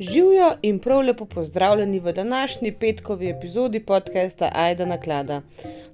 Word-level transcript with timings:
Živijo 0.00 0.52
in 0.62 0.78
prav 0.78 1.00
lepo 1.00 1.24
pozdravljeni 1.24 2.00
v 2.00 2.12
današnji 2.12 2.72
petkovi 2.72 3.28
epizodi 3.28 3.80
podcasta 3.80 4.50
Aida 4.54 4.86
Naklada. 4.86 5.42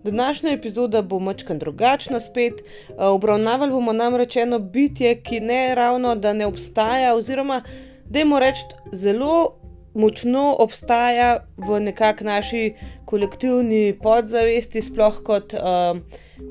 Današnja 0.03 0.51
epizoda 0.51 1.03
bo 1.03 1.19
mačkan 1.19 1.58
drugačna 1.58 2.21
spet. 2.21 2.53
Eh, 2.53 2.95
obravnavali 2.98 3.72
bomo 3.72 3.93
namreč 3.93 4.37
eno 4.37 4.59
bitje, 4.59 5.22
ki 5.22 5.40
ne 5.40 5.75
ravno 5.75 6.15
da 6.15 6.33
ne 6.33 6.47
obstaja, 6.47 7.15
oziroma 7.15 7.62
dajmo 8.04 8.38
reči, 8.38 8.61
zelo 8.93 9.56
močno 9.94 10.57
obstaja 10.58 11.47
v 11.57 11.80
nekakšni 11.80 12.26
naši 12.26 12.75
kolektivni 13.15 13.94
podzavesti, 14.03 14.83
sploh 14.83 15.21
kot, 15.26 15.54
uh, 15.54 15.99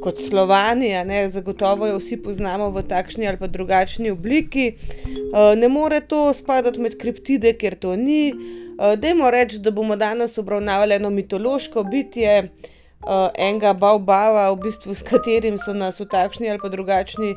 kot 0.04 0.22
Slovani, 0.24 0.94
ne, 1.08 1.26
zagotovo 1.32 1.90
jo 1.92 2.00
vsi 2.00 2.22
poznamo 2.24 2.70
v 2.72 2.86
takšni 2.88 3.28
ali 3.28 3.50
drugačni 3.52 4.14
obliki. 4.14 4.74
Uh, 4.74 5.54
ne 5.60 5.68
more 5.68 6.00
to 6.00 6.30
spadati 6.34 6.80
med 6.80 6.96
kriptide, 7.00 7.54
ker 7.60 7.76
to 7.76 7.98
ni. 8.00 8.32
Uh, 8.32 8.96
Dajmo 9.00 9.32
reči, 9.34 9.60
da 9.60 9.72
bomo 9.76 10.00
danes 10.00 10.38
obravnavali 10.40 10.96
eno 10.96 11.12
mitološko 11.12 11.84
bitje. 11.84 12.54
Uh, 13.04 13.28
enega 13.36 13.74
Baobaba, 13.76 14.48
v 14.54 14.62
bistvu, 14.64 14.96
s 14.96 15.04
katerim 15.04 15.58
so 15.60 15.74
nas 15.76 16.00
v 16.00 16.08
takšni 16.08 16.48
ali 16.48 16.72
drugačni 16.72 17.34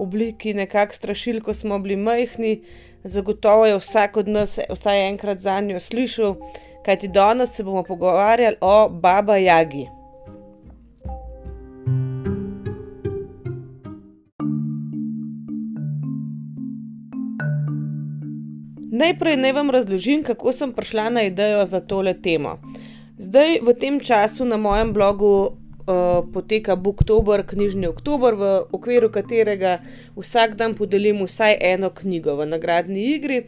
obliki 0.00 0.54
nekako 0.56 0.96
strašili, 0.96 1.42
ko 1.44 1.52
smo 1.54 1.78
bili 1.78 1.96
majhni, 1.96 2.62
zagotovo 3.04 3.66
je 3.66 3.76
vsak 3.76 4.16
od 4.16 4.28
nas 4.28 4.58
vsaj 4.70 5.08
enkrat 5.08 5.38
za 5.38 5.60
njo 5.60 5.80
slišal, 5.80 6.36
kajti 6.84 7.08
danes 7.08 7.56
se 7.56 7.64
bomo 7.64 7.82
pogovarjali 7.82 8.56
o 8.60 8.88
Baba 8.88 9.36
Jagi. 9.36 9.86
Najprej 18.92 19.36
naj 19.36 19.52
vam 19.52 19.70
razložim, 19.70 20.22
kako 20.22 20.52
sem 20.52 20.72
prišla 20.72 21.10
na 21.10 21.22
idejo 21.22 21.66
za 21.66 21.80
tole 21.80 22.14
temo. 22.22 22.58
Zdaj, 23.18 23.60
v 23.62 23.74
tem 23.74 24.00
času 24.00 24.44
na 24.44 24.56
mojem 24.56 24.92
blogu 24.92 25.30
uh, 25.46 26.26
poteka 26.32 26.76
Booktober, 26.76 27.46
knjižni 27.46 27.86
oktober, 27.86 28.34
v 28.34 28.50
okviru 28.72 29.08
katerega 29.08 29.78
vsak 30.16 30.56
dan 30.56 30.74
podelim 30.74 31.22
vsaj 31.24 31.56
eno 31.60 31.90
knjigo 31.90 32.36
v 32.36 32.46
nagradni 32.50 33.14
igri. 33.14 33.44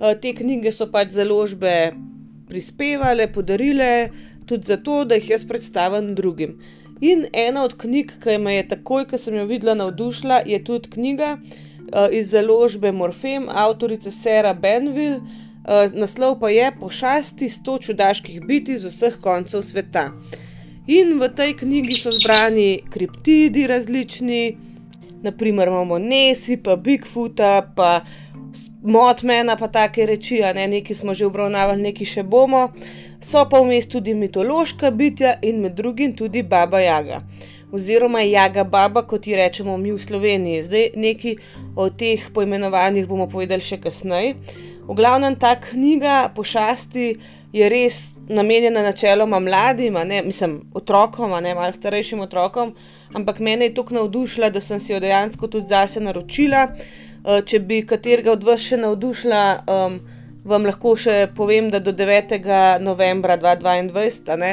Uh, 0.00 0.16
te 0.18 0.34
knjige 0.34 0.72
so 0.72 0.88
pač 0.90 1.14
založbe 1.14 1.92
prispevale, 2.48 3.28
podarile, 3.32 4.10
tudi 4.46 4.66
zato, 4.66 5.04
da 5.04 5.14
jih 5.14 5.30
jaz 5.30 5.46
predstavim 5.48 6.14
drugim. 6.14 6.58
In 7.00 7.26
ena 7.32 7.64
od 7.64 7.76
knjig, 7.76 8.12
ki 8.22 8.38
me 8.38 8.54
je 8.54 8.68
takoj, 8.68 9.04
ko 9.10 9.18
sem 9.18 9.34
jo 9.36 9.44
videla, 9.46 9.74
navdušila, 9.74 10.40
je 10.46 10.62
tudi 10.64 10.90
knjiga 10.90 11.36
uh, 11.36 12.06
iz 12.12 12.30
založbe 12.30 12.92
Morfem, 12.92 13.48
avtorice 13.48 14.10
Sara 14.10 14.54
Benville. 14.54 15.20
Uh, 15.66 15.92
naslov 15.92 16.38
pa 16.40 16.48
je 16.50 16.70
Pošasti 16.80 17.48
100 17.48 17.80
čudaških 17.86 18.40
biti 18.46 18.78
z 18.78 18.88
vseh 18.88 19.18
koncev 19.20 19.62
sveta. 19.62 20.10
In 20.86 21.18
v 21.20 21.28
tej 21.34 21.56
knjigi 21.58 21.98
so 21.98 22.12
zbrani 22.14 22.82
kriptidi 22.90 23.66
različni, 23.66 24.56
naprimer 25.22 25.68
imamo 25.68 25.98
Nesi, 25.98 26.56
pa 26.56 26.76
Bigfoota, 26.76 27.72
pa 27.76 28.04
Motmana, 28.82 29.56
pa 29.56 29.68
take 29.68 30.06
reči, 30.06 30.42
a 30.42 30.52
ne 30.52 30.66
neki 30.68 30.94
smo 30.94 31.14
že 31.14 31.26
obravnavali, 31.26 31.82
neki 31.82 32.04
še 32.04 32.22
bomo. 32.22 32.68
So 33.20 33.44
pa 33.50 33.60
vmes 33.60 33.88
tudi 33.88 34.14
mitološka 34.14 34.90
bitja 34.90 35.38
in 35.42 35.60
med 35.60 35.74
drugim 35.74 36.14
tudi 36.16 36.42
Baba 36.42 36.80
Jaga. 36.80 37.22
Oziroma 37.72 38.20
Jaga 38.22 38.64
Baba, 38.64 39.02
kot 39.02 39.26
ji 39.26 39.36
rečemo 39.36 39.76
mi 39.76 39.92
v 39.92 39.98
Sloveniji. 39.98 40.62
Zdaj 40.62 40.90
neki 40.96 41.36
o 41.76 41.88
teh 41.90 42.28
poimenovanjih 42.34 43.08
bomo 43.08 43.26
povedali 43.26 43.62
še 43.62 43.80
kasneje. 43.82 44.36
V 44.86 44.94
glavnem 44.94 45.34
ta 45.34 45.56
knjiga 45.58 46.28
pošasti 46.34 47.16
je 47.56 47.68
res 47.68 48.14
namenjena 48.28 48.82
načeloma 48.82 49.40
mladim, 49.40 49.96
ne, 50.06 50.20
mislim, 50.22 50.60
otrokom, 50.74 51.34
ne 51.42 51.54
malo 51.54 51.72
starejšim 51.72 52.20
otrokom, 52.20 52.74
ampak 53.14 53.40
mene 53.40 53.66
je 53.66 53.74
tako 53.74 53.96
navdušila, 53.98 54.50
da 54.50 54.60
sem 54.60 54.80
si 54.80 54.92
jo 54.92 55.00
dejansko 55.00 55.48
tudi 55.50 55.72
zase 55.72 56.02
naročila. 56.04 56.68
Uh, 56.70 57.05
če 57.26 57.60
bi 57.66 57.80
katerega 57.86 58.32
od 58.32 58.44
vas 58.46 58.62
še 58.62 58.78
navdušila, 58.78 59.44
um, 59.66 59.96
vam 60.46 60.66
lahko 60.68 60.94
še 60.96 61.26
povem, 61.34 61.70
da 61.74 61.80
do 61.82 61.90
9. 61.92 62.36
novembra 62.84 63.34
2022 63.38 64.36
ne, 64.38 64.52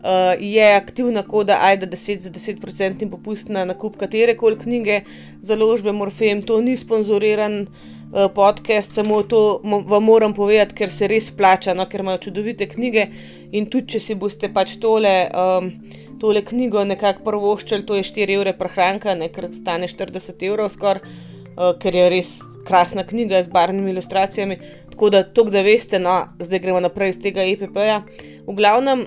uh, 0.00 0.32
je 0.40 0.70
aktivna 0.76 1.26
koda 1.28 1.58
AIDA 1.66 1.90
10 1.92 2.24
za 2.24 2.32
10% 2.32 3.10
popust 3.10 3.52
na 3.52 3.66
nakup 3.68 3.98
katere 4.00 4.36
koli 4.36 4.56
knjige 4.56 5.02
založbe 5.42 5.92
Morfem, 5.92 6.42
to 6.42 6.60
ni 6.60 6.76
sponzoriran. 6.76 7.66
Eh, 8.06 8.28
podcast, 8.34 8.92
samo 8.92 9.22
to 9.22 9.60
vam 9.62 10.04
moram 10.04 10.34
povedati, 10.34 10.74
ker 10.78 10.90
se 10.94 11.08
res 11.10 11.26
plača, 11.34 11.74
no, 11.74 11.88
ker 11.90 12.04
imajo 12.04 12.20
čudovite 12.28 12.68
knjige. 12.70 13.08
In 13.58 13.66
tudi, 13.66 13.96
če 13.96 14.00
si 14.00 14.14
boste 14.14 14.46
pač 14.54 14.76
tole, 14.78 15.14
um, 15.34 15.72
tole 16.22 16.44
knjigo 16.46 16.84
nekako 16.86 17.24
prvoščili, 17.26 17.82
to 17.82 17.98
je 17.98 18.04
4 18.06 18.36
evre 18.38 18.52
prehranka, 18.54 19.16
ne 19.18 19.26
ker 19.34 19.48
stane 19.52 19.90
40 19.90 20.46
evrov 20.46 20.70
skoraj, 20.70 21.02
uh, 21.56 21.74
ker 21.80 21.94
je 21.94 22.08
res 22.12 22.32
krasna 22.66 23.04
knjiga 23.06 23.42
z 23.42 23.52
barvnimi 23.52 23.90
ilustracijami. 23.90 24.58
Tako 24.90 25.10
da, 25.10 25.22
to, 25.22 25.44
da 25.50 25.62
veste, 25.62 25.98
no, 25.98 26.22
zdaj 26.40 26.62
gremo 26.64 26.80
naprej 26.80 27.16
iz 27.16 27.20
tega 27.20 27.44
EPP-ja. 27.44 28.02
V 28.46 28.54
glavnem, 28.56 29.06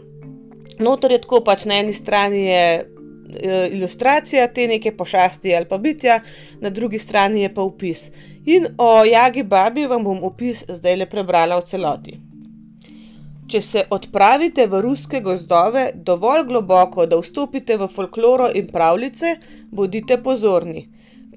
notor 0.80 1.16
je 1.16 1.22
tako, 1.22 1.44
pač 1.46 1.66
na 1.70 1.82
eni 1.84 1.94
strani 1.94 2.46
je. 2.46 2.64
Eh, 3.30 3.68
ilustracija 3.72 4.48
te 4.48 4.64
neke 4.68 4.90
pošasti 4.98 5.52
ali 5.56 5.66
pa 5.70 5.78
bitja, 5.78 6.16
na 6.62 6.70
drugi 6.70 7.00
strani 7.00 7.42
je 7.42 7.54
pa 7.54 7.62
opis. 7.62 8.08
In 8.46 8.66
o 8.78 9.04
Jagi 9.06 9.44
Babi 9.44 9.86
vam 9.86 10.04
bom 10.04 10.24
opis 10.24 10.64
zdaj 10.70 10.96
le 10.96 11.06
prebrala 11.06 11.60
v 11.60 11.66
celoti. 11.70 12.16
Če 13.50 13.62
se 13.62 13.84
odpravite 13.90 14.66
v 14.68 14.82
ruske 14.82 15.22
gozdove 15.22 15.92
dovolj 15.94 16.44
globoko, 16.50 17.06
da 17.06 17.18
vstopite 17.22 17.78
v 17.78 17.88
folkloro 17.94 18.50
in 18.54 18.68
pravljice, 18.68 19.36
bodite 19.72 20.18
pozorni. 20.24 20.88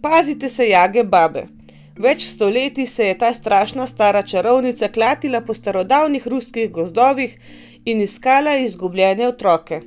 Pazite 0.02 0.48
se 0.48 0.64
Jage 0.68 1.02
Babe. 1.04 1.44
Več 2.04 2.24
stoletij 2.26 2.86
se 2.90 3.04
je 3.06 3.18
ta 3.18 3.28
strašna 3.34 3.84
stara 3.86 4.22
čarovnica 4.22 4.88
klatila 4.88 5.40
po 5.46 5.54
starodavnih 5.54 6.26
ruskih 6.26 6.70
gozdovih 6.74 7.36
in 7.84 8.00
iskala 8.02 8.56
izgubljene 8.58 9.28
otroke. 9.28 9.78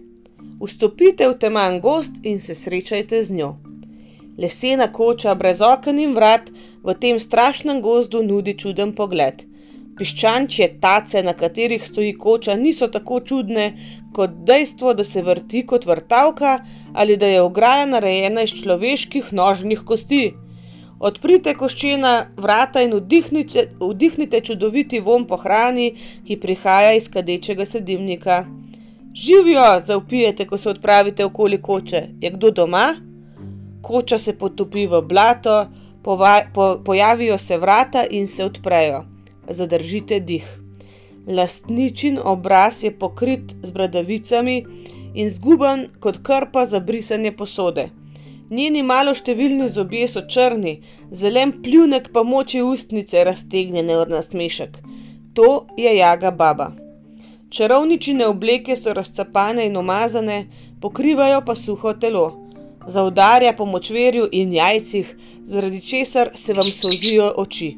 Vstopite 0.62 1.28
v 1.28 1.36
temen 1.42 1.82
gost 1.84 2.22
in 2.24 2.40
se 2.40 2.56
srečajte 2.56 3.24
z 3.24 3.36
njo. 3.40 3.50
Lesena 4.38 4.88
koča 4.88 5.36
brez 5.36 5.60
oken 5.62 6.00
in 6.00 6.16
vrat 6.16 6.48
v 6.84 6.96
tem 7.02 7.20
strašnem 7.20 7.82
gozdu 7.84 8.24
nudi 8.24 8.56
čuden 8.64 8.96
pogled. 8.96 9.44
Piščančje 10.00 10.70
tace, 10.80 11.24
na 11.28 11.34
katerih 11.34 11.84
stoji 11.84 12.16
koča, 12.16 12.56
niso 12.56 12.88
tako 12.88 13.20
čudne 13.20 13.68
kot 14.16 14.40
dejstvo, 14.48 14.94
da 14.96 15.04
se 15.04 15.22
vrti 15.22 15.66
kot 15.68 15.86
vrtavka 15.86 16.60
ali 16.94 17.18
da 17.18 17.28
je 17.28 17.42
ograja 17.42 17.86
narejena 17.86 18.48
iz 18.48 18.56
človeških 18.62 19.34
nožnih 19.34 19.84
kosti. 19.86 20.34
Odprite 21.00 21.54
koščena 21.60 22.12
vrata 22.40 22.82
in 22.82 22.94
vdihnite, 22.96 23.66
vdihnite 23.82 24.40
čudoviti 24.42 25.02
von 25.04 25.26
po 25.28 25.36
hrani, 25.38 25.90
ki 26.28 26.40
prihaja 26.40 26.94
iz 26.96 27.10
kadečega 27.12 27.66
sedimnika. 27.66 28.46
Živijo, 29.16 29.66
zaupijete, 29.86 30.48
ko 30.48 30.58
se 30.58 30.70
odpravite 30.70 31.26
okoli 31.26 31.62
koče. 31.62 32.04
Je 32.22 32.32
kdo 32.32 32.52
doma? 32.52 32.88
Koča 33.82 34.20
se 34.20 34.38
potopi 34.38 34.88
v 34.88 35.02
blato, 35.02 35.66
pova, 36.04 36.42
po, 36.54 36.78
pojavijo 36.86 37.38
se 37.38 37.58
vrata 37.58 38.06
in 38.10 38.28
se 38.28 38.46
odprejo. 38.46 39.04
Zadržite 39.50 40.20
dih. 40.20 40.65
Lastničin 41.28 42.20
obraz 42.24 42.84
je 42.84 42.92
pokrit 42.92 43.56
z 43.64 43.72
bradavicami 43.72 44.66
in 45.14 45.30
zguban 45.30 45.88
kot 46.00 46.18
krpa 46.24 46.66
za 46.66 46.80
brisanje 46.80 47.32
posode. 47.32 47.90
Njeni 48.50 48.84
malo 48.84 49.16
številni 49.18 49.66
zobje 49.74 50.08
so 50.08 50.22
črni, 50.30 50.76
zelen 51.12 51.56
pljunek 51.64 52.12
pa 52.14 52.22
moči 52.24 52.62
ustnice 52.62 53.24
raztegnjene 53.26 53.98
od 53.98 54.12
nasmešek. 54.14 54.78
To 55.34 55.66
je 55.78 55.96
jaga 55.98 56.32
baba. 56.32 56.72
Čarovničine 57.50 58.28
obleke 58.28 58.76
so 58.76 58.94
razcapane 58.94 59.66
in 59.66 59.78
umazane, 59.78 60.46
pokrivajo 60.82 61.42
pa 61.46 61.56
suho 61.56 61.94
telo. 61.94 62.28
Zaudarja 62.88 63.56
po 63.58 63.66
močverju 63.66 64.30
in 64.32 64.54
jajcih, 64.54 65.16
zaradi 65.44 65.82
česar 65.82 66.30
se 66.36 66.54
vam 66.54 66.68
solzijo 66.68 67.34
oči. 67.38 67.78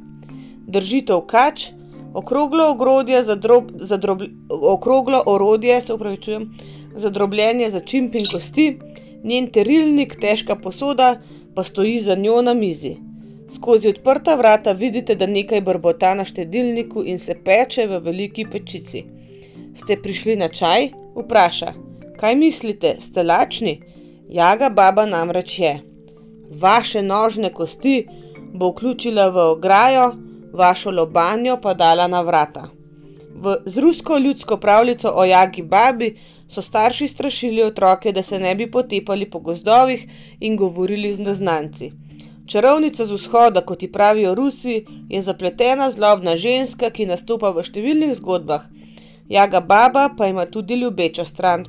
Držite 0.67 1.13
v 1.13 1.25
kač, 1.31 1.69
okroglo 2.17 2.69
ogrodje 2.71 3.23
za, 3.23 3.35
drob, 3.35 3.71
za, 3.75 3.97
drob, 3.97 4.21
okroglo 4.49 5.23
orodje, 5.25 5.81
za 6.95 7.09
drobljenje 7.09 7.69
za 7.69 7.79
čimp 7.79 8.15
in 8.15 8.25
kosti, 8.31 8.79
njen 9.23 9.47
terilnik, 9.53 10.15
težka 10.21 10.55
posoda 10.55 11.19
pa 11.55 11.63
stoji 11.63 11.99
za 11.99 12.15
njo 12.15 12.41
na 12.41 12.53
mizi. 12.53 12.95
Skozi 13.49 13.89
odprta 13.89 14.35
vrata 14.35 14.71
vidite, 14.71 15.15
da 15.15 15.27
nekaj 15.27 15.61
brbota 15.61 16.15
na 16.15 16.25
štedilniku 16.25 17.03
in 17.05 17.19
se 17.19 17.35
peče 17.45 17.87
v 17.87 17.99
veliki 18.03 18.45
pečici. 18.51 19.03
Ste 19.75 20.01
prišli 20.01 20.35
na 20.35 20.49
čaj? 20.49 20.89
Vpraša. 21.15 21.73
Kaj 22.17 22.35
mislite, 22.35 22.95
ste 22.99 23.23
lačni? 23.23 23.81
Jaga 24.29 24.69
baba 24.69 25.05
namreč 25.05 25.59
je. 25.59 25.79
Vaše 26.49 27.01
nožne 27.01 27.53
kosti 27.53 28.07
bo 28.53 28.71
vključila 28.71 29.29
v 29.29 29.51
ograjo, 29.51 30.13
vašo 30.57 30.91
lobanjo 30.91 31.59
pa 31.61 31.73
dala 31.73 32.07
na 32.07 32.21
vrata. 32.21 32.67
V, 33.35 33.55
z 33.65 33.77
rusko 33.77 34.17
ljudsko 34.17 34.57
pravljico 34.57 35.11
o 35.15 35.25
Jagi 35.25 35.61
Babi 35.61 36.15
so 36.49 36.61
starši 36.61 37.07
strašili 37.07 37.63
otroke, 37.63 38.11
da 38.11 38.23
se 38.23 38.39
ne 38.39 38.55
bi 38.55 38.71
potepali 38.71 39.29
po 39.29 39.39
gozdovih 39.39 40.07
in 40.39 40.57
govorili 40.57 41.13
z 41.13 41.19
neznanci. 41.19 41.91
Čarovnica 42.47 43.05
z 43.05 43.11
vzhoda, 43.11 43.61
kot 43.61 43.83
ji 43.83 43.91
pravijo 43.91 44.35
Rusi, 44.35 44.85
je 45.09 45.21
zapletena 45.21 45.89
zlobna 45.91 46.35
ženska, 46.35 46.89
ki 46.89 47.05
nastopa 47.05 47.51
v 47.51 47.63
številnih 47.63 48.13
zgodbah. 48.15 48.63
Jaga 49.29 49.59
Baba 49.59 50.09
pa 50.17 50.29
ima 50.31 50.45
tudi 50.45 50.77
ljubečo 50.79 51.25
stran. 51.25 51.65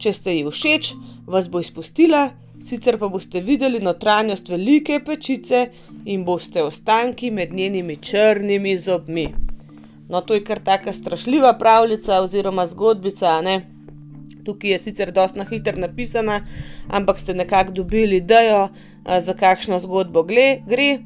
Če 0.00 0.12
ste 0.12 0.32
ji 0.38 0.46
všeč, 0.48 0.94
vas 1.26 1.48
bo 1.52 1.60
izpustila, 1.60 2.30
sicer 2.64 2.98
pa 2.98 3.08
boste 3.08 3.40
videli 3.40 3.80
notranjost 3.80 4.48
velike 4.48 5.00
pečice 5.04 5.66
in 6.04 6.24
boste 6.24 6.62
ostanki 6.62 7.30
med 7.30 7.52
njenimi 7.52 7.96
črnimi 7.96 8.78
zobmi. 8.78 9.28
No, 10.08 10.20
to 10.20 10.34
je 10.34 10.44
kar 10.44 10.58
tako 10.58 10.92
strašljiva 10.92 11.52
pravljica 11.58 12.20
oziroma 12.20 12.66
zgodbica. 12.66 13.40
Ne? 13.40 13.60
Tukaj 14.44 14.70
je 14.70 14.78
sicer 14.78 15.12
dosta 15.12 15.38
na 15.38 15.46
hitro 15.48 15.76
napisana, 15.80 16.40
ampak 16.88 17.20
ste 17.20 17.34
nekako 17.34 17.72
dobili 17.72 18.16
idejo, 18.16 18.68
za 19.20 19.34
kakšno 19.34 19.78
zgodbo 19.78 20.22
gre. 20.22 20.98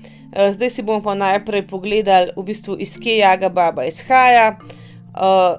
Zdaj 0.52 0.70
si 0.70 0.82
bomo 0.82 1.02
pa 1.02 1.14
najprej 1.14 1.66
pogledali, 1.66 2.30
v 2.36 2.42
bistvu, 2.42 2.76
iz 2.78 2.98
kje 2.98 3.16
Jaga 3.18 3.48
Baba 3.48 3.84
izhaja, 3.84 4.58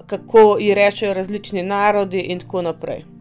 kako 0.07 0.57
ji 0.59 0.73
rečejo 0.73 1.13
različni 1.13 1.63
narodi 1.63 2.19
in 2.19 2.39
tako 2.39 2.61
naprej. 2.61 3.18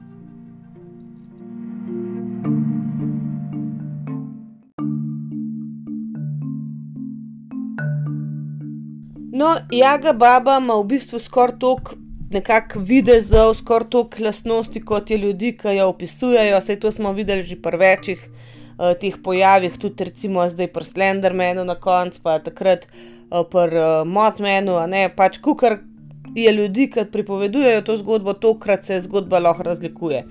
No, 9.39 9.57
Jaga 9.71 10.13
Baba 10.13 10.57
ima 10.59 10.75
v 10.75 10.85
bistvu 10.85 11.19
skoraj 11.23 11.61
toliko 11.63 11.95
nekako 12.31 12.81
videzov, 12.83 13.53
skoraj 13.55 13.87
toliko 13.91 14.23
lastnosti, 14.25 14.81
kot 14.83 15.11
je 15.11 15.19
ljudi, 15.19 15.53
ki 15.57 15.77
jo 15.77 15.85
opisujejo. 15.93 16.57
Vse 16.59 16.75
to 16.81 16.91
smo 16.93 17.13
videli 17.13 17.45
že 17.47 17.57
pri 17.63 17.79
večjih 17.79 18.25
uh, 18.27 18.97
teh 19.01 19.15
pojavih, 19.25 19.77
tudi 19.79 20.05
recimo 20.09 20.49
zdaj 20.49 20.73
pri 20.73 20.85
Slendermanu 20.85 21.65
na 21.65 21.77
koncu, 21.79 22.19
pa 22.23 22.39
takrat 22.39 22.89
uh, 22.91 23.45
pri 23.51 23.79
uh, 23.79 24.03
Mothmanu, 24.07 24.75
a 24.75 24.87
ne 24.87 25.05
pač 25.17 25.39
kukar 25.39 25.79
je 26.35 26.53
ljudi, 26.53 26.89
ki 26.91 27.07
pripovedujejo 27.13 27.87
to 27.87 27.97
zgodbo, 28.03 28.35
tokrat 28.35 28.91
se 28.91 28.99
zgodba 29.07 29.39
lahko 29.39 29.63
razlikuje. 29.63 30.25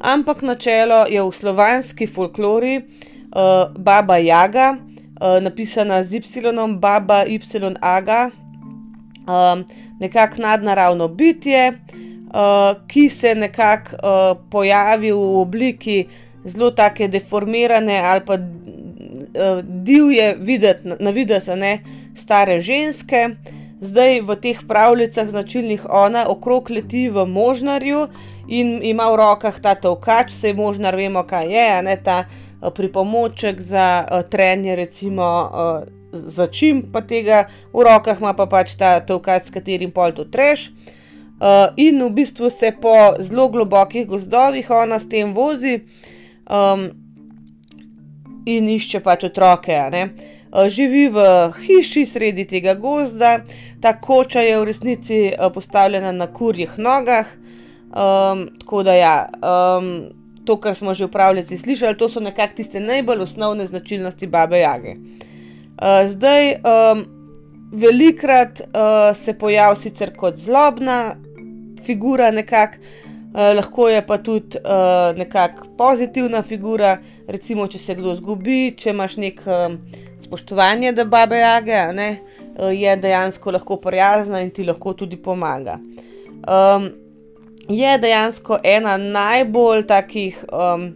Ampak 0.00 0.42
načelo 0.42 1.04
je 1.12 1.20
v 1.20 1.32
slovanski 1.32 2.06
folklori 2.06 2.80
uh, 2.80 3.68
Baba 3.76 4.16
Jaga, 4.16 4.78
uh, 4.80 5.44
napisana 5.44 6.00
z 6.02 6.24
Y, 6.24 6.80
Baba 6.80 7.26
Y, 7.28 7.76
Aga 7.80 8.45
nekako 10.00 10.42
nadnaravno 10.42 11.08
bitje, 11.08 11.72
uh, 11.72 12.86
ki 12.88 13.08
se 13.08 13.34
nekako 13.34 13.96
uh, 13.96 14.38
pojavi 14.50 15.12
v 15.12 15.40
obliki 15.40 16.06
zelo 16.44 16.70
tako 16.70 17.06
deformirane 17.06 17.98
ali 17.98 18.20
pa 18.26 18.34
uh, 18.34 19.62
divje, 19.62 20.36
videti 20.38 20.88
na 21.00 21.10
vides, 21.10 21.46
ne 21.46 21.78
stare 22.14 22.60
ženske. 22.60 23.28
Zdaj 23.80 24.20
v 24.20 24.36
teh 24.40 24.60
pravljicah 24.68 25.28
značilnih 25.28 25.86
ona 25.90 26.24
okrog 26.28 26.70
leti 26.70 27.08
v 27.08 27.26
možnarju 27.26 28.06
in 28.48 28.80
ima 28.82 29.10
v 29.10 29.16
rokah 29.16 29.60
ta 29.60 29.74
tovkač, 29.74 30.32
vse 30.32 30.54
možnar 30.54 30.96
vemo, 30.96 31.22
kaj 31.22 31.52
je, 31.52 31.82
ne 31.82 31.96
ta 32.04 32.24
uh, 32.24 32.72
pripomoček 32.72 33.60
za 33.60 34.06
uh, 34.06 34.22
trenje, 34.30 34.76
recimo. 34.76 35.50
Začim 36.16 36.82
pa 36.92 37.04
tega, 37.04 37.46
v 37.72 37.84
rokah 37.86 38.18
ima 38.20 38.32
pa 38.32 38.46
pač 38.50 38.74
ta 38.80 38.98
tovkac, 39.00 39.44
s 39.46 39.54
katerim 39.54 39.92
pol 39.92 40.16
to 40.16 40.24
treš. 40.24 40.70
Uh, 41.36 41.68
in 41.76 42.00
v 42.00 42.10
bistvu 42.10 42.50
se 42.50 42.72
po 42.72 43.12
zelo 43.20 43.48
globokih 43.48 44.06
gozdovih 44.08 44.70
ona 44.70 44.98
s 44.98 45.08
tem 45.08 45.34
vozi 45.34 45.82
um, 46.48 46.88
in 48.48 48.68
išče 48.72 49.02
pač 49.04 49.26
otroke. 49.28 49.76
Uh, 49.76 50.64
živi 50.72 51.10
v 51.12 51.26
hiši 51.60 52.06
sredi 52.08 52.46
tega 52.48 52.72
gozda, 52.80 53.42
ta 53.84 53.92
koča 54.00 54.40
je 54.40 54.56
v 54.56 54.64
resnici 54.64 55.20
uh, 55.28 55.52
postavljena 55.52 56.12
na 56.12 56.26
kurjih 56.26 56.78
nogah. 56.80 57.28
Um, 57.92 58.48
tako 58.60 58.82
da 58.82 58.94
ja. 58.94 59.16
Um, 59.42 60.08
To, 60.46 60.54
kar 60.62 60.76
smo 60.78 60.94
že 60.94 61.08
v 61.08 61.10
pravljici 61.10 61.56
slišali, 61.58 61.98
to 61.98 62.06
so 62.06 62.20
nekako 62.22 62.54
tiste 62.54 62.78
najbolj 62.80 63.24
osnovne 63.24 63.66
značilnosti 63.66 64.28
babe 64.30 64.60
Jage. 64.60 64.92
Uh, 64.94 65.35
Uh, 65.76 66.08
zdaj, 66.08 66.54
um, 66.54 67.04
velikrat 67.72 68.60
uh, 68.60 69.16
se 69.16 69.34
pojavi 69.38 69.76
sicer 69.76 70.14
kot 70.16 70.36
zlobna 70.36 71.16
figura, 71.84 72.30
nekako, 72.30 72.78
uh, 72.80 73.52
lahko 73.56 73.88
je 73.88 74.06
pa 74.06 74.16
tudi 74.18 74.56
uh, 74.64 75.18
nekako 75.18 75.68
pozitivna 75.76 76.42
figura, 76.42 76.96
recimo, 77.28 77.66
če 77.68 77.78
se 77.78 77.94
kdo 77.94 78.14
zgubi, 78.16 78.70
če 78.72 78.94
imaš 78.94 79.18
nek 79.20 79.44
um, 79.44 79.76
spoštovanje, 80.24 80.94
da 80.96 81.04
babe 81.04 81.42
jage, 81.44 81.84
ne, 81.92 82.10
uh, 82.56 82.72
je 82.72 82.96
dejansko 82.96 83.52
lahko 83.58 83.76
prijazna 83.76 84.40
in 84.40 84.50
ti 84.50 84.64
lahko 84.64 84.96
tudi 84.96 85.20
pomaga. 85.20 85.76
Um, 86.48 86.88
je 87.68 87.98
dejansko 87.98 88.62
ena 88.64 88.96
najbolj 88.96 89.84
takih, 89.86 90.44
um, 90.48 90.94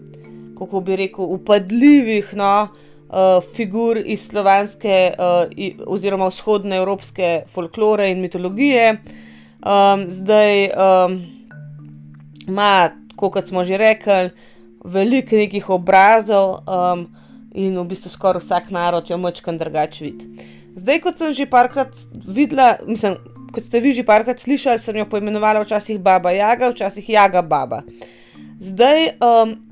kako 0.57 0.81
bi 0.81 0.97
rekel, 0.97 1.35
upadljivih, 1.37 2.33
no, 2.41 2.71
uh, 3.11 3.43
figur 3.55 3.99
iz 4.05 4.29
slovanske 4.29 5.13
uh, 5.19 5.51
oziroma 5.87 6.29
vzhodne 6.31 6.77
evropske 6.77 7.43
folklore 7.53 8.11
in 8.11 8.21
mitologije. 8.21 8.97
Um, 9.61 10.07
zdaj 10.11 10.71
um, 10.71 11.19
ima, 12.49 12.91
kot 13.17 13.47
smo 13.47 13.65
že 13.65 13.77
rekli, 13.77 14.31
veliko 14.85 15.37
nekih 15.37 15.71
obrazov 15.71 16.63
um, 16.65 17.05
in 17.55 17.77
v 17.79 17.85
bistvu 17.91 18.11
skoraj 18.11 18.41
vsak 18.41 18.71
narod 18.71 19.11
jo 19.11 19.19
močkam 19.19 19.59
drugače 19.59 20.05
vidi. 20.05 20.47
Zdaj, 20.77 21.01
kot 21.05 21.19
sem 21.19 21.35
že 21.35 21.51
parkrat 21.51 21.93
videla, 22.25 22.79
mislim, 22.87 23.19
kot 23.53 23.67
ste 23.67 23.81
vi 23.81 23.93
že 23.93 24.07
parkrat 24.07 24.41
slišali, 24.41 24.79
sem 24.79 24.97
jo 24.97 25.09
poimenovala 25.11 25.61
včasih 25.61 25.99
Baba 26.01 26.31
Jaga, 26.31 26.71
včasih 26.71 27.09
Jaga 27.09 27.43
Baba. 27.43 27.83
Zdaj, 28.61 29.19
um, 29.21 29.70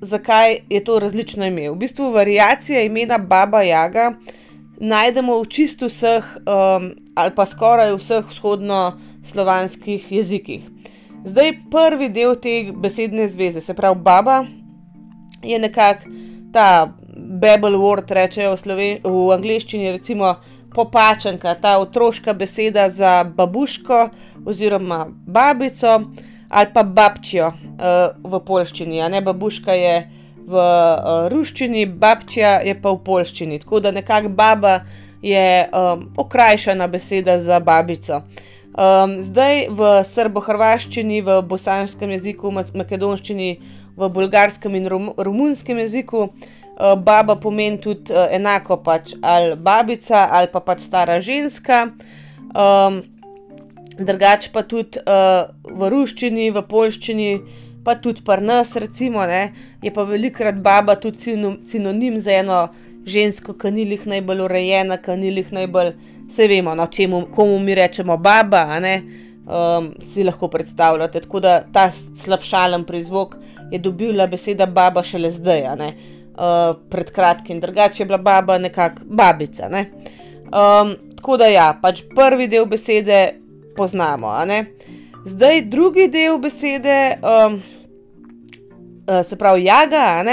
zakaj 0.00 0.58
je 0.68 0.84
to 0.84 0.98
različno 0.98 1.46
ime. 1.46 1.70
V 1.70 1.74
bistvu 1.74 2.10
variacije 2.12 2.86
imena 2.86 3.18
Baba 3.18 3.62
Jaga 3.62 4.12
najdemo 4.80 5.40
v 5.42 5.46
čisto 5.46 5.86
vseh, 5.86 6.24
um, 6.46 6.92
ali 7.14 7.34
pa 7.34 7.46
skoraj 7.46 7.96
vseh 7.96 8.24
vzhodno-slovanskih 8.30 10.12
jezikih. 10.12 10.62
Zdaj, 11.24 11.52
prvi 11.70 12.08
del 12.08 12.36
te 12.38 12.72
besedne 12.72 13.28
zveze, 13.28 13.60
se 13.60 13.74
pravi 13.74 13.98
Baba, 13.98 14.44
je 15.42 15.58
nekako 15.58 16.10
ta 16.52 16.94
Babel 17.16 17.74
word, 17.76 18.10
rečejo 18.14 18.54
v, 18.54 18.58
Sloven 18.58 19.00
v 19.04 19.32
angleščini, 19.34 19.90
recimo 19.92 20.36
popačenka, 20.74 21.54
ta 21.54 21.78
otroška 21.78 22.32
beseda 22.32 22.90
za 22.90 23.24
babuško 23.24 24.08
oziroma 24.46 25.06
babico 25.26 26.00
ali 26.48 26.72
pa 26.74 26.82
babčijo 26.82 27.46
uh, 27.46 28.32
v 28.32 28.40
polščini, 28.44 29.02
ne 29.10 29.20
babuška 29.20 29.72
je 29.76 29.96
v 30.48 30.54
uh, 30.56 31.28
ruščini, 31.28 31.86
babčija 31.86 32.58
je 32.64 32.74
pa 32.80 32.92
v 32.94 33.02
polščini. 33.04 33.60
Tako 33.60 33.80
da 33.84 33.92
nekako 33.92 34.28
baba 34.28 34.80
je 35.22 35.68
um, 35.68 36.06
okrajšana 36.16 36.86
beseda 36.88 37.38
za 37.40 37.60
babico. 37.60 38.22
Um, 38.78 39.18
zdaj 39.20 39.66
v 39.74 39.90
srbo-hrvaščini, 40.06 41.20
v 41.26 41.40
bosanskem 41.50 42.14
jeziku, 42.14 42.52
v 42.54 42.62
makedonščini, 42.78 43.50
v 43.98 44.08
bolgarskem 44.14 44.78
in 44.78 44.86
rom 44.86 45.10
romunskem 45.18 45.80
jeziku 45.82 46.28
uh, 46.28 46.94
baba 46.94 47.36
pomeni 47.36 47.80
tudi 47.82 48.14
uh, 48.14 48.30
enako 48.30 48.78
pač 48.86 49.16
ali 49.20 49.56
babica 49.56 50.28
ali 50.30 50.48
pa 50.52 50.62
pač 50.62 50.86
stara 50.86 51.20
ženska. 51.20 51.88
Um, 52.54 53.02
drugače 53.98 54.50
pa 54.52 54.62
tudi 54.62 55.00
uh, 55.02 55.48
v 55.64 55.90
ruščini, 55.90 56.50
v 56.54 56.62
polščini, 56.68 57.30
pa 57.84 57.94
tudi 57.94 58.22
pri 58.24 58.44
nas, 58.44 58.74
recimo, 58.76 59.24
ne, 59.26 59.52
je 59.82 59.92
pa 59.94 60.04
velikrat 60.04 60.60
baba 60.62 60.96
tudi 61.00 61.38
sinonim 61.62 62.20
za 62.20 62.38
eno 62.42 62.66
žensko, 63.08 63.54
ki 63.58 63.72
ni 63.72 63.86
jih 63.88 64.06
najbolj 64.06 64.44
urejena, 64.44 64.98
ki 65.02 65.16
ni 65.16 65.32
jih 65.32 65.54
najbolj, 65.56 65.94
vse 66.28 66.48
vemo, 66.50 66.74
no, 66.76 66.86
čemu 66.92 67.26
komu 67.34 67.58
mi 67.64 67.74
rečemo 67.74 68.18
baba, 68.20 68.78
ne, 68.84 68.94
um, 69.46 69.90
si 70.04 70.24
lahko 70.24 70.50
predstavljate. 70.52 71.24
Tako 71.24 71.40
da 71.40 71.58
ta 71.72 71.88
slabšalen 71.92 72.84
prizvok 72.84 73.36
je 73.72 73.80
dobila 73.80 74.26
beseda 74.26 74.66
baba 74.66 75.02
šele 75.04 75.30
zdaj, 75.32 75.66
ne, 75.80 75.92
uh, 76.36 76.76
pred 76.90 77.10
kratkim, 77.10 77.60
drugače 77.60 78.02
je 78.02 78.06
bila 78.06 78.18
baba 78.18 78.58
nekako 78.58 79.08
babica. 79.08 79.68
Ne. 79.72 79.86
Um, 80.48 80.94
tako 81.16 81.36
da 81.40 81.48
ja, 81.48 81.72
pač 81.82 82.04
prvi 82.14 82.46
del 82.48 82.68
besede 82.68 83.47
poznamo. 83.78 84.34
Zdaj, 85.24 85.62
drugi 85.62 86.08
del 86.08 86.38
besede, 86.38 87.18
um, 87.22 87.54
uh, 87.54 89.26
se 89.26 89.36
pravi, 89.38 89.64
jaga, 89.64 90.24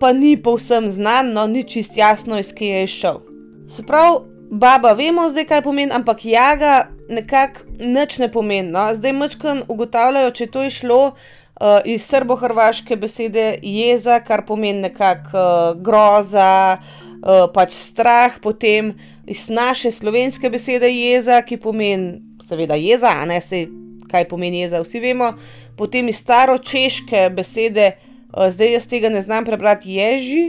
pa 0.00 0.12
ni 0.12 0.36
povsem 0.42 0.90
znan, 0.90 1.32
no, 1.32 1.46
ni 1.46 1.64
čist 1.64 1.96
jasno, 1.96 2.38
iz 2.38 2.52
kje 2.54 2.82
je 2.82 2.86
šel. 2.86 3.20
Se 3.68 3.82
pravi, 3.86 4.20
baba, 4.50 4.92
vemo 4.92 5.28
zdaj, 5.30 5.48
kaj 5.48 5.62
pomeni, 5.62 5.92
ampak 5.92 6.24
jaga 6.24 6.88
nekako 7.08 7.66
nič 7.80 8.18
ne 8.18 8.30
pomeni. 8.32 8.70
No? 8.72 8.88
Zdaj 8.94 9.12
mačkam 9.12 9.62
ugotavljajo, 9.68 10.30
če 10.30 10.46
to 10.52 10.62
je 10.66 10.70
šlo 10.70 11.02
uh, 11.08 11.80
iz 11.84 12.06
srbo-hrvaške 12.08 12.96
besede 12.96 13.50
jeza, 13.62 14.20
kar 14.20 14.44
pomeni 14.46 14.88
nekako 14.88 15.44
uh, 15.44 15.82
groza, 15.82 16.78
uh, 16.80 17.07
pač 17.54 17.72
strah, 17.74 18.38
potem 18.42 18.94
iz 19.26 19.48
naše 19.48 19.90
slovenske 19.90 20.50
besede 20.50 20.88
jeza, 20.90 21.42
ki 21.42 21.56
pomeni 21.56 22.20
seveda 22.48 22.74
jeza, 22.74 23.12
a 23.20 23.26
ne 23.26 23.40
se 23.40 23.66
kaj 24.08 24.24
pomeni 24.28 24.62
jeza, 24.62 24.80
vsi 24.82 25.00
vemo, 25.00 25.32
potem 25.76 26.08
iz 26.08 26.22
staro-češke 26.22 27.28
besede, 27.36 27.92
uh, 28.32 28.48
zdaj 28.50 28.72
jaz 28.72 28.88
tega 28.88 29.12
ne 29.12 29.22
znam 29.22 29.44
prebrati, 29.44 29.98
ježi. 29.98 30.46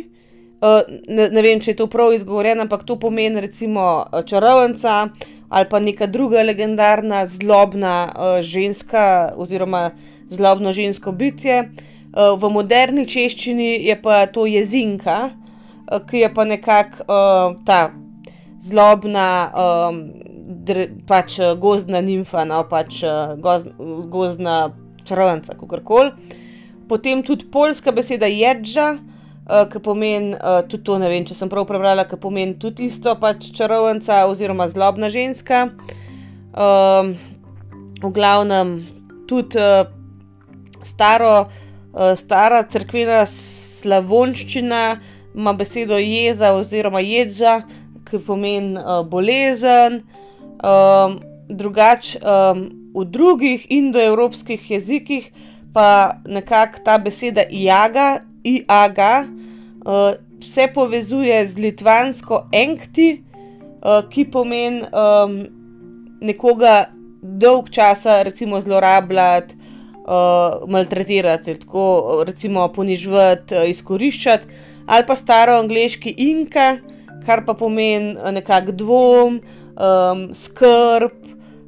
Uh, 0.60 0.82
ne, 1.08 1.30
ne 1.32 1.42
vem, 1.42 1.60
če 1.60 1.72
je 1.72 1.80
to 1.82 1.88
prav 1.88 2.14
izgovorjeno, 2.14 2.64
ampak 2.68 2.84
to 2.84 3.00
pomeni 3.00 3.42
recimo 3.42 4.06
čarovnica 4.28 5.10
ali 5.50 5.66
pa 5.66 5.80
neka 5.80 6.06
druga 6.06 6.44
legendarna 6.46 7.24
zlobna 7.26 8.14
ženska 8.46 9.34
oziroma 9.34 9.92
zlobno 10.30 10.74
žensko 10.74 11.12
bitje. 11.12 11.72
V 12.14 12.50
moderni 12.54 13.08
češčini 13.10 13.72
je 13.88 13.96
pa 14.02 14.28
to 14.30 14.46
jezinka, 14.46 15.16
uh, 15.26 15.49
ki 16.10 16.24
je 16.24 16.34
pa 16.34 16.46
nekako 16.46 17.06
uh, 17.08 17.58
ta 17.66 17.92
zlobna, 18.62 19.30
um, 19.56 20.02
dr, 20.66 20.86
pač 21.08 21.40
gozdna 21.58 22.02
nimfa, 22.06 22.46
no 22.46 22.64
pač 22.70 23.04
uh, 23.08 23.36
goz, 23.40 23.66
gozdna 24.12 24.72
čarovnica, 25.04 25.56
kako 25.58 25.82
koli. 25.84 26.36
Potem 26.90 27.24
tudi 27.24 27.46
polska 27.52 27.92
beseda 27.92 28.26
jedža 28.26 28.98
uh, 29.50 29.66
ki 29.72 29.82
pomeni 29.84 30.34
uh, 30.34 30.62
tudi 30.68 30.84
to, 30.86 30.98
ne 31.02 31.10
vem, 31.10 31.26
če 31.26 31.38
sem 31.38 31.50
prav 31.52 31.66
prebrala, 31.70 32.06
ki 32.08 32.20
pomeni 32.22 32.58
tudi 32.62 32.90
isto, 32.90 33.16
pač 33.20 33.50
čarovnica 33.58 34.24
oziroma 34.30 34.70
zlobna 34.72 35.10
ženska. 35.14 35.70
Um, 36.54 37.16
v 38.00 38.12
glavnem 38.16 38.80
tudi 39.30 39.60
uh, 39.60 39.90
staro, 40.86 41.50
uh, 41.94 42.14
stara 42.20 42.64
crkvena 42.70 43.24
slavonščina 43.30 44.84
ima 45.36 45.54
besedo 45.54 45.98
jeza 45.98 46.54
oziroma 46.54 47.00
jedža, 47.00 47.62
ki 48.10 48.20
pomeni 48.26 48.78
uh, 48.78 49.04
bolezen. 49.08 50.02
Um, 50.60 51.20
drugač 51.50 52.16
um, 52.22 52.70
v 52.94 53.06
drugih 53.06 53.66
indoevropskih 53.70 54.72
jezikih 54.72 55.32
pa 55.74 56.20
nekako 56.26 56.82
ta 56.84 56.98
beseda 56.98 57.46
jaga, 57.50 58.22
iaga, 58.44 59.26
uh, 59.86 60.18
se 60.42 60.68
povezuje 60.74 61.46
z 61.46 61.58
litvansko 61.58 62.48
enkti, 62.52 63.22
uh, 63.82 64.02
ki 64.10 64.26
pomeni 64.32 64.82
um, 64.90 65.36
nekoga 66.22 66.90
dolg 67.22 67.70
časa, 67.70 68.24
recimo 68.24 68.62
zlorabljati, 68.62 69.56
uh, 70.10 70.66
maltretirati, 70.68 71.60
tako 71.60 72.24
recimo 72.28 72.68
ponižvati, 72.74 73.56
uh, 73.56 73.70
izkoriščati, 73.70 74.48
ali 74.90 75.06
pa 75.06 75.16
staro 75.16 75.60
angliški 75.62 76.16
inka, 76.18 76.80
kar 77.26 77.46
pa 77.46 77.54
pomeni 77.54 78.16
nekak 78.34 78.72
dvom, 78.80 79.38
um, 79.78 80.26
skrb, 80.34 81.14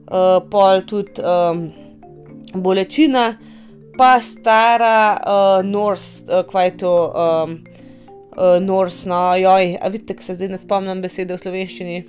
uh, 0.10 0.42
pol 0.50 0.82
tudi 0.90 1.22
um, 1.22 1.70
bolečina 2.54 3.32
pa 3.98 4.20
stara 4.20 5.18
uh, 5.20 5.66
Norse, 5.66 6.24
uh, 6.26 6.46
kaj 6.48 6.66
je 6.66 6.78
to, 6.78 7.14
um, 7.14 7.58
uh, 8.38 8.58
Norse, 8.64 9.10
no, 9.10 9.36
joj, 9.36 9.78
a 9.82 9.88
vidite, 9.88 10.16
se 10.22 10.34
zdaj 10.34 10.50
ne 10.50 10.58
spomnim 10.58 11.02
besede 11.04 11.36
v 11.36 11.42
slovenščini. 11.42 12.00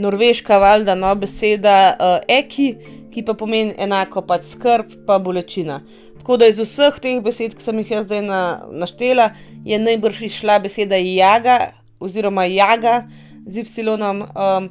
Norveška, 0.00 0.58
valjda, 0.60 0.94
no, 0.94 1.14
beseda 1.20 1.76
uh, 1.92 2.18
eki, 2.28 2.68
ki 3.12 3.24
pa 3.24 3.34
pomeni 3.34 3.74
enako 3.80 4.22
pač 4.28 4.46
skrb, 4.48 4.92
pa 5.06 5.18
bolečina. 5.18 5.80
Tako 6.20 6.38
da 6.40 6.48
iz 6.50 6.58
vseh 6.60 6.96
teh 7.02 7.20
besed, 7.24 7.54
ki 7.56 7.64
sem 7.64 7.78
jih 7.82 7.94
jaz 7.96 8.08
zdaj 8.08 8.22
na, 8.26 8.40
naštela, 8.72 9.30
je 9.66 9.78
najbrž 9.82 10.22
išla 10.30 10.60
beseda 10.62 10.96
jaga, 10.96 11.72
oziroma 12.00 12.46
jaga 12.46 13.08
z 13.46 13.64
ypsilonom, 13.64 14.22
um, 14.30 14.68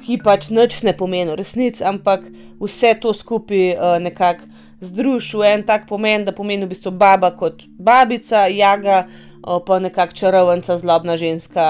ki 0.00 0.16
pač 0.24 0.48
nič 0.54 0.80
ne 0.86 0.94
pomeni 0.96 1.34
v 1.34 1.40
resnici, 1.40 1.84
ampak 1.84 2.24
vse 2.62 2.94
to 3.02 3.12
skupaj 3.12 3.74
uh, 3.74 3.98
nekako 4.00 4.48
združil 4.80 5.42
v 5.42 5.46
en 5.54 5.62
tak 5.66 5.88
pomen, 5.90 6.24
da 6.24 6.32
pomeni 6.32 6.64
v 6.64 6.70
bistvu 6.70 6.94
baba 6.94 7.32
kot 7.34 7.66
babica, 7.78 8.46
jaga, 8.46 9.08
pa 9.42 9.78
nekakšna 9.82 10.18
čarovnica, 10.18 10.78
zlobna 10.78 11.16
ženska, 11.16 11.64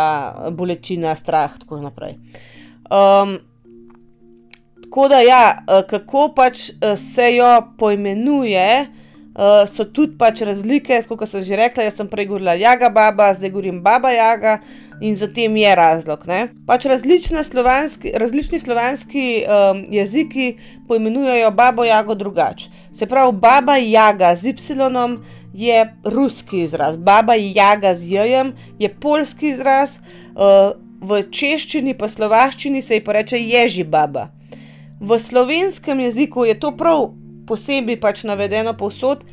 bolečina, 0.52 1.16
strah 1.16 1.54
in 1.54 1.60
tako 1.62 1.80
naprej. 1.80 2.18
Um, 2.90 3.38
tako 4.84 5.08
da, 5.08 5.20
ja, 5.24 5.42
kako 5.88 6.32
pač 6.36 6.70
se 6.96 7.32
jo 7.36 7.48
poimenuje, 7.78 8.88
so 9.66 9.84
tudi 9.84 10.16
pač 10.18 10.42
razlike, 10.42 10.96
kot 11.08 11.28
sem 11.28 11.42
že 11.46 11.56
rekla, 11.56 11.84
jaz 11.86 12.00
sem 12.00 12.08
prej 12.10 12.26
govorila 12.26 12.56
jaga 12.58 12.88
baba, 12.90 13.30
zdaj 13.34 13.52
govorim 13.54 13.82
baba 13.82 14.10
jaga 14.10 14.58
in 15.00 15.14
zatem 15.16 15.56
je 15.56 15.74
razlog. 15.78 16.24
Pač 16.66 16.86
slovanski, 17.44 18.12
različni 18.18 18.58
slovanski 18.58 19.44
um, 19.46 19.84
jeziki 19.90 20.56
poimenujejo 20.88 21.50
babo 21.50 21.84
jago 21.84 22.14
drugače. 22.14 22.70
Se 22.92 23.06
pravi, 23.06 23.32
baba 23.32 23.76
jaga 23.76 24.34
z 24.34 24.48
y 24.48 25.18
je 25.54 25.94
ruski 26.04 26.62
izraz, 26.62 26.96
baba 26.96 27.34
jaga 27.34 27.94
z 27.94 28.10
j 28.10 28.52
je 28.78 28.88
polski 29.00 29.48
izraz, 29.48 29.98
uh, 30.34 30.74
v 31.00 31.22
češčini 31.30 31.94
pa 31.94 32.08
slovaščini 32.08 32.82
se 32.82 32.94
ji 32.94 33.04
pa 33.04 33.12
reče 33.12 33.38
ježi 33.38 33.84
baba. 33.84 34.28
V 35.00 35.18
slovenskem 35.18 36.00
jeziku 36.00 36.44
je 36.44 36.58
to 36.58 36.72
prav 36.76 37.14
posebej 37.48 38.00
pač 38.00 38.24
navedeno 38.28 38.74
povsod, 38.76 39.24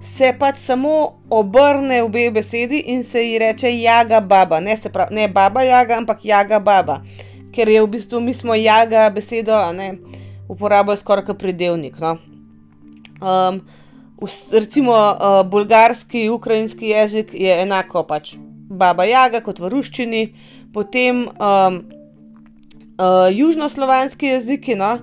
se 0.00 0.32
pač 0.38 0.58
samo 0.62 0.92
obrne 1.30 2.02
obe 2.02 2.30
besedi 2.30 2.82
in 2.92 3.02
se 3.04 3.24
ji 3.24 3.38
reče 3.38 3.72
jaga 3.80 4.20
baba, 4.20 4.60
ne, 4.60 4.76
pravi, 4.92 5.14
ne 5.14 5.28
baba 5.28 5.62
jaga, 5.62 5.96
ampak 5.98 6.24
jaga 6.24 6.60
baba, 6.60 7.00
ker 7.52 7.68
je 7.68 7.82
v 7.82 7.90
bistvu 7.90 8.20
mi 8.20 8.34
smo 8.34 8.54
jaga 8.54 9.08
besedo, 9.10 9.56
ne, 9.72 9.96
uporabljajo 10.48 11.00
skoraj 11.00 11.24
kot 11.26 11.38
pridevnik. 11.38 11.98
No. 11.98 12.16
Um, 13.20 13.60
recimo 14.52 14.92
uh, 14.92 15.42
bolgarski, 15.48 16.28
ukrajinski 16.28 16.92
jezik 16.92 17.34
je 17.34 17.62
enako 17.62 18.04
pač 18.06 18.36
baba 18.68 19.04
jaga 19.04 19.40
kot 19.40 19.60
v 19.60 19.70
ruščini, 19.72 20.22
potem 20.74 21.26
um, 21.26 21.80
uh, 22.98 23.28
južnoslovanski 23.32 24.34
jeziki, 24.34 24.74
no, 24.74 24.98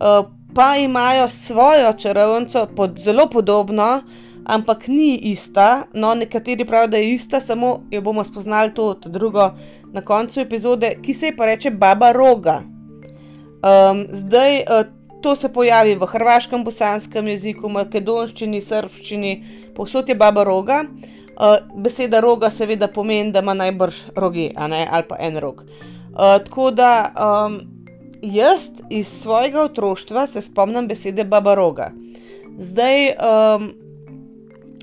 uh, 0.00 0.26
pa 0.54 0.76
imajo 0.76 1.28
svojo 1.28 1.92
čarovnico, 1.92 2.66
pod, 2.76 2.98
zelo 2.98 3.26
podobno, 3.26 4.02
ampak 4.44 4.88
ni 4.88 5.16
ista. 5.16 5.82
No, 5.92 6.14
nekateri 6.14 6.64
pravijo, 6.64 6.88
da 6.88 6.96
je 6.96 7.14
ista, 7.14 7.40
samo 7.40 7.82
jo 7.90 8.00
bomo 8.00 8.24
spoznali 8.24 8.74
to, 8.74 8.94
to 8.94 9.08
drugo 9.08 9.50
na 9.92 10.00
koncu 10.00 10.40
epizode, 10.40 10.96
ki 11.02 11.14
se 11.14 11.26
ji 11.26 11.36
pa 11.36 11.46
reče 11.46 11.70
Baba 11.70 12.12
Roga. 12.12 12.60
Um, 12.62 14.06
zdaj 14.10 14.58
uh, 14.58 14.86
to 15.22 15.36
se 15.36 15.52
pojavi 15.52 15.94
v 15.94 16.06
hrvaškem, 16.06 16.64
bosanskem 16.64 17.28
jeziku, 17.28 17.68
makedonščini, 17.68 18.60
srpščini, 18.60 19.34
povsod 19.76 20.08
je 20.08 20.14
Baba 20.14 20.44
Roga. 20.44 20.84
Uh, 21.32 21.56
beseda 21.80 22.20
roga 22.20 22.50
seveda 22.50 22.88
pomeni, 22.88 23.32
da 23.32 23.40
ima 23.40 23.54
najbrž 23.54 24.02
rogi, 24.16 24.50
ali 24.56 25.04
pa 25.08 25.16
en 25.18 25.38
rog. 25.38 25.62
Uh, 25.62 26.18
tako 26.44 26.70
da 26.70 27.12
um, 27.16 27.60
jaz 28.22 28.70
iz 28.90 29.08
svojega 29.08 29.62
otroštva 29.62 30.26
se 30.26 30.42
spomnim 30.42 30.88
besede 30.88 31.24
Baba 31.24 31.54
Roga. 31.54 31.90
Zdaj, 32.58 33.08
um, 33.08 33.72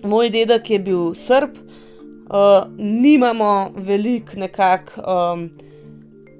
moj 0.03 0.29
dedek 0.29 0.69
je 0.69 0.79
bil 0.79 1.13
srb, 1.15 1.49
uh, 1.49 2.67
nimamo 2.77 3.71
veliko 3.75 4.31
nekako 4.35 5.01
um, 5.01 5.49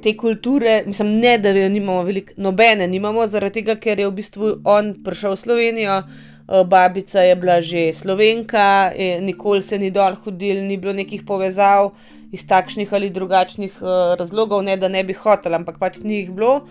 te 0.04 0.18
kulture, 0.18 0.84
mislim, 0.86 1.20
ne 1.20 1.38
da 1.38 1.50
jo 1.50 2.04
veliko, 2.04 2.34
nobene 2.38 2.88
nimamo, 2.88 3.28
zaradi 3.28 3.54
tega, 3.54 3.76
ker 3.76 4.00
je 4.00 4.08
v 4.08 4.12
bistvu 4.12 4.54
on 4.64 4.94
prišel 5.04 5.36
v 5.36 5.40
Slovenijo, 5.40 5.98
uh, 6.04 6.68
babica 6.68 7.22
je 7.22 7.36
bila 7.36 7.62
že 7.62 7.94
slovenka, 7.94 8.92
nikoli 9.22 9.62
se 9.62 9.80
ni 9.80 9.92
dol 9.92 10.16
hodil, 10.24 10.64
ni 10.68 10.78
bilo 10.78 10.94
nekih 10.94 11.24
povezav 11.24 11.92
iz 12.32 12.46
takšnih 12.48 12.94
ali 12.94 13.10
drugačnih 13.10 13.82
uh, 13.82 14.16
razlogov, 14.20 14.64
ne 14.64 14.78
da 14.78 14.88
ne 14.88 15.04
bi 15.04 15.14
hotel, 15.14 15.56
ampak 15.56 15.80
pač 15.80 16.00
ni 16.04 16.22
jih 16.22 16.32
bilo. 16.32 16.62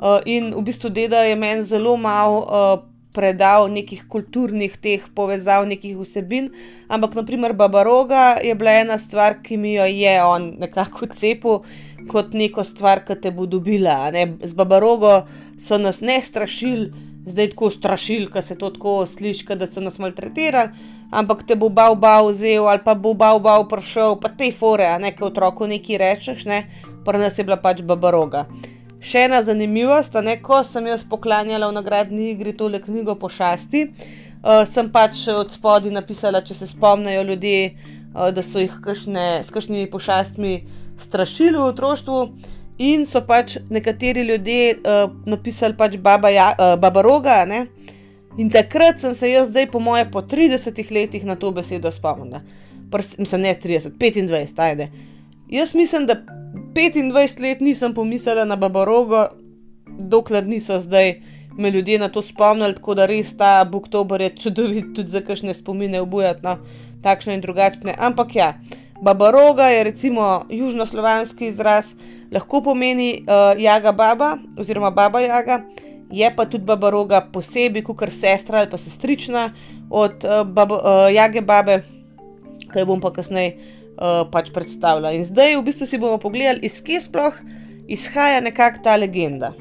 Uh, 0.00 0.20
in 0.24 0.54
v 0.54 0.62
bistvu 0.64 0.90
deda 0.90 1.24
je 1.26 1.36
meni 1.36 1.62
zelo 1.62 1.96
malo 1.96 2.38
uh, 2.40 2.90
predal 3.12 3.66
nekih 3.70 4.04
kulturnih 4.08 4.76
teh 4.78 5.02
povezav, 5.14 5.66
nekih 5.68 5.98
vsebin, 5.98 6.50
ampak 6.88 7.16
naprimer 7.18 7.52
Babaroga 7.58 8.38
je 8.42 8.54
bila 8.54 8.76
ena 8.80 8.98
stvar, 8.98 9.40
ki 9.42 9.56
mi 9.56 9.74
jo 9.74 9.84
je 9.84 10.14
on 10.22 10.54
nekako 10.62 11.10
cepil 11.10 11.62
kot 12.10 12.34
neko 12.34 12.64
stvar, 12.64 13.02
ki 13.04 13.18
te 13.22 13.34
bo 13.34 13.46
dobila. 13.46 14.12
Z 14.42 14.54
Babarogo 14.54 15.24
so 15.58 15.78
nas 15.78 16.00
ne 16.00 16.20
strašili, 16.22 16.92
zdaj 17.26 17.50
tako 17.54 17.70
strašili, 17.70 18.30
ki 18.30 18.42
se 18.42 18.58
to 18.58 18.70
tako 18.70 19.02
sliši, 19.06 19.58
da 19.58 19.66
so 19.66 19.82
nas 19.82 19.98
maltretirali. 19.98 20.98
Ampak 21.10 21.42
te 21.46 21.54
bo 21.58 21.68
bav 21.68 21.96
bav 21.98 22.30
vzel 22.30 22.68
ali 22.68 22.82
pa 22.84 22.94
bo 22.94 23.14
bav 23.14 23.40
bav 23.42 23.66
prišel, 23.68 24.16
pa 24.22 24.28
te 24.28 24.50
fore, 24.52 24.86
a 24.86 24.98
ne, 24.98 25.12
ki 25.12 25.26
otroku 25.26 25.66
nekaj 25.66 25.98
rečeš, 25.98 26.44
ne, 26.46 26.64
pa 27.04 27.12
nas 27.18 27.38
je 27.38 27.44
bila 27.44 27.58
pač 27.58 27.82
babaroga. 27.82 28.46
Še 29.00 29.26
ena 29.26 29.40
zanimivost, 29.42 30.14
ne, 30.22 30.36
ko 30.44 30.60
sem 30.64 30.86
jaz 30.90 31.06
poklanjala 31.08 31.70
v 31.70 31.78
nagradni 31.78 32.30
igri 32.34 32.52
tole 32.56 32.82
knjigo 32.84 33.16
pošasti, 33.18 33.86
uh, 33.88 34.62
sem 34.68 34.90
pač 34.92 35.24
od 35.32 35.52
spodaj 35.54 35.92
napisala, 35.94 36.44
če 36.44 36.58
se 36.58 36.68
spomnijo 36.68 37.24
ljudje, 37.24 37.72
uh, 38.12 38.28
da 38.34 38.44
so 38.44 38.60
jih 38.60 38.76
kašne, 38.84 39.40
s 39.40 39.54
kakšnimi 39.54 39.88
pošastmi 39.90 40.54
strašili 41.00 41.56
v 41.56 41.70
otroštvu. 41.72 42.24
In 42.80 43.04
so 43.04 43.20
pač 43.24 43.58
nekateri 43.72 44.22
ljudje 44.24 44.76
uh, 44.78 45.08
napisali 45.28 45.76
pač 45.76 45.96
baba, 46.00 46.30
uh, 46.32 46.76
baba 46.80 47.02
roga. 47.04 47.42
Ne? 47.48 47.66
In 48.38 48.50
takrat 48.50 49.00
sem 49.00 49.14
se 49.14 49.30
jaz, 49.30 49.48
zdaj 49.48 49.70
po 49.70 49.80
moje, 49.80 50.06
po 50.10 50.22
30 50.22 50.92
letih 50.92 51.24
na 51.24 51.36
to 51.36 51.50
besedo 51.50 51.90
spomnila. 51.90 52.40
Mislim, 53.18 53.40
ne 53.40 53.54
30, 53.54 53.98
25, 53.98 54.62
ajde. 54.62 54.88
Jaz 55.48 55.74
mislim, 55.74 56.06
da 56.06 56.14
25 56.74 57.40
let 57.40 57.60
nisem 57.60 57.94
pomislila 57.94 58.44
na 58.44 58.56
Babarogo, 58.56 59.28
dokler 59.98 60.46
niso 60.46 60.80
zdaj 60.80 61.20
me 61.58 61.70
ljudje 61.70 61.98
na 61.98 62.08
to 62.08 62.22
spomnili, 62.22 62.74
tako 62.74 62.94
da 62.94 63.06
res 63.06 63.36
ta 63.36 63.64
Buktober 63.64 64.20
je 64.20 64.30
čudovit 64.36 64.94
tudi 64.94 65.10
za 65.10 65.20
kakšne 65.20 65.54
spomine 65.54 66.00
obujati, 66.00 66.40
no, 66.42 66.56
takšne 67.02 67.34
in 67.34 67.40
drugačne. 67.40 67.94
Ampak 67.98 68.34
ja, 68.34 68.54
Babaroga 69.02 69.66
je 69.66 69.84
recimo 69.84 70.44
južnoslovanski 70.50 71.46
izraz, 71.46 71.94
lahko 72.32 72.62
pomeni 72.62 73.24
uh, 73.24 73.60
jaga 73.60 73.92
baba 73.92 74.36
oziroma 74.58 74.90
baba 74.90 75.20
jaga, 75.20 75.62
je 76.10 76.30
pa 76.36 76.46
tudi 76.46 76.64
Babaroga 76.64 77.20
posebej, 77.32 77.82
kot 77.86 78.10
sestra 78.10 78.58
ali 78.58 78.70
pa 78.70 78.78
sestrična 78.78 79.50
od 79.90 80.24
uh, 80.24 80.46
babo, 80.46 80.74
uh, 80.74 81.08
jage 81.14 81.40
babe, 81.40 81.82
kaj 82.70 82.84
bom 82.84 83.00
pa 83.00 83.12
kasneje 83.12 83.56
uh, 83.56 84.26
pač 84.30 84.50
predstavlja. 84.54 85.14
In 85.14 85.24
zdaj 85.24 85.56
v 85.56 85.64
bistvu 85.66 85.86
si 85.86 85.98
bomo 85.98 86.18
pogledali, 86.18 86.66
iz 86.66 86.80
kje 86.82 87.00
sploh 87.06 87.34
izhaja 87.88 88.40
nekakšna 88.40 88.82
ta 88.82 88.96
legenda. 88.96 89.52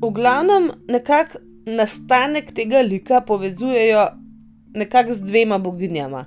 V 0.00 0.10
glavnem, 0.16 0.70
nekako 0.88 1.38
nastanek 1.66 2.50
tega 2.56 2.80
lika 2.82 3.20
povezujejo 3.20 4.08
nekako 4.74 5.14
z 5.14 5.22
dvema 5.22 5.58
boginjama. 5.58 6.24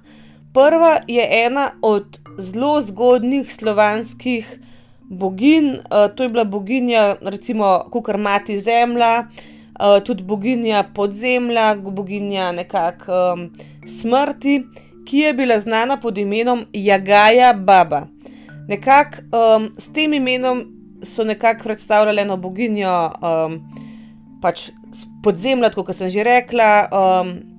Prva 0.54 1.00
je 1.08 1.46
ena 1.46 1.72
od 1.82 2.20
zelo 2.38 2.82
zgodnih 2.82 3.54
slovanskih 3.54 4.60
bogin, 5.02 5.72
uh, 5.72 6.16
to 6.16 6.24
je 6.24 6.30
bila 6.30 6.44
boginja, 6.44 7.16
recimo, 7.22 7.86
kukar 7.92 8.18
mati 8.18 8.60
zemlja, 8.60 9.24
uh, 9.24 10.04
tudi 10.04 10.24
boginja 10.24 10.84
podzemlja, 10.96 11.76
boginja 11.76 12.52
nekako 12.52 13.12
um, 13.34 13.50
smrti, 13.88 14.64
ki 15.06 15.18
je 15.18 15.34
bila 15.34 15.60
znana 15.60 15.98
pod 15.98 16.18
imenom 16.18 16.66
Jagaja 16.74 17.54
Baba. 17.54 18.08
Nekako 18.68 19.18
um, 19.32 19.72
s 19.78 19.94
tem 19.94 20.14
imenom 20.14 20.66
so 21.04 21.24
nekako 21.24 21.64
predstavljali 21.64 22.22
eno 22.22 22.38
boginjo 22.38 23.12
um, 23.22 23.60
pač 24.42 24.70
podzemlja, 25.24 25.70
kot 25.70 25.96
sem 25.96 26.10
že 26.10 26.24
rekla. 26.24 26.88
Um, 26.92 27.53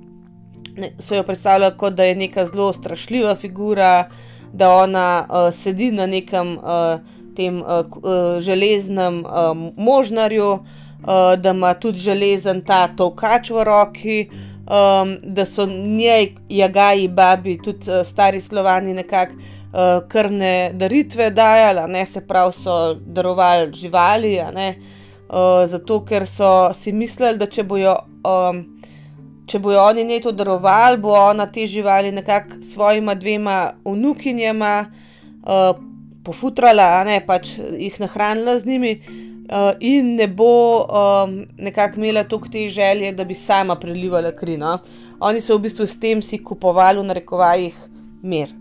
So 0.98 1.14
jo 1.14 1.22
predstavljali 1.22 1.76
kot 1.76 1.94
da 1.94 2.04
je 2.04 2.14
neka 2.14 2.46
zelo 2.46 2.72
strašljiva 2.72 3.34
figura, 3.34 4.08
da 4.52 4.70
ona 4.70 5.26
uh, 5.28 5.54
sedi 5.54 5.90
na 5.92 6.06
nekem 6.06 6.58
uh, 6.58 7.00
tem 7.36 7.62
uh, 7.62 8.40
železnem 8.40 9.24
uh, 9.24 9.32
možnarju, 9.76 10.52
uh, 10.52 10.60
da 11.38 11.50
ima 11.50 11.74
tudi 11.74 11.98
železen 11.98 12.62
ta 12.64 12.88
tovkač 12.96 13.50
v 13.50 13.64
roki, 13.64 14.28
um, 14.30 15.16
da 15.22 15.46
so 15.46 15.66
njej, 15.66 16.34
jagaji, 16.48 17.08
babi, 17.08 17.58
tudi 17.62 17.90
uh, 17.90 18.06
stari 18.06 18.40
slovani 18.40 18.94
nekako 18.94 19.32
uh, 19.34 20.08
krvne 20.08 20.70
daritve 20.74 21.30
dajali, 21.30 21.92
ne 21.92 22.06
se 22.06 22.26
pravi, 22.26 22.52
so 22.52 22.94
darovali 22.94 23.72
živali, 23.72 24.38
uh, 24.38 25.66
zato 25.66 26.04
ker 26.04 26.26
so 26.26 26.70
si 26.74 26.92
mislili, 26.92 27.38
da 27.38 27.46
če 27.46 27.62
bojo. 27.62 27.98
Um, 28.24 28.73
Če 29.46 29.58
bojo 29.60 29.82
oni 29.84 30.04
njej 30.08 30.22
to 30.24 30.32
darovali, 30.32 30.98
bo 31.00 31.12
ona 31.12 31.46
te 31.52 31.66
živali 31.66 32.12
nekako 32.12 32.62
s 32.62 32.72
svojima 32.74 33.14
dvema 33.14 33.74
vnukinjama 33.84 34.86
uh, 34.86 35.76
pofutrala, 36.24 37.04
ne 37.04 37.20
pač 37.26 37.58
jih 37.58 38.00
nahranila 38.00 38.56
z 38.58 38.66
njimi, 38.66 38.92
uh, 39.04 39.74
in 39.80 40.14
ne 40.16 40.28
bo 40.28 40.48
um, 40.80 41.36
nekako 41.58 42.00
imela 42.00 42.24
toliko 42.24 42.48
te 42.48 42.68
želje, 42.68 43.12
da 43.12 43.24
bi 43.24 43.34
sama 43.34 43.76
prelivala 43.76 44.32
kri. 44.32 44.56
No? 44.56 44.78
Oni 45.20 45.40
so 45.44 45.58
v 45.58 45.66
bistvu 45.68 45.86
s 45.86 46.00
tem 46.00 46.22
si 46.22 46.40
kupovali 46.40 47.02
v 47.02 47.08
narekovajih 47.12 47.80
mir. 48.22 48.56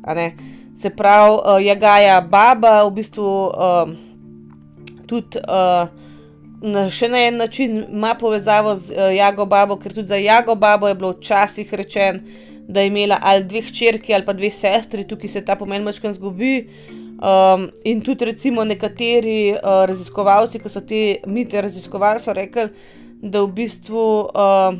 Se 0.76 0.90
pravi, 0.90 1.40
uh, 1.40 1.64
Jagaja 1.64 2.22
Baba 2.22 2.82
v 2.84 2.96
bistvu 3.00 3.28
uh, 3.48 3.94
tudi. 5.08 5.40
Uh, 5.48 6.03
Na 6.64 6.86
še 6.88 7.10
na 7.12 7.20
en 7.28 7.38
način 7.42 7.82
ima 7.90 8.14
povezavo 8.16 8.76
z 8.80 8.96
uh, 8.96 9.10
Jago 9.12 9.46
Babo, 9.46 9.76
ker 9.76 9.92
tudi 9.92 10.08
za 10.08 10.16
Jago 10.16 10.56
Babo 10.56 10.88
je 10.88 10.96
bilo 10.96 11.12
včasih 11.12 11.74
rečeno, 11.74 12.20
da 12.68 12.80
je 12.80 12.88
imela 12.88 13.18
ali 13.22 13.44
dve 13.44 13.62
hčerki 13.62 14.14
ali 14.16 14.26
pa 14.26 14.34
dve 14.34 14.50
sestri, 14.52 15.04
tukaj 15.04 15.30
se 15.30 15.46
ta 15.46 15.58
pomen 15.60 15.84
večkrat 15.86 16.16
zgubi. 16.16 16.70
Um, 17.24 17.70
in 17.84 18.02
tudi, 18.02 18.26
recimo, 18.26 18.64
nekateri 18.64 19.54
uh, 19.56 19.84
raziskovalci, 19.88 20.60
ki 20.60 20.72
so 20.72 20.82
te 20.88 21.04
mite 21.28 21.62
raziskovali, 21.62 22.20
so 22.20 22.34
rekli, 22.36 22.70
da 23.20 23.44
v 23.44 23.52
bistvu 23.60 24.08
uh, 24.28 24.80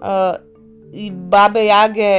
uh, 0.00 1.10
babe 1.32 1.64
jage 1.66 2.12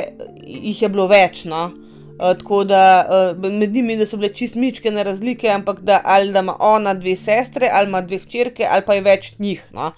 jih 0.45 0.81
je 0.81 0.89
bilo 0.89 1.07
več. 1.09 1.45
No? 1.49 1.69
Uh, 2.13 2.38
tako 2.38 2.63
da 2.63 3.06
uh, 3.36 3.52
med 3.52 3.73
njimi 3.73 4.06
so 4.06 4.17
bile 4.17 4.30
čist 4.34 4.56
mičke 4.56 4.91
na 4.91 5.04
razlike, 5.04 5.49
ampak 5.49 5.82
da 5.82 6.02
ali 6.04 6.34
da 6.34 6.39
ima 6.39 6.56
ona 6.60 6.93
dve 6.93 7.15
sestre, 7.15 7.69
ali 7.73 7.88
ima 7.88 8.02
dve 8.02 8.19
hčerke, 8.19 8.67
ali 8.69 8.86
pa 8.86 8.93
je 8.93 9.02
več 9.02 9.34
njih. 9.39 9.63
No? 9.73 9.91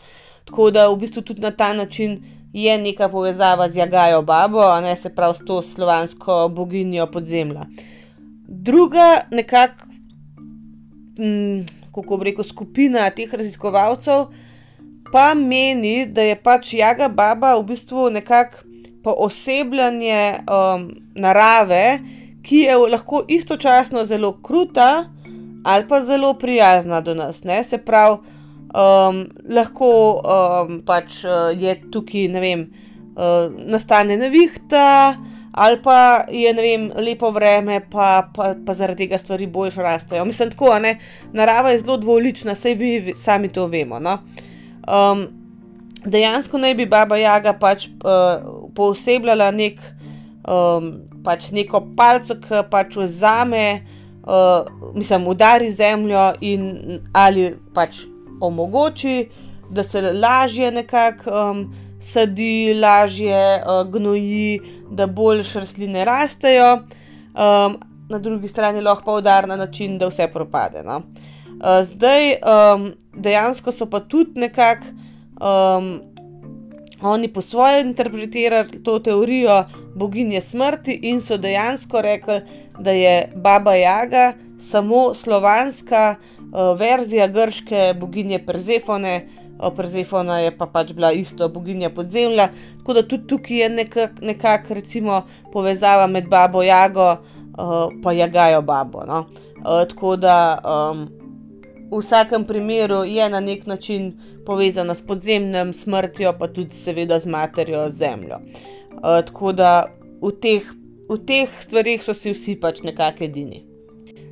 Tako 0.45 0.71
da 0.71 0.87
v 0.89 0.97
bistvu 0.97 1.21
tudi 1.21 1.41
na 1.41 1.51
ta 1.51 1.73
način 1.73 2.23
je 2.53 2.77
neka 2.77 3.09
povezava 3.09 3.69
z 3.69 3.77
Jagajo 3.77 4.21
babo, 4.21 4.63
ne 4.81 4.95
se 4.95 5.15
prav 5.15 5.35
s 5.35 5.45
to 5.45 5.61
slovansko 5.61 6.47
boginjo 6.49 7.07
podzemlja. 7.11 7.65
Druga, 8.47 9.21
nekako, 9.31 9.87
mm, 11.19 11.65
kako 11.95 12.17
bi 12.17 12.31
rekel, 12.31 12.43
skupina 12.43 13.09
teh 13.09 13.33
raziskovalcev 13.33 14.25
pa 15.11 15.33
meni, 15.33 16.05
da 16.05 16.21
je 16.21 16.35
pač 16.35 16.73
jaga 16.73 17.07
baba 17.07 17.55
v 17.55 17.63
bistvu 17.63 18.09
nekako 18.09 18.57
poosebljanje 19.05 20.39
um, 20.49 20.89
narave, 21.15 21.99
ki 22.45 22.65
je 22.65 22.77
lahko 22.77 23.23
istočasno 23.27 24.05
zelo 24.05 24.31
kruta 24.41 25.05
ali 25.65 25.87
pa 25.87 26.01
zelo 26.01 26.33
prijazna 26.33 27.01
do 27.01 27.13
nas. 27.13 27.43
Ne? 27.43 27.63
Se 27.63 27.77
pravi, 27.77 28.17
um, 28.73 29.23
lahko 29.49 29.91
um, 30.21 30.81
pač 30.85 31.23
uh, 31.25 31.49
je 31.57 31.77
tukaj, 31.91 32.27
ne 32.33 32.41
vem, 32.41 32.67
uh, 33.15 33.49
nastane 33.65 34.17
nevihta 34.17 35.15
ali 35.55 35.79
pa 35.81 36.25
je 36.29 36.51
vem, 36.53 36.89
lepo 36.99 37.31
vreme, 37.31 37.79
pa, 37.91 38.27
pa, 38.35 38.55
pa 38.65 38.73
zaradi 38.73 39.05
tega 39.05 39.17
stvari 39.17 39.47
boljše 39.47 39.81
rastejo. 39.81 40.25
Mislim, 40.25 40.51
tako, 40.51 40.73
ne? 40.79 40.97
narava 41.33 41.71
je 41.71 41.77
zelo 41.77 41.97
dvolična, 41.97 42.55
saj 42.55 42.73
vi 42.73 43.13
sami 43.15 43.49
to 43.49 43.67
vemo. 43.67 43.99
No? 43.99 44.17
Um, 44.83 45.44
dejansko 46.05 46.57
naj 46.57 46.73
bi 46.73 46.85
baba 46.85 47.17
Jaga 47.17 47.53
pač 47.59 47.87
uh, 47.87 48.69
poosebljala 48.75 49.51
nek, 49.51 49.79
um, 50.47 50.91
pač 51.25 51.51
neko 51.51 51.81
palco, 51.97 52.37
ki 52.41 52.65
pač 52.71 52.97
vzame, 52.97 53.65
uh, 54.25 54.67
mislim, 54.95 55.27
udari 55.27 55.71
zemljo 55.71 56.33
in 56.41 57.01
ali 57.13 57.53
pač 57.73 58.03
omogoči, 58.41 59.29
da 59.69 59.83
se 59.83 60.01
lažje 60.01 60.71
nekako. 60.71 61.31
Um, 61.31 61.65
sadi, 61.99 62.73
lažje 62.73 63.63
uh, 63.63 63.87
gnoji, 63.89 64.59
da 64.91 65.07
boljše 65.07 65.59
rastline 65.59 66.05
rastejo, 66.05 66.73
um, 66.75 67.77
na 68.09 68.19
drugi 68.19 68.47
strani 68.47 68.81
lahko 68.81 69.05
pa 69.05 69.11
udar 69.11 69.47
na 69.47 69.55
način, 69.55 69.97
da 69.97 70.07
vse 70.07 70.27
propade. 70.27 70.83
No. 70.83 70.97
Uh, 70.97 71.81
zdaj, 71.83 72.35
um, 72.35 72.91
dejansko 73.13 73.71
so 73.71 73.89
pa 73.89 73.99
tudi 73.99 74.39
nekako 74.39 74.85
um, 75.41 76.01
oni 77.01 77.27
po 77.27 77.41
svoje 77.41 77.81
interpretirali 77.81 78.83
to 78.83 78.99
teorijo 78.99 79.63
boginje 79.95 80.41
smrti 80.41 80.99
in 81.03 81.21
so 81.21 81.37
dejansko 81.37 82.01
rekli, 82.01 82.41
da 82.79 82.91
je 82.91 83.31
Baba 83.35 83.75
Jaga 83.75 84.33
samo 84.59 85.13
slovanska 85.13 86.15
uh, 86.15 86.79
verzija 86.79 87.27
grške 87.27 87.93
boginje 87.99 88.45
Persefone, 88.45 89.27
Prezefona 89.75 90.39
je 90.39 90.57
pa 90.57 90.65
pač 90.65 90.93
bila 90.93 91.11
isto 91.11 91.49
boginja 91.49 91.89
podzemlja, 91.89 92.49
tako 92.77 92.93
da 92.93 93.07
tudi 93.07 93.27
tukaj 93.27 93.57
je 93.57 93.69
nekako 93.69 94.25
nekak, 94.25 94.71
povezava 95.53 96.07
med 96.07 96.27
babo 96.29 96.63
Jago 96.63 97.17
in 98.01 98.09
uh, 98.09 98.17
Jagajo 98.17 98.61
babo. 98.61 99.03
No? 99.07 99.25
Uh, 99.57 99.87
tako 99.87 100.15
da 100.15 100.59
um, 100.63 101.07
v 101.91 101.99
vsakem 101.99 102.45
primeru 102.45 103.03
je 103.03 103.29
na 103.29 103.39
nek 103.39 103.65
način 103.65 104.13
povezana 104.45 104.95
s 104.95 105.05
podzemnim 105.05 105.73
smrtjo, 105.73 106.33
pa 106.39 106.47
tudi 106.47 106.75
seveda 106.75 107.19
z 107.19 107.25
materjo 107.25 107.89
zemljo. 107.89 108.39
Uh, 108.91 109.21
tako 109.25 109.51
da 109.51 109.85
v 110.21 110.31
teh, 110.41 110.65
v 111.09 111.17
teh 111.25 111.49
stvarih 111.59 112.03
so 112.03 112.13
si 112.13 112.33
vsi 112.33 112.59
pač 112.59 112.81
nekako 112.81 113.23
edini. 113.23 113.65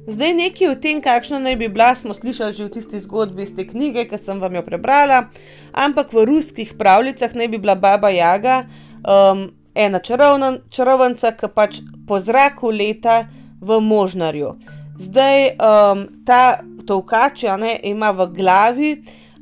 Zdaj 0.08 0.34
nekaj 0.36 0.68
o 0.68 0.76
tem, 0.76 1.00
kakšno 1.02 1.39
naj 1.39 1.56
bi 1.56 1.70
bila, 1.72 1.94
smo 1.96 2.13
slišali 2.13 2.54
že 2.54 2.66
v 2.66 2.72
tisti 2.76 3.00
zgodbi 3.00 3.44
iz 3.44 3.56
te 3.56 3.63
knjige, 3.68 4.04
ki 4.10 4.18
sem 4.20 4.39
vam 4.39 4.56
jo 4.56 4.63
prebrala, 4.66 5.30
ampak 5.72 6.12
v 6.12 6.26
ruskih 6.28 6.74
pravljicah 6.76 7.32
naj 7.36 7.48
bi 7.48 7.58
bila 7.58 7.76
baba 7.76 8.12
Jaga 8.12 8.66
um, 9.08 9.48
ena 9.76 10.00
čarovna, 10.00 10.58
čarovnica, 10.70 11.32
ki 11.32 11.48
pač 11.56 11.80
po 12.08 12.20
zraku 12.20 12.72
leta 12.72 13.30
v 13.62 13.80
možnarju. 13.80 14.58
Zdaj 15.00 15.56
um, 15.56 16.04
ta 16.28 16.60
tovkač 16.88 17.43
ima 17.84 18.12
v 18.12 18.28
glavi, 18.34 18.91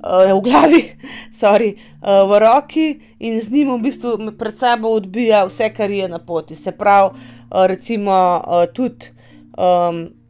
uh, 0.04 0.38
v 0.38 0.42
glavi, 0.42 0.84
sorry, 1.42 1.76
uh, 2.02 2.26
v 2.30 2.40
roki 2.40 2.88
in 3.20 3.40
z 3.42 3.52
njim 3.52 3.76
v 3.76 3.82
bistvu 3.82 4.32
pred 4.38 4.58
sabo 4.58 4.90
odbija 4.90 5.46
vse, 5.46 5.70
kar 5.74 5.92
je 5.92 6.08
na 6.08 6.20
poti. 6.20 6.56
Se 6.56 6.72
pravi, 6.72 7.10
uh, 7.10 7.66
recimo 7.66 8.42
uh, 8.42 8.66
tudi. 8.74 9.14
Um, 9.58 10.22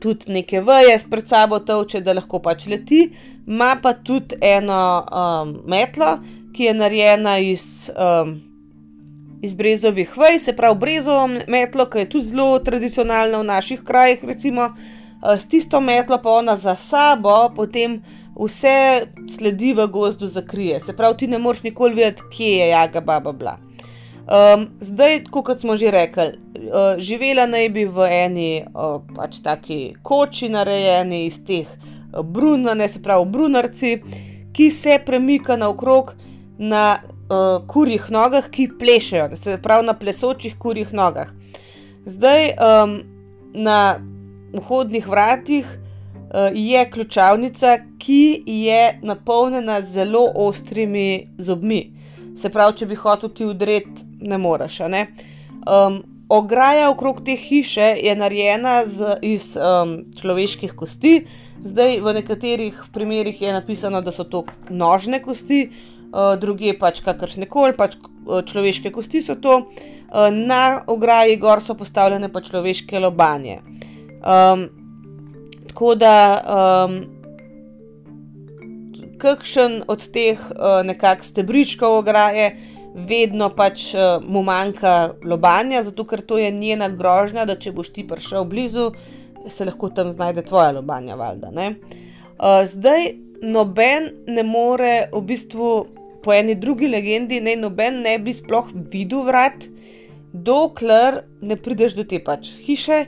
tudi 0.00 0.32
neke 0.32 0.60
veje 0.60 0.98
pred 1.10 1.28
sabo 1.28 1.58
toče, 1.58 2.02
da 2.04 2.12
lahko 2.12 2.38
pač 2.44 2.66
leti, 2.68 3.08
ima 3.46 3.76
pa 3.82 3.94
tudi 3.94 4.36
eno 4.44 4.80
um, 5.00 5.54
metlo, 5.64 6.18
ki 6.52 6.68
je 6.68 6.74
narejena 6.74 7.38
iz, 7.40 7.88
um, 7.96 8.34
iz 9.42 9.54
brezovih 9.56 10.12
vej, 10.20 10.38
se 10.38 10.52
pravi 10.56 10.78
brezovo 10.78 11.26
metlo, 11.48 11.88
ki 11.88 12.04
je 12.04 12.10
tudi 12.12 12.28
zelo 12.28 12.58
tradicionalna 12.58 13.40
v 13.40 13.48
naših 13.48 13.82
krajih, 13.88 14.24
recimo 14.24 14.68
uh, 14.68 14.95
s 15.22 15.48
tisto 15.48 15.80
metlo 15.80 16.18
pa 16.22 16.30
ona 16.30 16.56
za 16.56 16.74
sabo 16.74 17.50
potem. 17.56 18.02
Vse 18.36 19.06
sledi 19.32 19.72
v 19.72 19.86
gozdu 19.88 20.28
zakrije, 20.28 20.80
se 20.80 20.92
pravi, 20.96 21.16
ti 21.16 21.26
ne 21.26 21.38
moreš 21.38 21.62
nikoli 21.62 21.94
vedeti, 21.94 22.22
kje 22.36 22.50
je 22.58 22.66
jaga 22.68 23.00
baba 23.00 23.32
bila. 23.32 23.54
Um, 24.26 24.66
zdaj, 24.80 25.24
kot 25.30 25.60
smo 25.60 25.76
že 25.76 25.90
rekli, 25.90 26.26
uh, 26.26 26.98
živela 26.98 27.46
naj 27.46 27.68
bi 27.68 27.84
v 27.86 28.08
eni 28.10 28.64
uh, 28.66 28.98
pač 29.16 29.38
taki 29.40 29.94
koči, 30.02 30.48
narejeni 30.52 31.24
iz 31.26 31.38
teh 31.46 31.64
uh, 31.64 32.20
brun, 32.20 32.66
ne 32.76 32.88
se 32.88 33.00
pravi, 33.02 33.24
brunarci, 33.24 33.92
ki 34.52 34.66
se 34.70 34.98
premika 35.06 35.56
naokrog 35.56 36.12
na 36.58 36.98
uh, 36.98 37.62
kurjih 37.70 38.10
nogah, 38.10 38.50
ki 38.50 38.68
plešejo, 38.78 39.30
se 39.36 39.56
pravi 39.62 39.86
na 39.86 39.94
plesočih 39.94 40.58
kurjih 40.58 40.92
nogah. 40.92 41.30
Zdaj 42.04 42.50
um, 42.58 42.98
na 43.54 43.96
vhodnih 44.58 45.08
vratih 45.08 45.66
uh, 45.66 46.50
je 46.54 46.90
ključavnica, 46.90 47.78
ki 47.98 48.42
je 48.46 48.98
napolnjena 49.02 49.80
z 49.80 49.90
zelo 49.90 50.26
ostrimi 50.34 51.28
zobmi. 51.38 51.92
Se 52.36 52.50
pravi, 52.52 52.76
če 52.76 52.86
bi 52.86 52.98
hotel 53.00 53.32
ti 53.32 53.46
udreti, 53.46 54.04
ne 54.20 54.38
moreš. 54.38 54.78
Ne? 54.92 55.06
Um, 55.66 56.02
ograja 56.28 56.90
okrog 56.90 57.22
te 57.24 57.36
hiše 57.36 57.94
je 58.02 58.14
narejena 58.16 58.82
z, 58.86 59.16
iz 59.22 59.54
um, 59.56 59.98
človeških 60.18 60.74
kosti, 60.76 61.20
zdaj 61.64 62.00
v 62.00 62.14
nekaterih 62.20 62.82
primerjih 62.92 63.42
je 63.42 63.52
napisano, 63.52 64.02
da 64.02 64.12
so 64.12 64.24
to 64.24 64.44
nožne 64.68 65.22
kosti, 65.22 65.68
uh, 65.70 66.34
druge 66.40 66.74
pač 66.78 67.00
kakršne 67.06 67.48
koli, 67.50 67.76
pač 67.78 67.96
uh, 67.96 68.42
človeške 68.46 68.92
kosti 68.92 69.22
so 69.22 69.38
to, 69.40 69.62
uh, 69.64 70.28
na 70.30 70.82
ograji 70.86 71.38
gor 71.40 71.62
so 71.62 71.74
postavljene 71.74 72.28
pa 72.32 72.42
človeške 72.44 73.00
lobanje. 73.00 73.60
Um, 74.26 74.68
tako 75.68 75.94
da. 75.94 76.16
Um, 76.88 77.16
kakšen 79.18 79.82
od 79.88 80.02
teh 80.12 80.40
uh, 80.40 80.82
nekakšnih 80.86 81.30
stebričkov 81.30 82.00
ograje, 82.02 82.56
vedno 82.96 83.50
pač 83.52 83.90
uh, 83.94 84.22
mu 84.24 84.42
manjka 84.46 85.16
lobanja, 85.24 85.82
zato 85.84 86.04
ker 86.08 86.20
to 86.20 86.38
je 86.40 86.50
njena 86.52 86.88
grožnja, 86.88 87.46
da 87.48 87.56
če 87.56 87.72
boš 87.76 87.92
ti 87.96 88.06
prišel 88.08 88.44
blizu, 88.48 88.90
se 89.48 89.64
lahko 89.64 89.90
tam 89.90 90.12
znajde 90.12 90.46
tvoja 90.48 90.72
lobanja. 90.76 91.16
Valjda, 91.16 91.52
uh, 91.52 92.62
zdaj 92.64 93.12
noben 93.42 94.10
ne 94.26 94.42
more, 94.42 95.08
v 95.12 95.22
bistvu 95.28 95.70
po 96.24 96.34
eni 96.34 96.56
drugi 96.58 96.88
legendi, 96.90 97.40
ne 97.40 97.56
noben 97.56 98.02
ne 98.02 98.16
bi 98.18 98.34
sploh 98.34 98.72
videl 98.92 99.26
vrat, 99.28 99.68
dokler 100.32 101.22
ne 101.40 101.56
prideš 101.56 101.96
do 101.96 102.04
te 102.04 102.20
pač 102.20 102.56
hiše. 102.66 103.06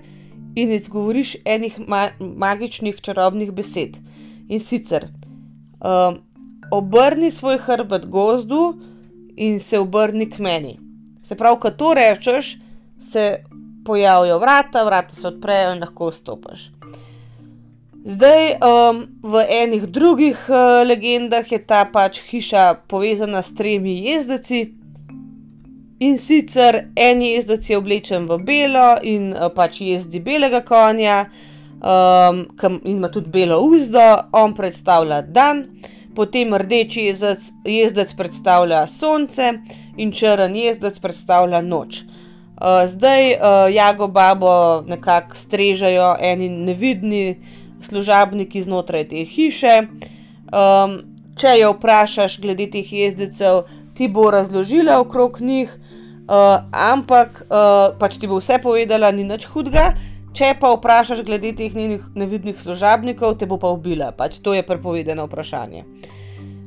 In 0.58 0.72
izgovoriš 0.74 1.36
enih 1.44 1.76
ma 1.86 2.08
magičnih, 2.18 3.00
čarobnih 3.00 3.52
besed. 3.54 3.98
In 4.48 4.60
sicer, 4.60 5.06
um, 5.78 6.18
obrni 6.74 7.30
svoj 7.30 7.60
hrbet 7.62 8.06
gozdu 8.06 8.74
in 9.36 9.60
se 9.60 9.78
obrni 9.78 10.26
k 10.30 10.38
meni. 10.38 10.78
Se 11.22 11.36
pravi, 11.36 11.60
ko 11.60 11.70
to 11.70 11.94
rečeš, 11.94 12.56
se 12.98 13.44
pojavijo 13.84 14.38
vrata, 14.38 14.84
vrata 14.84 15.14
se 15.14 15.28
odprejo 15.28 15.72
in 15.76 15.80
lahko 15.80 16.10
vstopiš. 16.10 16.70
Zdaj, 18.08 18.50
um, 18.64 19.02
v 19.22 19.44
enih 19.50 19.86
drugih 19.86 20.38
uh, 20.48 20.56
legendah 20.88 21.52
je 21.52 21.58
ta 21.60 21.84
pač 21.92 22.22
hiša 22.30 22.74
povezana 22.88 23.42
s 23.42 23.54
tremi 23.54 23.98
jezdeci. 24.06 24.77
In 25.98 26.18
sicer 26.18 26.84
en 26.94 27.22
jezdec 27.22 27.70
je 27.70 27.76
oblečen 27.76 28.28
v 28.28 28.38
belo 28.38 28.98
in 29.02 29.32
uh, 29.34 29.48
pač 29.50 29.80
jezdi 29.82 30.20
belega 30.22 30.60
konja, 30.62 31.24
um, 31.82 32.44
ki 32.54 32.70
ima 32.86 33.10
tudi 33.10 33.32
belo 33.34 33.58
uzdo, 33.66 34.04
on 34.32 34.54
predstavlja 34.54 35.24
dan, 35.34 35.64
potem 36.14 36.54
rdeči 36.54 37.08
jezdec, 37.08 37.48
jezdec 37.66 38.14
predstavlja 38.14 38.84
sonce 38.86 39.56
in 39.98 40.14
črn 40.14 40.54
jezdec 40.54 41.00
predstavlja 41.02 41.64
noč. 41.66 42.04
Uh, 42.58 42.86
zdaj 42.86 43.34
uh, 43.34 43.66
jago 43.74 44.06
babo 44.06 44.84
nekako 44.86 45.34
strežajo 45.34 46.14
eni 46.22 46.48
nevidni 46.48 47.40
služabniki 47.82 48.62
znotraj 48.62 49.08
te 49.10 49.26
hiše. 49.26 49.80
Um, 50.54 51.00
če 51.38 51.58
jo 51.58 51.74
vprašaš 51.74 52.38
glede 52.42 52.70
teh 52.70 52.86
jezdecev, 52.86 53.64
ti 53.94 54.06
bo 54.08 54.30
razložila 54.30 55.00
okrog 55.02 55.40
njih, 55.42 55.74
uh, 56.28 56.60
ampak 56.70 57.42
uh, 57.48 57.96
pač 57.96 58.20
ti 58.20 58.28
bo 58.28 58.38
vse 58.38 58.60
povedala, 58.60 59.10
ni 59.10 59.24
nič 59.24 59.48
hudega. 59.48 59.96
Če 60.36 60.52
pa 60.60 60.70
vprašaš 60.76 61.24
glede 61.26 61.50
teh 61.56 61.72
njenih 61.72 62.04
nevidnih 62.14 62.58
služabnikov, 62.60 63.40
te 63.40 63.48
bo 63.48 63.56
pa 63.58 63.72
ubila. 63.72 64.12
Pač 64.12 64.38
to 64.44 64.52
je 64.54 64.62
prepovedano 64.62 65.24
vprašanje. 65.26 65.82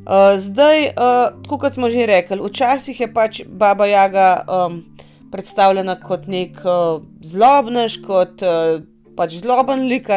Uh, 0.01 0.35
zdaj, 0.41 0.97
uh, 0.97 1.45
kot 1.45 1.77
smo 1.77 1.87
že 1.93 2.09
rekli, 2.09 2.41
včasih 2.41 2.97
je 2.97 3.07
pač 3.13 3.43
Baba 3.45 3.85
Jaga 3.85 4.41
um, 4.49 4.81
predstavljena 5.31 5.95
kot 6.01 6.25
nek 6.25 6.57
uh, 6.65 7.05
zlobnež, 7.21 8.01
kot 8.01 8.41
uh, 8.41 8.81
pač 9.15 9.37
zloben 9.39 9.85
lik, 9.85 10.09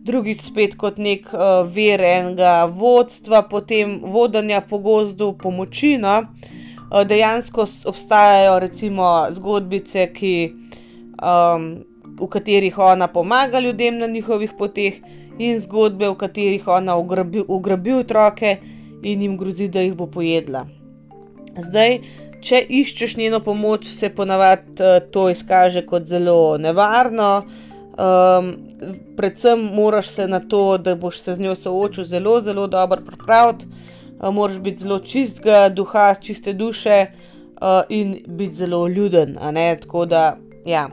drugič 0.00 0.48
spet 0.48 0.74
kot 0.80 0.96
nek 0.96 1.28
uh, 1.36 1.68
ver 1.68 2.00
enega 2.00 2.64
vodstva, 2.64 3.44
potem 3.44 4.00
vodenja 4.00 4.64
po 4.64 4.80
gozdu, 4.80 5.36
pomoči. 5.36 6.00
No? 6.00 6.24
Uh, 6.24 6.59
dejansko 7.04 7.66
obstajajo 7.84 8.58
recimo 8.58 9.26
zgodbice, 9.30 10.10
ki. 10.14 10.34
Um, 11.20 11.70
v 12.20 12.26
katerih 12.28 12.78
ona 12.78 13.06
pomaga 13.08 13.60
ljudem 13.60 13.98
na 13.98 14.06
njihovih 14.06 14.50
poteh, 14.58 14.98
in 15.40 15.60
zgodbe, 15.60 16.08
v 16.08 16.16
katerih 16.20 16.68
ona 16.68 16.96
ugrabi, 16.96 17.92
otroke 17.96 18.56
in 19.02 19.22
jim 19.22 19.36
grozi, 19.38 19.68
da 19.68 19.80
jih 19.80 19.94
bo 19.96 20.06
pojedla. 20.06 20.66
Zdaj, 21.56 21.98
če 22.44 22.60
iščeš 22.68 23.16
njeno 23.16 23.40
pomoč, 23.44 23.88
se 23.88 24.10
ponavadi 24.14 24.84
uh, 24.84 24.98
to 25.12 25.30
izkaže 25.32 25.86
kot 25.86 26.06
zelo 26.06 26.58
nevarno. 26.60 27.30
Um, 28.00 28.52
predvsem 29.16 29.64
moraš 29.74 30.08
se 30.08 30.28
na 30.28 30.40
to, 30.40 30.78
da 30.78 30.94
boš 30.94 31.20
se 31.20 31.34
z 31.34 31.40
njo 31.40 31.56
soočil, 31.56 32.04
zelo, 32.04 32.40
zelo 32.44 32.66
dobro 32.66 33.00
pripraviti. 33.06 33.66
Uh, 34.20 34.34
moraš 34.34 34.58
biti 34.58 34.80
zelo 34.80 34.98
čistega 34.98 35.68
duha, 35.68 36.14
čiste 36.14 36.52
duše 36.52 37.06
uh, 37.60 37.82
in 37.88 38.22
biti 38.26 38.54
zelo 38.54 38.88
ljuden. 38.88 39.38
Tako 39.80 40.06
da, 40.06 40.36
ja. 40.66 40.88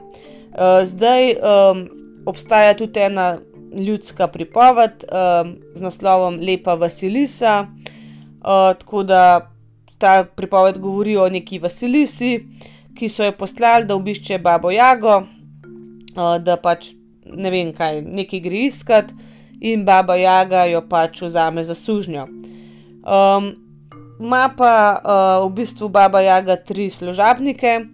Eh, 0.58 0.86
zdaj 0.86 1.32
um, 1.32 1.90
obstaja 2.26 2.74
tudi 2.74 3.00
ena 3.00 3.38
ljudska 3.74 4.28
pripoved 4.28 4.92
um, 4.92 5.56
z 5.76 5.82
naslovom 5.82 6.40
Lepa 6.42 6.74
Vasilisa. 6.74 7.68
Uh, 7.68 8.74
tako 8.80 9.04
da 9.04 9.52
ta 9.98 10.26
pripoved 10.36 10.78
govori 10.78 11.18
o 11.18 11.30
neki 11.30 11.60
Vasilisi, 11.60 12.48
ki 12.98 13.10
so 13.10 13.24
jo 13.24 13.32
poslali, 13.32 13.86
da 13.86 13.96
obišče 13.96 14.38
babo 14.38 14.72
Jago, 14.72 15.18
uh, 15.18 16.38
da 16.42 16.58
pač 16.58 16.92
ne 17.26 17.50
vem 17.50 17.74
kaj, 17.74 18.02
nekaj 18.02 18.40
gre 18.40 18.66
iskat, 18.66 19.14
in 19.62 19.86
baba 19.86 20.16
Jaga 20.16 20.66
jo 20.66 20.82
pač 20.90 21.22
vzame 21.22 21.64
za 21.64 21.76
sužnjo. 21.76 22.28
Um, 23.08 23.68
Ma 24.20 24.50
pa 24.50 24.98
uh, 24.98 25.46
v 25.46 25.62
bistvu 25.62 25.90
baba 25.94 26.24
Jaga 26.26 26.56
tri 26.58 26.90
služabnike, 26.90 27.86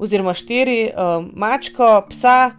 oziroma 0.00 0.32
štiri, 0.32 0.88
uh, 0.88 1.20
mačko, 1.36 2.08
psa, 2.08 2.56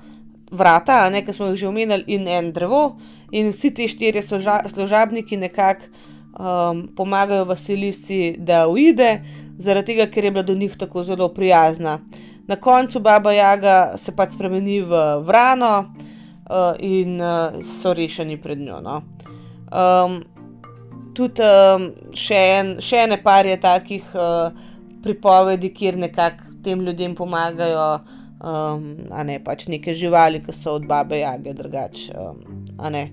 vrata, 0.52 1.10
nekaj 1.10 1.34
smo 1.34 1.50
jih 1.50 1.58
že 1.58 1.68
omenili, 1.68 2.06
in 2.08 2.28
en 2.28 2.52
drevo. 2.54 3.00
in 3.32 3.50
vsi 3.50 3.74
ti 3.74 3.88
štirje 3.88 4.22
služabniki 4.70 5.38
nekako 5.38 5.86
um, 6.40 6.88
pomagajo 6.96 7.46
Vasilisi, 7.46 8.36
da 8.38 8.68
uide, 8.68 9.22
zaradi 9.58 9.94
tega, 9.94 10.06
ker 10.12 10.26
je 10.26 10.32
bila 10.32 10.44
do 10.44 10.56
njih 10.56 10.78
tako 10.78 11.04
zelo 11.04 11.30
prijazna. 11.30 12.00
Na 12.48 12.56
koncu 12.56 13.00
Baba 13.00 13.32
Jaga 13.32 13.94
se 13.98 14.16
pač 14.16 14.34
spremeni 14.34 14.82
v 14.82 15.22
Vrano 15.26 15.80
uh, 15.80 16.74
in 16.80 17.22
uh, 17.22 17.62
so 17.62 17.94
rešeni 17.94 18.38
pred 18.42 18.60
njo. 18.60 18.82
No. 18.82 19.02
Um, 19.70 20.24
tudi 21.16 21.46
um, 21.46 21.90
še, 22.18 22.40
en, 22.60 22.72
še 22.84 23.06
ene 23.06 23.20
par 23.24 23.48
je 23.48 23.58
takih 23.62 24.06
uh, 24.16 24.50
pripovedi, 25.04 25.72
kjer 25.76 25.98
nekako 26.00 26.56
tem 26.64 26.82
ljudem 26.84 27.16
pomagajo, 27.16 27.88
um, 28.44 28.86
a 29.16 29.24
ne 29.24 29.40
pač 29.44 29.68
neke 29.72 29.96
živali, 29.96 30.42
ki 30.44 30.56
so 30.56 30.76
od 30.80 30.88
babe 30.90 31.22
jage, 31.22 31.54
drugače, 31.56 32.14
um, 32.20 32.66
a 32.78 32.92
ne 32.94 33.06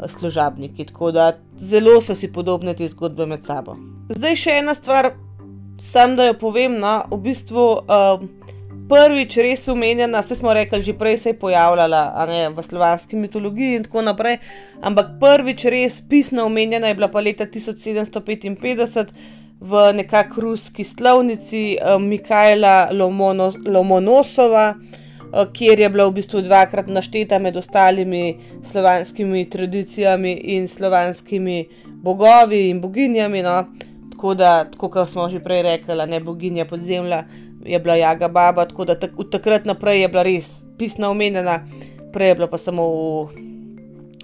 služabniki. 0.00 0.88
Tako 0.90 1.12
da 1.14 1.32
zelo 1.58 2.00
so 2.02 2.16
si 2.18 2.32
podobne 2.32 2.74
te 2.74 2.88
zgodbe 2.88 3.26
med 3.30 3.46
sabo. 3.46 3.76
Zdaj 4.10 4.38
še 4.42 4.58
ena 4.64 4.74
stvar, 4.74 5.12
sem 5.80 6.16
da 6.18 6.30
jo 6.30 6.38
povem, 6.40 6.80
no, 6.82 7.00
v 7.12 7.22
bistvu. 7.30 7.66
Um, 7.86 8.28
Prvič 8.90 9.36
res 9.38 9.68
umenjena, 9.70 10.18
vse 10.18 10.34
smo 10.34 10.50
rekli, 10.54 10.80
že 10.82 10.96
prej 10.98 11.16
se 11.16 11.30
je 11.30 11.38
pojavljala 11.38 12.26
ne, 12.26 12.48
v 12.50 12.62
slovanski 12.62 13.16
mitologiji 13.16 13.76
in 13.78 13.84
tako 13.86 14.02
naprej, 14.02 14.40
ampak 14.82 15.12
prvič 15.20 15.64
res 15.70 16.00
pisno 16.08 16.48
omenjena 16.50 16.90
je 16.90 16.96
bila 16.98 17.08
pa 17.08 17.22
leta 17.22 17.46
1755 17.46 19.14
v 19.60 19.92
nekakšni 19.94 20.42
ruski 20.42 20.84
slovnici 20.84 21.76
uh, 21.78 22.02
Mikajla 22.02 22.90
Lomono, 22.90 23.52
Lomonosova, 23.66 24.74
uh, 24.74 25.46
kjer 25.52 25.80
je 25.80 25.88
bila 25.88 26.08
v 26.08 26.16
bistvu 26.18 26.42
dvakrat 26.42 26.88
našteta 26.90 27.38
med 27.38 27.56
ostalimi 27.56 28.40
slovanskimi 28.64 29.44
tradicijami 29.50 30.32
in 30.32 30.68
slovanskimi 30.68 31.68
bogovi 31.86 32.70
in 32.70 32.80
boginjami. 32.80 33.42
No. 33.42 33.64
Tako 34.10 34.34
da, 34.34 34.64
tako 34.64 34.90
kot 34.90 35.10
smo 35.10 35.28
že 35.30 35.38
prej 35.40 35.62
rekli, 35.62 36.06
ne 36.06 36.20
boginja 36.20 36.64
podzemlja, 36.64 37.24
je 37.64 37.78
bila 37.78 37.94
Jaga 37.94 38.28
Baba, 38.28 38.64
tako 38.64 38.84
da 38.84 38.94
tak, 38.94 39.18
od 39.18 39.30
takrat 39.30 39.64
naprej 39.64 40.00
je 40.00 40.08
bila 40.08 40.22
res 40.22 40.64
pisna 40.78 41.10
omenjena, 41.10 41.60
prej 42.12 42.28
je 42.28 42.34
bila 42.34 42.48
pa 42.48 42.58
samo 42.58 42.86
v 42.88 43.28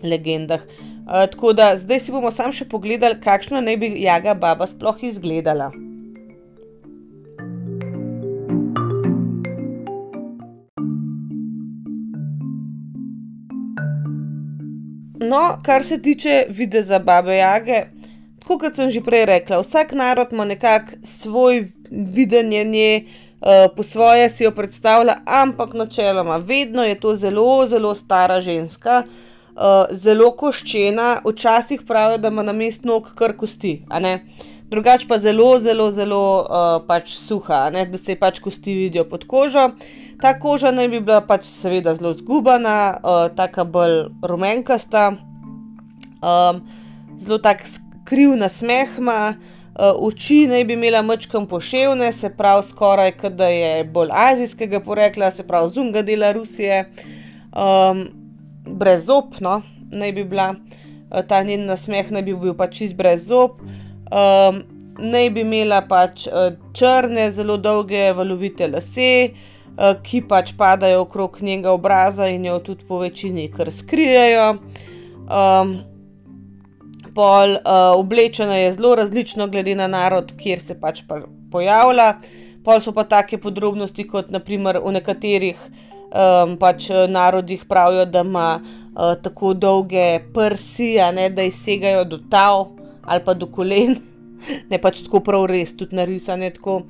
legendah. 0.02 0.60
Eh, 0.60 1.26
tako 1.30 1.52
da 1.52 1.76
zdaj 1.76 2.00
si 2.00 2.12
bomo 2.12 2.30
sam 2.30 2.52
še 2.52 2.68
pogledali, 2.68 3.20
kakšno 3.20 3.60
naj 3.60 3.76
bi 3.76 3.92
jaga 4.02 4.34
baba 4.34 4.66
sploh 4.66 5.04
izgledala. 5.04 5.70
No, 15.26 15.58
kar 15.62 15.82
se 15.82 15.98
tiče 16.02 16.44
videza 16.48 16.98
babe 16.98 17.36
jage, 17.36 17.84
tako 18.38 18.58
kot 18.62 18.76
sem 18.78 18.90
že 18.90 19.00
prej 19.02 19.24
rekla, 19.26 19.58
vsak 19.62 19.92
narod 19.92 20.32
ima 20.32 20.44
nekako 20.44 20.98
svoj 21.02 21.64
videnje 21.90 22.64
nje, 22.64 22.90
uh, 23.02 23.25
po 23.76 23.82
svoje 23.82 24.28
si 24.28 24.44
jo 24.44 24.50
predstavlja, 24.50 25.16
ampak 25.26 25.74
načeloma 25.74 26.36
vedno 26.36 26.84
je 26.84 27.00
to 27.00 27.14
zelo, 27.14 27.66
zelo 27.66 27.94
stara 27.94 28.40
ženska, 28.40 29.02
uh, 29.56 29.62
zelo 29.90 30.30
koščena, 30.36 31.20
včasih 31.24 31.82
pravijo, 31.86 32.18
da 32.18 32.28
ima 32.28 32.42
na 32.42 32.52
mestu 32.52 32.88
nog 32.88 33.14
kar 33.14 33.36
kosti, 33.36 33.82
drugače 34.70 35.06
pa 35.08 35.18
zelo, 35.18 35.58
zelo, 35.60 35.90
zelo 35.90 36.22
uh, 36.40 36.86
pač 36.86 37.12
suha, 37.14 37.70
da 37.70 37.98
se 37.98 38.16
pač 38.16 38.40
kosti 38.40 38.74
vidijo 38.74 39.04
pod 39.04 39.26
kožo. 39.26 39.70
Ta 40.20 40.38
koža 40.40 40.70
naj 40.70 40.88
bi 40.88 41.00
bila 41.00 41.20
pač 41.20 41.44
seveda 41.44 41.94
zelo 41.94 42.12
zgubana, 42.12 42.96
uh, 42.96 43.36
tako 43.36 43.64
bolj 43.64 43.98
rumenkasta, 44.22 45.12
um, 46.24 46.64
zelo 47.18 47.38
tak 47.38 47.62
kriv 48.04 48.34
na 48.36 48.48
smehma. 48.48 49.36
Uh, 49.36 49.55
oči 49.78 50.46
naj 50.46 50.64
bi 50.64 50.72
imela 50.72 51.02
mačkam 51.02 51.46
poševne, 51.46 52.12
se 52.12 52.30
pravi, 52.36 52.64
skoraj 52.68 53.12
da 53.30 53.48
je 53.48 53.84
bolj 53.84 54.08
azijskega 54.12 54.80
porekla, 54.80 55.30
se 55.30 55.46
pravi, 55.46 55.70
zunga 55.70 56.02
dela 56.02 56.32
Rusije. 56.32 56.84
Um, 57.52 58.06
brezopno, 58.66 59.62
naj 59.90 60.12
bi 60.12 60.24
bila 60.24 60.54
eh, 60.54 61.22
ta 61.28 61.42
njen 61.42 61.66
nasmeh, 61.66 62.10
naj 62.10 62.22
bi 62.22 62.34
bil 62.34 62.54
pač 62.54 62.78
čist 62.78 62.96
brez 62.96 63.26
zob. 63.28 63.60
Um, 63.60 64.62
naj 64.98 65.30
bi 65.30 65.44
imela 65.44 65.82
pač 65.88 66.26
uh, 66.26 66.54
črne, 66.72 67.30
zelo 67.30 67.56
dolge, 67.56 68.12
valovite 68.16 68.68
lase, 68.68 69.10
ki 69.76 70.22
pač 70.24 70.54
padajo 70.56 71.02
okrog 71.02 71.36
njenega 71.42 71.74
obraza 71.76 72.30
in 72.32 72.46
jo 72.48 72.54
tudi 72.64 72.86
po 72.88 73.02
večini 73.02 73.50
kar 73.52 73.68
skrijejo. 73.72 74.54
Um, 75.28 75.74
pol 77.16 77.56
uh, 77.56 77.96
oblečena 77.96 78.56
je 78.60 78.72
zelo 78.76 78.94
različno, 78.94 79.48
glede 79.48 79.74
na 79.74 79.88
narod, 79.88 80.32
kjer 80.36 80.60
se 80.60 80.76
pač 80.80 81.02
pa 81.08 81.22
pojavlja. 81.52 82.14
Pol 82.64 82.82
so 82.84 82.92
pa 82.92 83.06
take 83.08 83.38
podrobnosti, 83.40 84.04
kot 84.10 84.32
naprimer 84.34 84.80
v 84.84 84.92
nekaterih 84.98 85.60
um, 86.10 86.56
pač 86.58 86.90
eh, 86.90 87.06
narodih 87.08 87.64
pravijo, 87.68 88.04
da 88.10 88.24
ima 88.26 88.48
uh, 88.58 89.14
tako 89.22 89.54
dolge 89.54 90.18
prsi, 90.34 90.96
ne, 91.14 91.28
da 91.30 91.46
izsegajo 91.46 92.04
do 92.04 92.18
tav 92.30 92.66
ali 93.02 93.24
pa 93.24 93.34
do 93.34 93.46
kolen. 93.46 93.96
Ne 94.70 94.78
pač 94.78 95.00
tako 95.02 95.22
prav 95.26 95.46
res, 95.50 95.72
tudi 95.74 95.96
narisane 95.96 96.52
tako. 96.54 96.82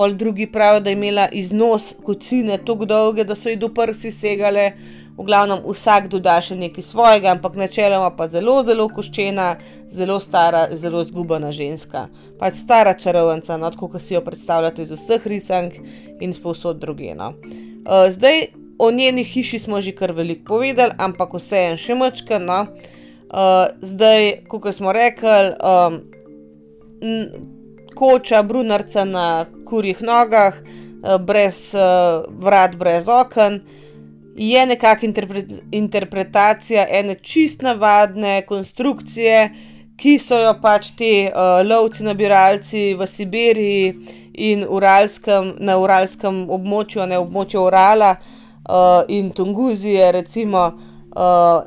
Pol 0.00 0.14
drugi 0.14 0.46
pravijo, 0.46 0.80
da 0.80 0.90
je 0.90 0.96
imela 0.96 1.28
iznos 1.32 1.94
kocine 2.02 2.58
tako 2.64 2.84
dolge, 2.84 3.24
da 3.24 3.34
so 3.34 3.48
ji 3.48 3.56
do 3.56 3.68
prsi 3.68 4.10
segale. 4.10 4.72
V 5.18 5.24
glavnem 5.28 5.58
vsak 5.66 6.06
doda 6.08 6.38
še 6.40 6.56
nekaj 6.56 6.86
svojega, 6.86 7.34
ampak 7.34 7.58
načeloma 7.60 8.08
pa 8.16 8.24
zelo, 8.32 8.54
zelo 8.64 8.86
koščena, 8.88 9.50
zelo 9.92 10.16
stara, 10.24 10.62
zelo 10.72 11.02
zgubana 11.04 11.52
ženska. 11.52 12.06
Pač 12.40 12.56
stara 12.62 12.94
čarovnica, 12.96 13.60
no, 13.60 13.68
kot 13.76 14.00
si 14.00 14.16
jo 14.16 14.24
predstavljate 14.24 14.88
iz 14.88 14.96
vseh 14.96 15.28
risank 15.34 15.76
in 16.24 16.32
sposod 16.32 16.80
drugeno. 16.80 17.34
Uh, 17.36 18.08
zdaj, 18.08 18.46
o 18.80 18.88
njeni 18.90 19.24
hiši 19.24 19.58
smo 19.66 19.84
že 19.84 19.92
kar 19.92 20.16
veliko 20.16 20.54
povedali, 20.54 20.96
ampak 20.96 21.36
vse 21.36 21.64
en 21.74 21.76
še 21.76 22.00
mačka. 22.00 22.40
No. 22.40 22.64
Uh, 23.28 23.68
zdaj, 23.84 24.46
kot 24.48 24.72
smo 24.80 24.96
rekli, 24.96 25.52
um, 25.60 26.00
koča, 27.94 28.42
brunarca 28.42 29.04
na 29.04 29.44
kurjih 29.70 30.02
nogah, 30.02 30.58
uh, 30.60 31.16
brez 31.22 31.70
uh, 31.74 32.26
vrat, 32.42 32.76
brez 32.76 33.08
okn. 33.08 33.60
Je 34.40 34.66
nekakšna 34.66 35.08
interpre 35.08 35.42
interpretacija 35.72 36.86
ene 37.00 37.16
čist 37.22 37.62
navadne 37.62 38.40
konstrukcije, 38.48 39.50
ki 40.00 40.16
so 40.18 40.38
jo 40.40 40.54
pač 40.62 40.94
ti 40.96 41.12
uh, 41.28 41.60
lovci, 41.66 42.04
nabiralci 42.06 42.84
v 42.96 43.06
Sibiriji 43.06 44.18
in 44.40 44.64
uralskem, 44.68 45.54
na 45.60 45.76
uralskem 45.80 46.46
območju, 46.48 47.04
ne 47.10 47.18
območju 47.20 47.66
Urala, 47.66 48.14
uh, 48.16 49.02
in 49.08 49.30
Tunguzije, 49.36 50.12
recimo, 50.12 50.66
uh, 51.16 51.60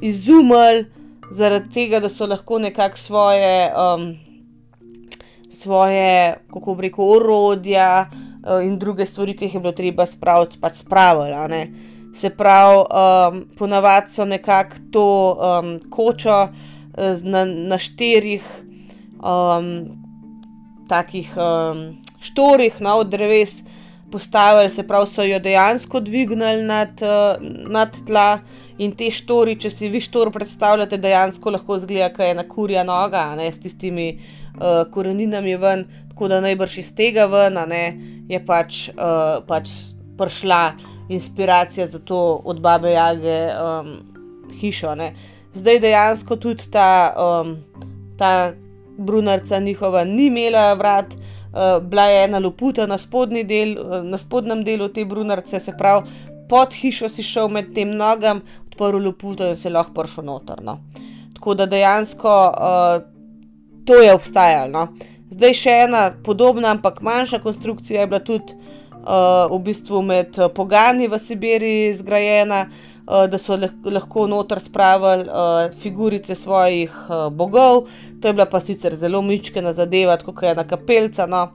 izumili 0.00 0.84
zaradi 1.30 1.72
tega, 1.74 2.00
da 2.00 2.08
so 2.08 2.26
lahko 2.30 2.58
nekako 2.58 2.98
svoje, 2.98 3.72
um, 3.74 4.14
svoje, 5.50 6.36
kako 6.52 6.74
bi 6.74 6.88
rekel, 6.88 7.04
orodja 7.16 8.10
uh, 8.10 8.64
in 8.64 8.78
druge 8.78 9.06
stvari, 9.06 9.36
ki 9.36 9.44
jih 9.44 9.54
je 9.54 9.60
bilo 9.60 9.72
treba 9.72 10.06
spraviti, 10.06 10.58
pač 10.60 10.82
spravili. 10.84 11.66
Se 12.14 12.30
pravi, 12.30 12.78
um, 12.78 13.44
ponavadi 13.58 14.10
so 14.10 14.24
nekako 14.24 14.76
to 14.92 15.08
um, 15.34 15.78
kočo 15.90 16.48
na, 17.22 17.44
na 17.44 17.78
štirih 17.78 18.44
um, 19.18 19.70
takih 20.88 21.32
um, 21.36 21.96
štorih, 22.20 22.76
no, 22.80 22.98
od 23.02 23.10
dreves, 23.10 23.62
postavili, 24.12 24.70
se 24.70 24.86
pravi, 24.86 25.10
so 25.10 25.22
jo 25.26 25.38
dejansko 25.38 26.00
dvignili 26.00 26.62
nad, 26.62 27.02
uh, 27.02 27.42
nad 27.70 27.96
tla 28.06 28.38
in 28.78 28.92
te 28.92 29.10
štori, 29.10 29.56
če 29.58 29.70
si 29.70 29.88
vi 29.88 30.00
štor 30.00 30.30
predstavljate, 30.34 30.98
dejansko 30.98 31.50
lahko 31.50 31.78
zgleda, 31.78 32.12
da 32.14 32.24
je 32.24 32.30
ena 32.36 32.46
kurja 32.48 32.84
noga, 32.84 33.26
ne 33.38 33.50
s 33.52 33.58
tistimi 33.58 34.08
uh, 34.14 34.43
koreninami 34.90 35.56
ven, 35.56 35.84
tako 36.08 36.28
da 36.28 36.40
najbrž 36.40 36.78
iz 36.78 36.94
tega 36.94 37.26
ven, 37.26 37.58
ne, 37.68 37.84
je 38.28 38.40
pač, 38.46 38.88
uh, 38.94 39.40
pač 39.46 39.70
prišla 40.18 40.72
inspiracija 41.08 41.86
za 41.86 41.98
to 41.98 42.40
od 42.44 42.60
babe 42.60 42.92
Jage 42.92 43.48
um, 43.52 43.96
hišo. 44.60 44.94
Ne. 44.94 45.12
Zdaj 45.54 45.80
dejansko 45.80 46.36
tudi 46.36 46.70
ta, 46.70 47.14
um, 47.18 47.56
ta 48.18 48.52
brunarca 48.98 49.58
njihova 49.58 50.04
ni 50.04 50.26
imela 50.26 50.74
vrat. 50.74 51.14
Eh, 51.54 51.80
bila 51.80 52.02
je 52.02 52.24
ena 52.24 52.38
loputa 52.38 52.86
na, 52.86 52.96
del, 53.44 53.76
uh, 53.78 54.02
na 54.02 54.18
spodnjem 54.18 54.64
delu 54.64 54.88
te 54.88 55.04
brunarce, 55.04 55.60
se 55.60 55.72
pravi, 55.78 56.10
pod 56.48 56.74
hišo 56.74 57.08
si 57.08 57.22
šel 57.22 57.48
med 57.48 57.74
tem 57.74 57.92
nogam, 57.94 58.40
odprl 58.66 58.98
loputo 58.98 59.46
in 59.48 59.56
se 59.56 59.70
lahko 59.70 59.94
pršel 59.94 60.24
noter. 60.24 60.62
No. 60.62 60.80
Tako 61.34 61.54
da 61.54 61.66
dejansko 61.66 62.32
uh, 62.50 63.02
to 63.84 63.94
je 63.94 64.14
obstajalo. 64.14 64.70
No. 64.72 64.88
Zdaj 65.34 65.54
še 65.58 65.76
ena 65.88 66.02
podobna, 66.24 66.70
ampak 66.76 67.00
manjša 67.02 67.40
konstrukcija 67.42 68.04
je 68.04 68.06
bila 68.06 68.20
tudi 68.22 68.54
uh, 68.54 69.50
v 69.50 69.58
bistvu 69.66 70.02
med 70.02 70.36
pogani 70.54 71.08
v 71.10 71.18
Sibiriji 71.18 71.94
zgrajena, 71.98 72.66
uh, 72.68 73.24
da 73.30 73.40
so 73.40 73.58
lahko 73.58 74.28
noter 74.30 74.60
spravili 74.62 75.26
uh, 75.26 75.72
figurice 75.80 76.36
svojih 76.38 76.92
uh, 77.08 77.32
bogov. 77.32 77.88
To 78.20 78.28
je 78.28 78.36
bila 78.36 78.46
pa 78.46 78.60
sicer 78.60 78.94
zelo 78.94 79.22
mičkena 79.22 79.72
zadeva, 79.72 80.16
kot 80.22 80.42
je 80.42 80.54
ena 80.54 80.64
kapelca. 80.64 81.26
No. 81.26 81.48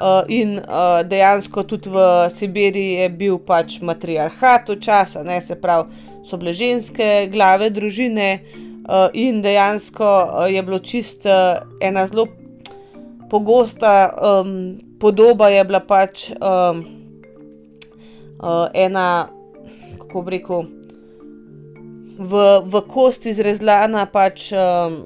Uh, 0.00 0.24
in 0.32 0.56
uh, 0.56 1.02
dejansko 1.04 1.66
tudi 1.68 1.92
v 1.92 2.06
Sibiriji 2.32 3.02
je 3.02 3.08
bil 3.20 3.36
pač 3.44 3.82
matriarhat 3.84 4.72
včasih, 4.72 5.28
se 5.44 5.60
pravi, 5.60 5.92
so 6.24 6.40
bile 6.40 6.56
ženske 6.56 7.28
glave 7.28 7.68
družine, 7.68 8.30
uh, 8.40 8.69
in 9.12 9.42
dejansko 9.42 10.06
uh, 10.06 10.46
je 10.50 10.62
bilo 10.62 10.78
čist 10.78 11.26
uh, 11.26 11.62
ena 11.80 12.06
zelo 12.06 12.26
pogosta 13.30 14.10
um, 14.10 14.78
podoba, 15.00 15.48
je 15.48 15.64
bila 15.64 15.80
pač 15.80 16.30
um, 16.34 16.82
uh, 18.42 18.66
ena, 18.74 19.28
kako 19.98 20.22
bi 20.22 20.36
rekel, 20.36 20.66
v, 22.18 22.44
v 22.66 22.82
kosti 22.90 23.30
izrezlana 23.32 24.04
pač 24.12 24.50
um, 24.52 24.98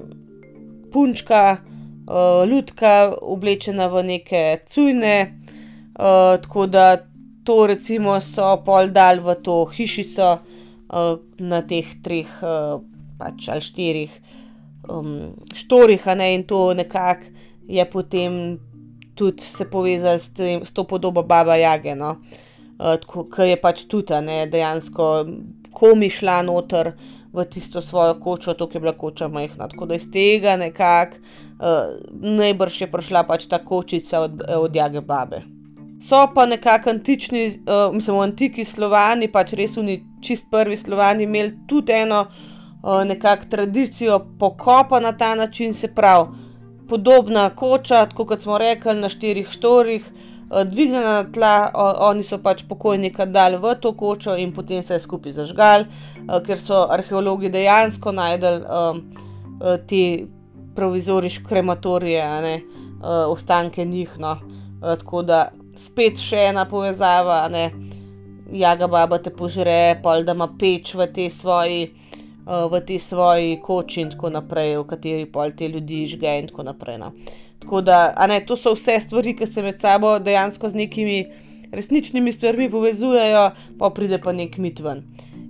punčka 0.91 1.57
uh, 1.57 2.43
ljudka, 2.49 3.13
oblečena 3.21 3.87
v 3.93 4.03
neke 4.03 4.43
cujne. 4.65 5.39
Uh, 5.95 6.35
tako 6.41 6.65
da 6.67 6.97
to, 7.45 7.67
recimo, 7.69 8.17
so 8.19 8.57
pol 8.65 8.89
dal 8.91 9.21
v 9.23 9.37
to 9.45 9.63
hišico 9.69 10.33
uh, 10.35 11.15
na 11.39 11.61
teh 11.61 11.87
treh, 12.03 12.27
uh, 12.41 12.81
pač 13.17 13.49
ali 13.49 13.61
štirih 13.61 14.21
um, 14.89 15.33
štorih, 15.55 16.05
ne, 16.15 16.33
in 16.35 16.43
to 16.43 16.73
nekako 16.73 17.23
je 17.67 17.85
potem 17.89 18.59
tudi 19.15 19.41
se 19.41 19.69
povezal 19.69 20.19
s, 20.19 20.33
tem, 20.33 20.65
s 20.65 20.73
to 20.73 20.83
podobo 20.83 21.23
Baba 21.23 21.55
Jage, 21.55 21.95
no, 21.95 22.17
uh, 22.79 23.23
ki 23.35 23.49
je 23.49 23.57
pač 23.61 23.85
tudi 23.87 24.21
ne, 24.21 24.45
dejansko 24.51 25.25
komi 25.73 26.09
šla 26.09 26.41
noter. 26.41 26.93
V 27.35 27.43
tisto 27.51 27.81
svojo 27.83 28.13
kočo, 28.23 28.53
to 28.55 28.69
je 28.73 28.79
bila 28.79 28.93
koča 28.95 29.27
majhna. 29.27 29.67
Tako 29.67 29.85
da 29.85 29.97
iz 29.99 30.05
tega 30.11 30.53
nekako 30.55 31.17
uh, 31.19 31.91
najbrž 32.15 32.77
je 32.81 32.87
prišla 32.87 33.25
pač 33.27 33.49
ta 33.51 33.59
kočica 33.59 34.21
od, 34.23 34.39
od 34.55 34.75
Jage 34.75 35.01
Babe. 35.01 35.41
So 35.99 36.21
pa 36.31 36.45
nekako 36.45 36.93
antični, 36.95 37.47
uh, 37.67 37.91
mislim, 37.91 38.21
antiki 38.23 38.63
slovani, 38.63 39.27
pač 39.27 39.51
res 39.59 39.75
oni 39.77 39.97
čist 40.23 40.47
prvi 40.51 40.77
slovani, 40.79 41.27
imeli 41.27 41.57
tudi 41.67 41.91
eno 41.91 42.21
uh, 42.21 42.54
nekakšno 43.05 43.49
tradicijo 43.49 44.19
pokopa 44.39 44.99
na 44.99 45.11
ta 45.11 45.35
način, 45.35 45.73
se 45.73 45.87
pravi, 45.95 46.27
podobna 46.89 47.49
koča, 47.49 48.05
kot 48.15 48.41
smo 48.41 48.57
rekli, 48.57 48.93
na 48.93 49.09
štirih 49.09 49.49
štorih. 49.49 50.05
Dvignjena 50.65 51.23
na 51.23 51.31
tla, 51.33 51.71
oni 51.99 52.23
so 52.23 52.37
pač 52.37 52.61
pokojnika 52.69 53.25
dali 53.25 53.57
v 53.57 53.73
to 53.81 53.95
kočo 53.97 54.35
in 54.37 54.53
potem 54.53 54.83
se 54.83 54.93
je 54.93 54.99
skupaj 54.99 55.31
zažgal, 55.31 55.85
ker 56.45 56.61
so 56.61 56.85
arheologi 56.93 57.49
dejansko 57.49 58.11
najdel 58.11 58.61
te 59.89 60.27
provizoriške 60.75 61.45
krematorije, 61.49 62.41
ne, 62.41 62.61
uh, 62.99 63.31
ostanke 63.31 63.85
njih. 63.85 64.19
No. 64.19 64.31
Uh, 64.31 64.97
tako 64.99 65.21
da 65.23 65.49
spet 65.77 66.19
še 66.19 66.49
ena 66.49 66.65
povezava, 66.69 67.45
ne, 67.51 67.69
jaga 68.51 68.87
baba 68.87 69.19
te 69.19 69.31
požre, 69.33 69.97
pol 70.03 70.27
da 70.27 70.35
ima 70.35 70.49
peč 70.59 70.93
v 70.95 71.07
tej 71.13 71.31
svoji. 71.31 71.81
V 72.45 72.79
tej 72.85 72.99
svoji 73.01 73.57
koči, 73.61 74.01
in 74.05 74.11
tako 74.13 74.29
naprej, 74.29 74.75
v 74.77 74.85
kateri 74.85 75.25
pol 75.25 75.55
te 75.57 75.67
ljudi 75.67 76.03
žge, 76.05 76.39
in 76.39 76.47
tako 76.51 76.67
naprej. 76.67 76.99
No. 77.01 77.11
Tako 77.59 77.81
da, 77.81 78.13
ne, 78.29 78.39
to 78.45 78.57
so 78.57 78.75
vse 78.75 78.99
stvari, 79.01 79.33
ki 79.33 79.47
se 79.49 79.63
med 79.65 79.79
sabo 79.81 80.19
dejansko 80.19 80.69
z 80.69 80.77
nekimi 80.77 81.17
resničnimi 81.71 82.31
stvarmi 82.31 82.69
povezujejo, 82.71 83.49
pa 83.79 83.89
pride 83.89 84.21
pa 84.21 84.31
nek 84.31 84.57
mit 84.61 84.79
ven. 84.79 85.01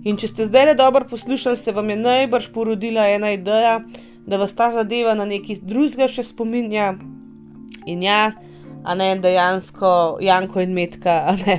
In 0.06 0.16
če 0.16 0.30
ste 0.30 0.46
zdaj 0.48 0.70
le 0.70 0.74
dobro 0.78 1.04
poslušali, 1.10 1.58
se 1.60 1.74
vam 1.76 1.90
je 1.90 1.96
najbrž 2.00 2.48
porodila 2.54 3.08
ena 3.10 3.34
ideja, 3.34 3.80
da 4.26 4.40
vas 4.40 4.54
ta 4.56 4.70
zadeva 4.72 5.14
na 5.14 5.26
neki 5.28 5.58
drugega 5.62 6.08
še 6.08 6.24
spominja. 6.26 6.94
In 7.86 8.02
ja, 8.02 8.32
a 8.86 8.94
ne 8.94 9.12
dejansko 9.20 10.18
Janko 10.22 10.62
in 10.62 10.72
Metka, 10.74 11.20
a 11.28 11.36
ne 11.36 11.58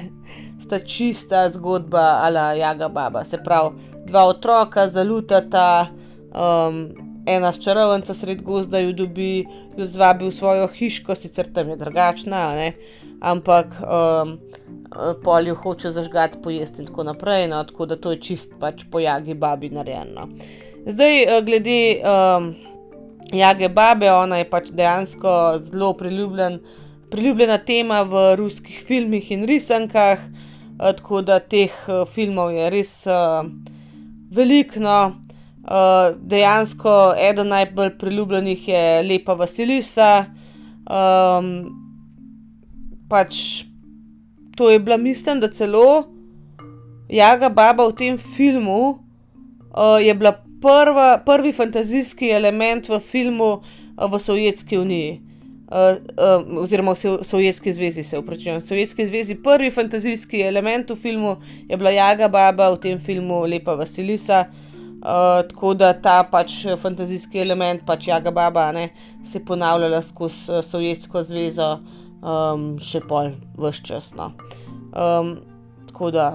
sta 0.59 0.79
čista 0.79 1.49
zgodba 1.49 2.19
ali 2.23 2.59
Jaga 2.59 2.89
Baba. 2.89 3.23
Se 3.23 3.37
pravi, 3.43 3.75
dva 4.07 4.25
otroka 4.31 4.87
zalutata, 4.89 5.89
um, 6.31 6.79
ena 7.27 7.51
ščarovnica 7.51 8.15
sred 8.15 8.41
gozda 8.45 8.79
jo 8.83 8.95
dobi, 8.95 9.45
jo 9.77 9.87
zvabi 9.87 10.29
v 10.29 10.33
svojo 10.33 10.69
hiško, 10.71 11.15
sicer 11.15 11.51
tam 11.53 11.75
je 11.75 11.81
drugačna, 11.83 12.47
ampak. 13.21 13.77
Um, 13.83 14.39
Polju 15.23 15.55
hoče 15.55 15.91
zažgati, 15.91 16.37
pojesti, 16.43 16.81
in 16.81 16.87
tako 16.87 17.03
naprej. 17.03 17.47
No, 17.51 17.63
tako 17.63 17.85
da 17.85 17.95
to 17.95 18.11
je 18.11 18.21
čist 18.21 18.53
pač 18.59 18.85
po 18.91 18.99
jagi, 18.99 19.33
babi, 19.33 19.69
narejeno. 19.69 20.29
Zdaj, 20.87 21.23
eh, 21.23 21.41
glede 21.41 22.01
um, 22.01 22.55
Jage 23.31 23.69
Babe, 23.69 24.11
ona 24.11 24.37
je 24.37 24.49
pač 24.49 24.69
dejansko 24.71 25.59
zelo 25.59 25.93
priljubljen, 25.93 26.59
priljubljena 27.11 27.57
tema 27.57 28.01
v 28.07 28.35
ruskih 28.39 28.79
filmih 28.87 29.31
in 29.31 29.43
risankah, 29.45 30.19
uh, 30.23 30.91
tako 30.95 31.21
da 31.21 31.39
teh 31.39 31.75
uh, 31.87 32.05
filmov 32.07 32.55
je 32.55 32.69
res 32.69 32.93
uh, 33.11 33.43
veliko. 34.31 34.79
No. 34.79 34.99
Uh, 35.67 36.15
dejansko 36.23 37.13
eden 37.19 37.49
najbolj 37.51 37.97
priljubljenih 37.99 38.67
je 38.67 38.83
Lepa 39.03 39.33
Vasilisa. 39.33 40.25
Um, 40.87 41.49
pač 43.09 43.65
to 44.55 44.69
je 44.71 44.79
bila, 44.79 44.97
mislim, 44.97 45.39
da 45.39 45.51
celo 45.51 46.07
Jaga 47.09 47.49
Baba 47.49 47.87
v 47.87 47.95
tem 47.95 48.17
filmu 48.17 48.79
uh, 48.89 49.99
je 49.99 50.13
bila 50.13 50.31
prva, 50.61 51.17
prvi 51.25 51.51
fantazijski 51.51 52.29
element 52.29 52.89
v 52.89 52.99
filmu 52.99 53.61
v 53.97 54.19
Sovjetski 54.19 54.77
uniji. 54.77 55.26
Uh, 55.67 55.97
uh, 56.15 56.61
oziroma 56.63 56.93
v 56.95 57.19
Sovjetski 57.23 57.73
zvezi, 57.73 58.03
se 58.03 58.19
upravičujem. 58.19 58.61
V 58.61 58.63
Sovjetski 58.63 59.07
zvezi 59.07 59.35
prvi 59.35 59.71
fantazijski 59.71 60.41
element 60.41 60.89
v 60.89 60.95
filmu 60.95 61.35
je 61.67 61.77
bila 61.77 61.91
Jaga 61.91 62.27
Baba, 62.27 62.69
v 62.71 62.79
tem 62.79 62.99
filmu 62.99 63.41
Lepa 63.45 63.75
Vasilisa. 63.75 64.45
Uh, 64.97 65.43
tako 65.49 65.73
da 65.73 65.91
ta 65.93 66.23
pač 66.23 66.63
fantazijski 66.81 67.41
element, 67.43 67.83
pač 67.85 68.07
Jaga 68.07 68.31
Baba, 68.31 68.71
ne, 68.71 68.89
se 69.25 69.37
je 69.37 69.45
ponavljala 69.45 70.01
skozi 70.01 70.63
Sovjetsko 70.63 71.23
zvezo 71.23 71.69
um, 72.23 72.73
še 72.79 73.03
pol 73.03 73.35
vse 73.59 73.83
čas. 73.83 74.15
No. 74.15 74.31
Um, 74.95 75.37
tako 75.91 76.11
da, 76.15 76.31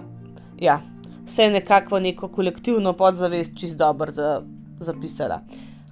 ja 0.60 0.82
vse 1.26 1.50
nekako 1.50 2.00
neko 2.00 2.28
kolektivno 2.28 2.92
podzavest 2.92 3.58
čist 3.58 3.78
dobro 3.78 4.12
za, 4.12 4.42
zapisala. 4.78 5.40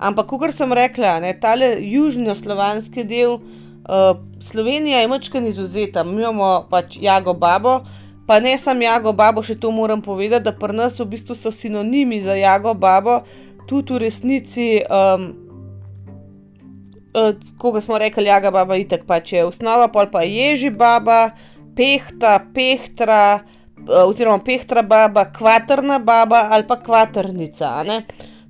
Ampak, 0.00 0.32
kot 0.32 0.54
sem 0.56 0.72
rekla, 0.72 1.18
tale 1.40 1.76
južno-slovanski 1.84 3.04
del 3.04 3.36
uh, 3.36 4.16
Slovenije 4.40 5.02
je 5.02 5.08
močkan 5.08 5.46
izuzeta. 5.46 6.04
Mi 6.04 6.22
imamo 6.22 6.66
pač 6.70 6.96
Jago 7.00 7.34
Babo, 7.34 7.80
pa 8.26 8.40
ne 8.40 8.56
samo 8.58 8.82
Jago 8.82 9.12
Babo, 9.12 9.44
še 9.44 9.58
to 9.60 9.70
moram 9.70 10.00
povedati, 10.02 10.44
da 10.48 10.56
pri 10.56 10.72
nas 10.76 10.96
v 11.00 11.10
bistvu 11.12 11.36
so 11.36 11.52
sinonimi 11.52 12.22
za 12.24 12.38
Jago 12.38 12.74
Babo, 12.74 13.20
tudi 13.68 13.94
v 13.94 14.02
resnici. 14.08 14.72
Um, 14.88 15.30
Ko 17.58 17.74
smo 17.82 17.98
rekli, 17.98 18.28
jaga 18.30 18.52
baba, 18.54 18.76
itek 18.78 19.02
pač 19.02 19.32
je 19.34 19.40
osnova, 19.42 19.88
pol 19.90 20.06
pa 20.12 20.20
ježi 20.22 20.68
baba, 20.70 21.32
pehta, 21.74 22.36
pehtra, 22.54 23.42
Eh, 23.88 24.04
oziroma 24.04 24.38
pehtra 24.44 24.82
baba, 24.82 25.24
kvaterna 25.32 25.98
baba 25.98 26.48
ali 26.50 26.66
pa 26.66 26.76
kvaternica. 26.76 27.84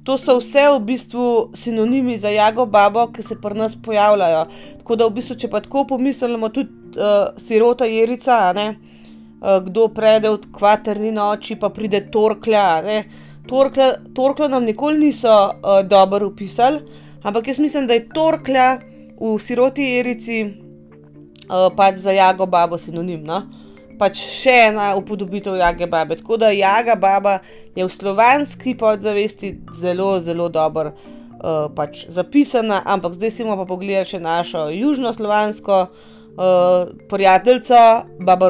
To 0.05 0.17
so 0.19 0.39
vse 0.39 0.63
v 0.73 0.81
bistvu 0.81 1.51
sinonimi 1.55 2.17
za 2.19 2.31
jago 2.33 2.67
babo, 2.67 3.07
ki 3.13 3.23
se 3.23 3.37
pri 3.41 3.59
nas 3.59 3.77
pojavljajo. 3.83 4.47
Tako 4.79 4.97
da, 4.97 5.07
v 5.07 5.17
bistvu, 5.19 5.37
če 5.37 5.51
pa 5.53 5.61
tako 5.61 5.85
pomislimo, 5.93 6.49
tudi 6.49 6.97
uh, 6.97 7.37
sirota 7.37 7.85
jerica, 7.85 8.39
uh, 8.57 9.59
kdo 9.67 9.89
pride 9.93 10.33
od 10.33 10.49
kvaterni 10.57 11.13
noči, 11.13 11.59
pa 11.61 11.69
pride 11.69 12.07
torklja. 12.11 13.05
Torkla, 13.49 13.93
torkla 14.15 14.49
nam 14.49 14.65
nikoli 14.65 14.99
niso 14.99 15.31
uh, 15.31 15.81
dobro 15.85 16.33
opisali, 16.33 16.81
ampak 17.23 17.49
jaz 17.49 17.59
mislim, 17.59 17.87
da 17.87 17.95
je 17.95 18.09
torklja 18.09 18.79
v 19.21 19.37
siroti 19.39 19.85
jerici 19.85 20.43
uh, 20.49 21.69
pač 21.77 22.01
za 22.01 22.17
jago 22.17 22.47
babo 22.47 22.79
sinonimna. 22.79 23.41
No? 23.45 23.60
Pač 24.01 24.23
še 24.41 24.57
ena 24.71 24.91
upodobitev 24.97 25.59
Jage 25.61 25.87
Babe. 25.91 26.17
Tako 26.17 26.41
da 26.41 26.51
Jaga 26.55 26.97
Baba 26.97 27.39
je 27.77 27.85
v 27.85 27.91
slovanski 27.93 28.75
podzavesti 28.75 29.53
zelo, 29.77 30.15
zelo 30.21 30.49
dobro 30.49 30.95
uh, 30.95 31.69
pač 31.77 32.07
zapisana, 32.09 32.83
ampak 32.85 33.19
zdaj 33.19 33.31
si 33.31 33.45
bomo 33.45 33.61
pa 33.61 33.69
pogledali 33.69 34.09
še 34.09 34.23
našo 34.25 34.69
južnoslovansko 34.73 35.83
uh, 35.85 36.89
prijateljico 37.13 37.85
Baba 38.25 38.49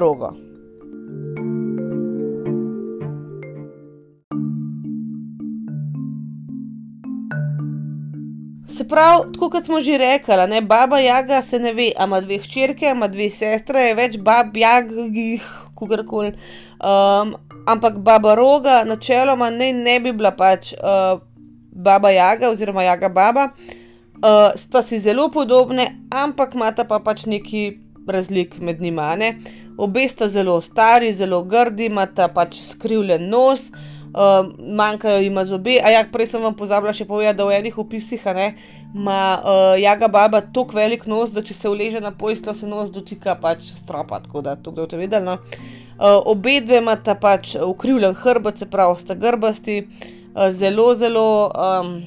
Se 8.81 8.89
pravi, 8.89 9.33
tako 9.33 9.51
kot 9.53 9.65
smo 9.65 9.81
že 9.85 9.99
rekli, 10.01 10.37
ne, 10.49 10.61
baba 10.65 10.99
Jaga 10.99 11.43
se 11.43 11.59
ne 11.59 11.73
ve, 11.73 11.91
ima 12.05 12.21
dve 12.21 12.39
hčerke, 12.39 12.87
ima 12.95 13.09
dve 13.13 13.27
sestre, 13.31 13.83
je 13.91 13.97
več 13.99 14.17
bab 14.25 14.57
Jagih, 14.57 15.45
kakorkoli. 15.77 16.31
Um, 16.81 17.35
ampak 17.69 17.99
baba 18.01 18.33
Roga, 18.35 18.79
načeloma, 18.89 19.51
ne, 19.51 19.69
ne 19.77 19.99
bi 20.01 20.15
bila 20.17 20.33
pač 20.33 20.73
uh, 20.79 21.21
baba 21.77 22.15
Jaga 22.15 22.49
oziroma 22.49 22.87
Jaga 22.87 23.13
baba. 23.13 23.51
Uh, 24.17 24.57
sta 24.57 24.81
si 24.81 24.97
zelo 24.97 25.29
podobne, 25.29 25.91
ampak 26.09 26.57
imata 26.57 26.89
pa 26.89 27.03
pač 27.05 27.27
neki 27.29 27.67
razlik 28.09 28.57
med 28.65 28.81
njima. 28.81 29.13
Ne? 29.21 29.35
Obe 29.77 30.09
sta 30.09 30.33
zelo 30.33 30.57
stari, 30.65 31.13
zelo 31.13 31.45
grdi, 31.45 31.93
imata 31.93 32.33
pač 32.33 32.63
skrivljen 32.73 33.29
nos, 33.29 33.69
uh, 33.75 33.90
manjkajo 34.77 35.21
jim 35.21 35.45
zobe. 35.45 35.79
A 35.85 35.91
ja, 35.91 36.05
prej 36.13 36.27
sem 36.27 36.43
vam 36.43 36.55
pozabila 36.55 36.93
še 36.93 37.07
povedati, 37.07 37.39
da 37.39 37.47
v 37.47 37.59
enih 37.61 37.79
opisih 37.79 38.23
ima 38.95 39.39
uh, 39.39 39.75
jaga 39.81 40.09
baba 40.09 40.41
tako 40.41 40.77
velik 40.77 41.07
nos, 41.07 41.31
da 41.31 41.43
če 41.43 41.55
se 41.55 41.69
uleže 41.69 42.01
na 42.01 42.11
pojstvo, 42.11 42.55
se 42.55 42.67
nos 42.67 42.91
dotika 42.91 43.37
pač 43.39 43.71
stropa. 43.71 44.21
Tako 44.21 44.43
da 44.43 44.57
to 44.57 44.75
je 44.75 44.99
vedno. 44.99 45.21
No? 45.21 45.39
Uh, 46.01 46.19
obe 46.33 46.61
dve 46.61 46.81
imata 46.81 47.15
pač 47.15 47.55
ukrivljen 47.57 48.15
hrbet, 48.15 48.59
se 48.59 48.71
pravi, 48.71 48.99
sta 48.99 49.15
grbasti, 49.15 49.83
uh, 50.35 50.49
zelo, 50.51 50.95
zelo 50.95 51.51
um, 51.51 52.01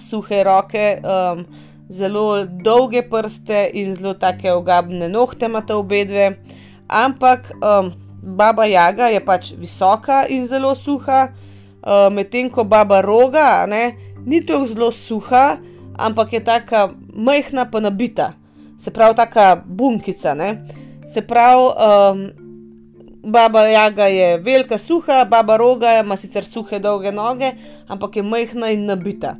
suhe 0.00 0.44
roke. 0.44 1.00
Um, 1.04 1.44
Zelo 1.90 2.44
dolge 2.46 3.00
prste 3.02 3.64
in 3.74 3.96
zelo 3.96 4.12
tako 4.14 4.52
ogabne 4.60 5.08
nohte 5.10 5.48
imate 5.50 5.74
obe 5.74 6.04
dve, 6.06 6.28
ampak 6.86 7.50
um, 7.58 7.90
baba 8.22 8.66
Jaga 8.66 9.08
je 9.08 9.20
pač 9.24 9.52
visoka 9.56 10.26
in 10.28 10.46
zelo 10.46 10.74
suha, 10.74 11.28
uh, 11.82 12.08
medtem 12.12 12.50
ko 12.50 12.64
baba 12.64 13.00
Roga 13.00 13.66
ne, 13.66 13.96
ni 14.24 14.44
tako 14.46 14.66
zelo 14.66 14.92
suha, 14.92 15.58
ampak 15.96 16.32
je 16.32 16.44
tako 16.44 16.94
majhna, 17.14 17.70
pa 17.70 17.80
nabita, 17.80 18.32
se 18.78 18.90
pravi, 18.90 19.16
tako 19.16 19.62
bunkica. 19.64 20.34
Ne. 20.34 20.64
Se 21.08 21.22
pravi, 21.22 21.64
um, 21.72 22.20
baba 23.32 23.66
Jaga 23.68 24.06
je 24.06 24.38
velika, 24.38 24.78
suha, 24.78 25.24
baba 25.24 25.56
Roga 25.56 25.98
ima 26.00 26.16
sicer 26.16 26.44
suhe, 26.44 26.80
dolge 26.80 27.12
noge, 27.12 27.52
ampak 27.88 28.16
je 28.16 28.22
majhna 28.22 28.70
in 28.72 28.86
nabita. 28.86 29.36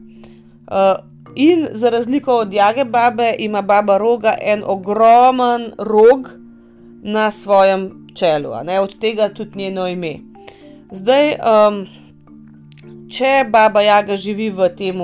Uh, 0.70 0.96
in 1.34 1.68
za 1.72 1.90
razliko 1.90 2.34
od 2.34 2.52
Jage 2.52 2.84
babe, 2.84 3.34
ima 3.38 3.62
baba 3.62 3.98
Roga 3.98 4.34
en 4.40 4.62
ogromen 4.66 5.72
rog 5.78 6.28
na 7.02 7.30
svojem 7.30 7.99
čelu, 8.14 8.50
od 8.82 8.98
tega 8.98 9.28
tudi 9.28 9.58
njeno 9.58 9.88
ime. 9.88 10.14
Zdaj, 10.92 11.34
um, 11.38 11.86
če 13.10 13.44
baba 13.50 13.82
Jaga 13.82 14.16
živi 14.16 14.50
v 14.50 14.68
tem 14.76 14.98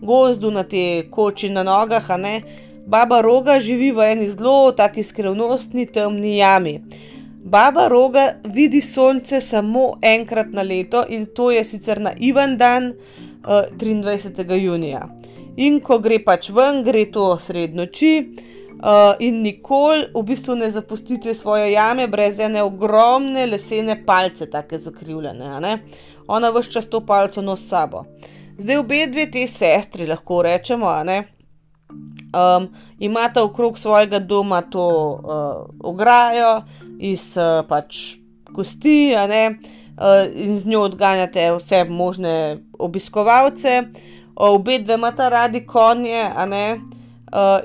gozdu, 0.00 0.50
na 0.50 0.62
te 0.64 1.04
koči 1.10 1.50
na 1.50 1.62
nogah, 1.62 2.08
ne, 2.18 2.40
baba 2.86 3.20
Roga 3.20 3.58
živi 3.60 3.90
v 3.92 4.12
eni 4.12 4.28
zelo 4.28 4.72
taki 4.72 5.02
skrivnostni 5.02 5.86
temni 5.86 6.38
jami. 6.38 6.78
Baba 7.44 7.88
Roga 7.88 8.40
vidi 8.44 8.80
sonce 8.80 9.40
samo 9.40 9.98
enkrat 10.02 10.52
na 10.52 10.62
leto 10.62 11.04
in 11.08 11.26
to 11.26 11.50
je 11.50 11.64
sicer 11.64 12.00
na 12.00 12.12
Ivan 12.16 12.56
dan, 12.56 12.92
uh, 13.44 13.68
23. 13.76 14.44
junija. 14.56 15.08
In 15.56 15.80
ko 15.80 15.98
gre 15.98 16.18
pač 16.24 16.50
ven, 16.54 16.84
gre 16.84 17.04
to 17.12 17.34
sred 17.40 17.74
noči, 17.74 18.12
uh, 18.20 18.57
in 19.18 19.42
nikoli 19.42 20.06
v 20.14 20.22
bistvu 20.22 20.54
ne 20.54 20.70
zapustite 20.70 21.34
svoje 21.34 21.72
jame 21.72 22.06
brez 22.06 22.38
ene 22.38 22.62
ogromne 22.62 23.46
lesene 23.46 24.04
palce, 24.06 24.50
tako 24.50 24.78
zakrivljene. 24.78 25.78
Ona 26.28 26.50
vse 26.50 26.72
čas 26.72 26.88
to 26.88 27.00
palco 27.06 27.42
nosi 27.42 27.64
s 27.64 27.68
sabo. 27.68 28.04
Zdaj 28.58 28.78
obe 28.78 29.06
dve 29.06 29.30
te 29.30 29.46
sestri, 29.46 30.06
lahko 30.06 30.42
rečemo, 30.42 30.86
um, 30.86 32.68
imata 32.98 33.42
okrog 33.42 33.78
svojega 33.78 34.18
doma 34.18 34.62
to 34.62 34.86
uh, 34.88 35.66
ograjo 35.80 36.62
iz 36.98 37.36
uh, 37.36 37.66
pač 37.68 38.16
kosti, 38.54 39.14
uh, 39.14 40.26
in 40.34 40.58
z 40.58 40.66
njo 40.66 40.80
odganjate 40.80 41.50
vse 41.56 41.84
možne 41.84 42.58
obiskovalce. 42.78 43.82
Obe 44.36 44.78
dve 44.78 44.94
imata 44.94 45.28
radi 45.28 45.66
konje, 45.66 46.30
a 46.36 46.46
ne. 46.46 46.74
Uh, 46.74 46.97
Uh, 46.97 46.97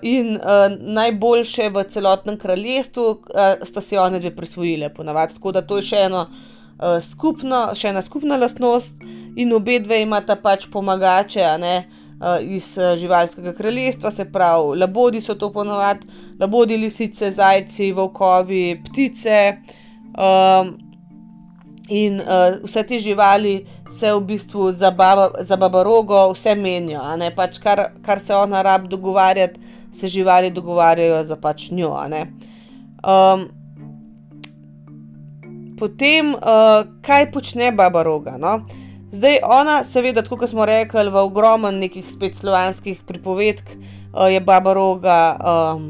in 0.01 0.35
uh, 0.35 0.71
najboljše 0.79 1.69
v 1.69 1.83
celotnem 1.83 2.37
kraljestvu 2.37 3.09
uh, 3.09 3.63
sta 3.63 3.81
si 3.81 3.97
oni 3.97 4.19
dve 4.19 4.35
prisvojili, 4.35 4.89
ponavadi. 4.95 5.33
Tako 5.33 5.51
da 5.51 5.61
to 5.61 5.77
je 5.77 5.87
še, 5.89 6.05
eno, 6.09 6.25
uh, 6.27 6.99
skupno, 7.03 7.69
še 7.75 7.93
ena 7.93 8.01
skupna 8.01 8.37
lastnost, 8.37 9.03
in 9.35 9.53
obe 9.53 9.79
dve 9.79 10.01
imata 10.03 10.35
pač 10.35 10.67
pomagače 10.71 11.47
ne, 11.61 11.75
uh, 12.19 12.37
iz 12.43 12.73
uh, 12.77 12.93
živalskega 12.99 13.53
kraljestva, 13.57 14.11
se 14.11 14.27
pravi, 14.31 14.77
labodi 14.79 15.21
so 15.21 15.35
to 15.39 15.51
ponavadi, 15.53 16.07
labodi, 16.39 16.77
lisice, 16.77 17.31
zajci, 17.31 17.91
volkovi, 17.95 18.81
ptice. 18.89 19.39
In 21.89 22.21
uh, 22.21 22.63
vse 22.63 22.83
te 22.83 22.99
živali 22.99 23.65
se 23.89 24.13
v 24.13 24.21
bistvu 24.23 24.71
za, 24.71 24.91
baba, 24.91 25.31
za 25.43 25.57
babarogo 25.59 26.29
vse 26.31 26.55
menijo, 26.55 27.01
pač 27.35 27.59
kar, 27.59 27.91
kar 28.05 28.19
se 28.19 28.35
ona 28.35 28.61
rab 28.61 28.87
dogovarjati, 28.87 29.59
se 29.91 30.07
živali 30.07 30.51
dogovarjajo 30.51 31.23
za 31.23 31.35
pač 31.35 31.71
njo. 31.71 31.91
Um, 33.03 33.49
potem, 35.79 36.33
uh, 36.33 36.87
kaj 37.01 37.31
počne 37.31 37.71
babaroga? 37.71 38.37
No? 38.39 38.61
Zdaj, 39.11 39.39
ona, 39.43 39.83
seveda, 39.83 40.23
kot 40.23 40.49
smo 40.49 40.65
rekli, 40.65 41.09
v 41.11 41.19
ogromnem 41.19 41.83
nekih 41.83 42.07
spet 42.07 42.39
slovanskih 42.39 43.03
pripovedk 43.03 43.75
uh, 43.75 44.31
je 44.31 44.39
babaroga 44.39 45.35
um, 45.35 45.89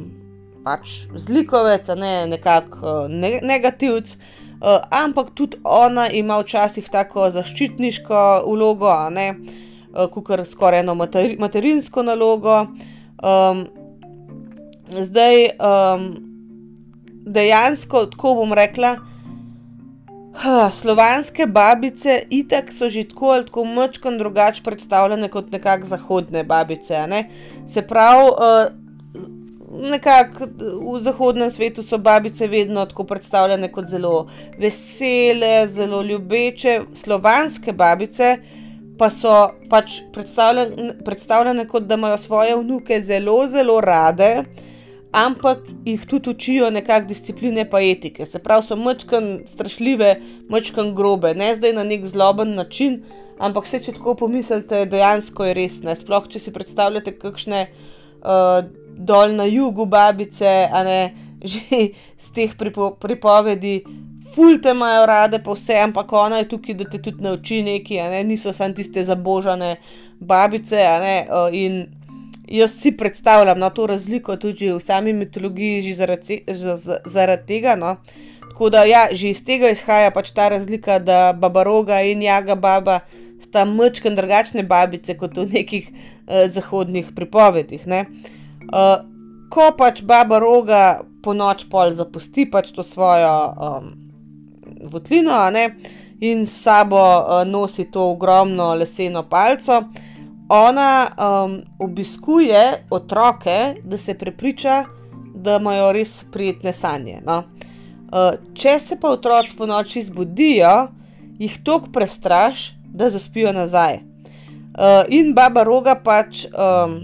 pač 0.65 1.05
zlikovec, 1.15 1.85
ne 1.95 2.25
nekako 2.33 3.05
uh, 3.05 3.11
ne, 3.13 3.37
negativc. 3.45 4.17
Uh, 4.17 4.42
ampak 4.89 5.33
tudi 5.35 5.57
ona 5.63 6.09
ima 6.09 6.37
včasih 6.39 6.89
tako 6.89 7.29
zaščitniško 7.29 8.43
vlogo, 8.47 8.93
ne, 9.11 9.35
uh, 9.35 10.07
kot 10.11 10.45
skoraj 10.47 10.79
eno 10.79 10.95
materi, 10.95 11.37
materinsko 11.39 12.03
nalogo. 12.03 12.61
Um, 13.23 13.65
zdaj, 14.87 15.49
um, 15.59 16.05
dejansko, 17.25 18.05
tako 18.05 18.35
bom 18.35 18.53
rekla, 18.53 18.95
uh, 20.33 20.71
slovanske 20.71 21.45
babice, 21.45 22.21
itak 22.29 22.71
so 22.71 22.89
že 22.89 23.03
tako 23.09 23.31
ali 23.35 23.45
tako 23.45 23.65
močno 23.65 24.17
drugače 24.17 24.63
predstavljene 24.63 25.29
kot 25.29 25.51
nekakšne 25.51 25.89
zahodne 25.89 26.43
babice. 26.43 27.07
Ne. 27.07 27.29
Se 27.67 27.81
pravi, 27.81 28.29
uh, 28.31 28.82
nekako 29.73 30.47
v 30.95 30.99
zahodnem 31.01 31.51
svetu 31.51 31.83
so 31.83 31.97
babice 31.97 32.47
vedno 32.47 32.85
tako 32.85 33.03
predstavljene 33.03 33.71
kot 33.71 33.87
zelo 33.89 34.27
vesele, 34.59 35.67
zelo 35.67 36.01
ljubeče, 36.01 36.81
slovanske 36.93 37.73
babice 37.73 38.37
pa 38.97 39.09
so 39.09 39.31
pač 39.69 40.01
predstavljene, 40.13 40.93
predstavljene 41.05 41.65
kot 41.67 41.87
da 41.89 41.97
imajo 41.97 42.17
svoje 42.17 42.55
vnuke 42.55 43.01
zelo, 43.01 43.47
zelo 43.47 43.81
rade. 43.81 44.43
Ampak 45.13 45.59
jih 45.85 46.05
tudi 46.09 46.31
učijo 46.31 46.71
nekakšne 46.73 47.09
discipline, 47.09 47.67
pa 47.69 47.81
etike. 47.85 48.25
Se 48.25 48.39
pravi, 48.41 48.65
so 48.65 48.75
mačkan 48.75 49.27
strašljive, 49.45 50.15
mačkan 50.49 50.89
grobe, 50.97 51.35
ne 51.37 51.51
zdaj 51.55 51.75
na 51.77 51.83
nek 51.85 52.07
zloben 52.09 52.55
način, 52.57 53.03
ampak 53.37 53.67
vse, 53.67 53.81
če 53.85 53.93
tako 53.99 54.15
pomislite, 54.23 54.87
dejansko 54.89 55.45
je 55.45 55.57
res. 55.59 55.77
Ne? 55.85 55.93
Sploh, 55.99 56.25
če 56.33 56.41
si 56.41 56.53
predstavljate, 56.55 57.13
kakšne 57.21 57.61
uh, 57.67 58.65
dol 58.97 59.35
na 59.35 59.45
jugu 59.45 59.85
babice, 59.85 60.69
a 60.71 60.83
ne 60.83 61.13
že 61.43 61.91
z 62.17 62.27
teh 62.31 62.55
pripo 62.55 62.95
pripovedi, 62.95 63.83
fulte 64.35 64.71
imajo 64.71 65.05
rade, 65.05 65.39
pa 65.43 65.51
vse, 65.53 65.75
ampak 65.79 66.13
ona 66.13 66.37
je 66.37 66.47
tukaj, 66.49 66.75
da 66.75 66.85
te 66.89 67.01
tudi 67.01 67.23
nauči 67.23 67.61
nekaj, 67.63 68.09
ne? 68.09 68.23
niso 68.23 68.53
samo 68.53 68.73
tiste 68.73 69.03
zabožane 69.03 69.75
babice. 70.19 70.79
In 71.51 71.85
jaz 72.47 72.77
si 72.79 72.93
predstavljam 72.97 73.59
no, 73.59 73.69
to 73.69 73.87
razliko 73.87 74.37
tudi 74.37 74.71
v 74.71 74.79
sami 74.79 75.13
mitologiji, 75.13 75.81
že 75.81 75.95
zaradi, 75.95 76.39
zaradi 77.05 77.45
tega. 77.47 77.75
No? 77.75 77.97
Tako 78.53 78.69
da, 78.69 78.85
ja, 78.87 79.07
že 79.11 79.33
iz 79.33 79.43
tega 79.45 79.69
izhaja 79.73 80.11
pač 80.15 80.31
ta 80.31 80.47
razlika, 80.49 80.99
da 80.99 81.33
baba 81.33 81.63
roga 81.63 82.01
in 82.01 82.21
jaga 82.21 82.55
baba 82.55 83.01
sta 83.43 83.65
mečken 83.65 84.15
drugačne 84.15 84.63
babice 84.63 85.17
kot 85.17 85.37
v 85.37 85.49
nekih 85.49 85.89
uh, 85.91 86.47
zahodnih 86.47 87.11
pripovedih. 87.15 87.83
Uh, 87.85 88.07
Uh, 88.07 88.42
ko 89.53 89.71
pač 89.77 90.01
baba 90.01 90.39
roga 90.39 91.03
po 91.23 91.33
noč 91.33 91.67
pol 91.71 91.93
zapusti 91.93 92.45
pač 92.49 92.71
to 92.75 92.83
svojo 92.83 93.33
um, 93.53 93.91
votlino 94.91 95.37
ne, 95.53 95.75
in 96.19 96.45
sabo 96.45 96.99
uh, 96.99 97.43
nosi 97.47 97.85
to 97.91 98.09
ogromno 98.11 98.73
leseno 98.75 99.23
palco, 99.29 99.83
ona 100.49 101.07
um, 101.07 101.61
obiskuje 101.79 102.85
otroke, 102.89 103.75
da 103.83 103.97
se 103.97 104.17
prepriča, 104.17 104.83
da 105.35 105.57
imajo 105.59 105.91
res 105.91 106.23
prijetne 106.31 106.73
sanje. 106.73 107.21
No. 107.25 107.43
Uh, 108.13 108.35
če 108.53 108.77
se 108.79 108.99
pa 108.99 109.11
otroci 109.15 109.55
po 109.57 109.65
noči 109.67 110.03
zbudijo, 110.03 110.73
jih 111.39 111.57
tok 111.65 111.89
prestraš, 111.93 112.71
da 112.93 113.09
zaspijo 113.09 113.51
nazaj. 113.55 113.99
Uh, 114.73 115.03
in 115.09 115.33
baba 115.33 115.63
roga 115.63 115.95
pač. 115.95 116.45
Um, 116.51 117.01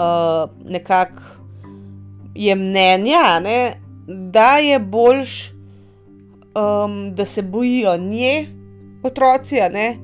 uh, 0.00 0.50
nekako 0.70 1.22
je 2.34 2.54
mnenja, 2.54 3.40
ne, 3.40 3.72
da 4.06 4.56
je 4.58 4.78
boljš, 4.78 5.50
um, 6.54 7.14
da 7.14 7.24
se 7.24 7.42
bojijo 7.42 7.96
nje 7.96 8.46
otroci, 9.02 9.56
ne, 9.72 9.96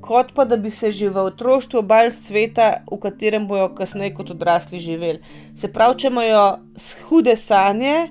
kot 0.00 0.34
pa 0.34 0.44
da 0.44 0.56
bi 0.56 0.70
se 0.70 0.92
že 0.92 1.08
v 1.08 1.16
otroštvu 1.16 1.82
bal 1.82 2.10
sveta, 2.12 2.84
v 2.92 2.98
katerem 3.00 3.48
bojo 3.48 3.68
kasneje 3.74 4.14
kot 4.14 4.30
odrasli 4.30 4.78
živeli. 4.78 5.20
Se 5.54 5.72
pravi, 5.72 5.98
če 5.98 6.08
imajo 6.12 6.44
hude 7.08 7.36
sanje, 7.36 8.08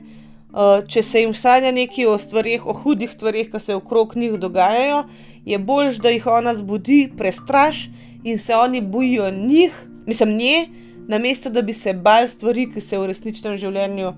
uh, 0.52 0.82
če 0.88 1.04
se 1.04 1.22
jim 1.22 1.34
sanja 1.34 1.72
nekaj 1.72 2.10
o 2.10 2.18
stvarih, 2.18 2.66
o 2.66 2.74
hudih 2.74 3.12
stvarih, 3.12 3.52
ki 3.52 3.60
se 3.60 3.76
okrog 3.76 4.18
njih 4.18 4.40
dogajajo, 4.42 5.04
je 5.46 5.60
boljš, 5.60 6.00
da 6.02 6.10
jih 6.10 6.28
ona 6.28 6.56
zbudi, 6.56 7.12
prestraš 7.18 7.90
in 8.24 8.38
se 8.38 8.56
oni 8.56 8.82
bojijo 8.82 9.32
njih, 9.32 9.76
mislim, 10.08 10.38
nje, 10.38 10.83
namesto 11.08 11.50
da 11.50 11.62
bi 11.62 11.74
se 11.74 11.94
bal 11.94 12.28
stvari, 12.28 12.68
ki 12.74 12.82
se 12.82 12.98
v 12.98 13.10
resničnem 13.12 13.58
življenju 13.58 14.14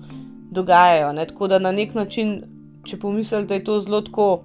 dogajajo. 0.52 1.12
Ne? 1.12 1.26
Tako 1.26 1.48
da 1.48 1.58
na 1.58 1.72
nek 1.72 1.94
način, 1.94 2.38
če 2.86 2.98
pomislite, 3.02 3.46
da 3.46 3.58
je 3.58 3.64
to 3.64 3.80
zelo 3.80 4.00
tako 4.06 4.44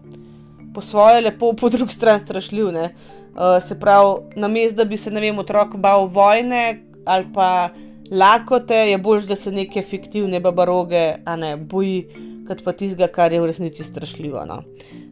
po 0.73 0.81
svoje 0.81 1.21
lepo, 1.21 1.53
po 1.53 1.69
drugi 1.69 1.93
strani 1.93 2.19
strašljiv. 2.19 2.67
Uh, 2.67 3.57
se 3.63 3.79
pravi, 3.79 4.35
namesto 4.35 4.81
da 4.81 4.85
bi 4.85 4.97
se, 4.97 5.11
ne 5.11 5.21
vem, 5.21 5.39
otrok 5.39 5.77
bal 5.77 6.07
vojne 6.07 6.81
ali 7.05 7.25
pa 7.33 7.69
lakote, 8.11 8.75
je 8.75 8.97
bolj, 8.97 9.25
da 9.27 9.35
se 9.35 9.51
neke 9.51 9.81
fiktivne 9.81 10.39
babaroge, 10.39 11.15
a 11.25 11.35
ne 11.35 11.55
boji, 11.57 12.03
kot 12.47 12.63
pa 12.63 12.73
tizga, 12.77 13.07
kar 13.07 13.33
je 13.33 13.39
v 13.41 13.47
resnici 13.49 13.83
strašljivo. 13.83 14.43
No? 14.45 14.61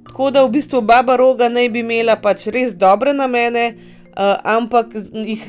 Tako 0.07 0.31
da 0.31 0.43
v 0.43 0.51
bistvu 0.51 0.81
baba 0.81 1.15
roga 1.15 1.49
naj 1.49 1.69
bi 1.69 1.79
imela 1.79 2.17
pač 2.19 2.47
res 2.53 2.75
dobre 2.75 3.13
namene, 3.13 3.71
ampak 4.43 4.87
jih 5.13 5.43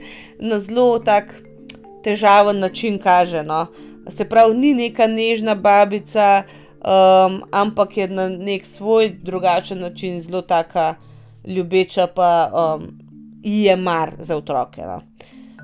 na 0.48 0.60
zelo 0.60 0.98
tak 0.98 1.42
težaven 2.04 2.58
način 2.58 2.98
kaže. 2.98 3.42
No. 3.42 3.66
Se 4.08 4.28
pravi, 4.28 4.54
ni 4.58 4.74
neka 4.74 5.06
nežna 5.06 5.54
babica, 5.54 6.42
um, 6.78 7.40
ampak 7.52 7.96
je 7.96 8.08
na 8.08 8.28
nek 8.28 8.66
svoj 8.66 9.10
drugačen 9.22 9.78
način 9.80 10.20
zelo 10.20 10.42
taka 10.42 10.94
ljubeča, 11.46 12.06
pa 12.06 12.50
um, 12.54 12.86
je 13.42 13.76
mar 13.76 14.12
za 14.18 14.36
otroke. 14.36 14.82
No. 14.82 15.00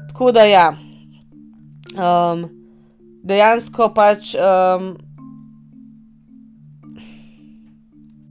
Tako 0.08 0.32
da 0.32 0.44
ja, 0.44 0.72
um, 1.94 2.48
dejansko 3.22 3.92
pač. 3.94 4.34
Um, 4.34 5.11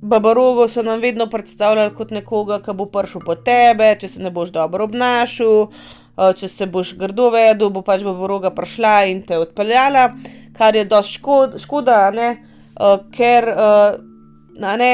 Babarogo 0.02 0.68
so 0.68 0.82
nam 0.82 1.00
vedno 1.00 1.28
predstavljali 1.30 1.94
kot 1.96 2.12
nekoga, 2.12 2.58
ki 2.66 2.74
bo 2.74 2.88
prišel 2.90 3.22
po 3.26 3.36
tebe, 3.36 3.92
če 4.02 4.08
se 4.10 4.24
ne 4.24 4.32
boš 4.34 4.50
dobro 4.50 4.88
obnašal, 4.90 5.68
eh, 5.70 6.32
če 6.40 6.48
se 6.50 6.66
boš 6.66 6.96
grdo 6.98 7.30
vedel, 7.30 7.70
bo 7.70 7.84
pač 7.86 8.02
Babaroga 8.02 8.50
prišla 8.50 8.96
in 9.12 9.22
te 9.22 9.38
odpeljala, 9.38 10.08
kar 10.58 10.76
je 10.76 10.88
dosti 10.90 11.20
škod, 11.20 11.60
škoda, 11.62 12.00
ne? 12.18 12.30
Eh, 12.82 12.98
ker 13.14 13.50
eh, 13.54 14.02
ne, 14.58 14.92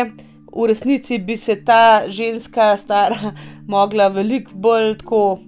v 0.52 0.68
resnici 0.68 1.24
bi 1.24 1.38
se 1.38 1.56
ta 1.64 2.04
ženska 2.08 2.76
stara 2.78 3.32
mogla 3.74 4.12
veliko 4.12 4.52
bolj 4.54 4.98
tako 5.06 5.40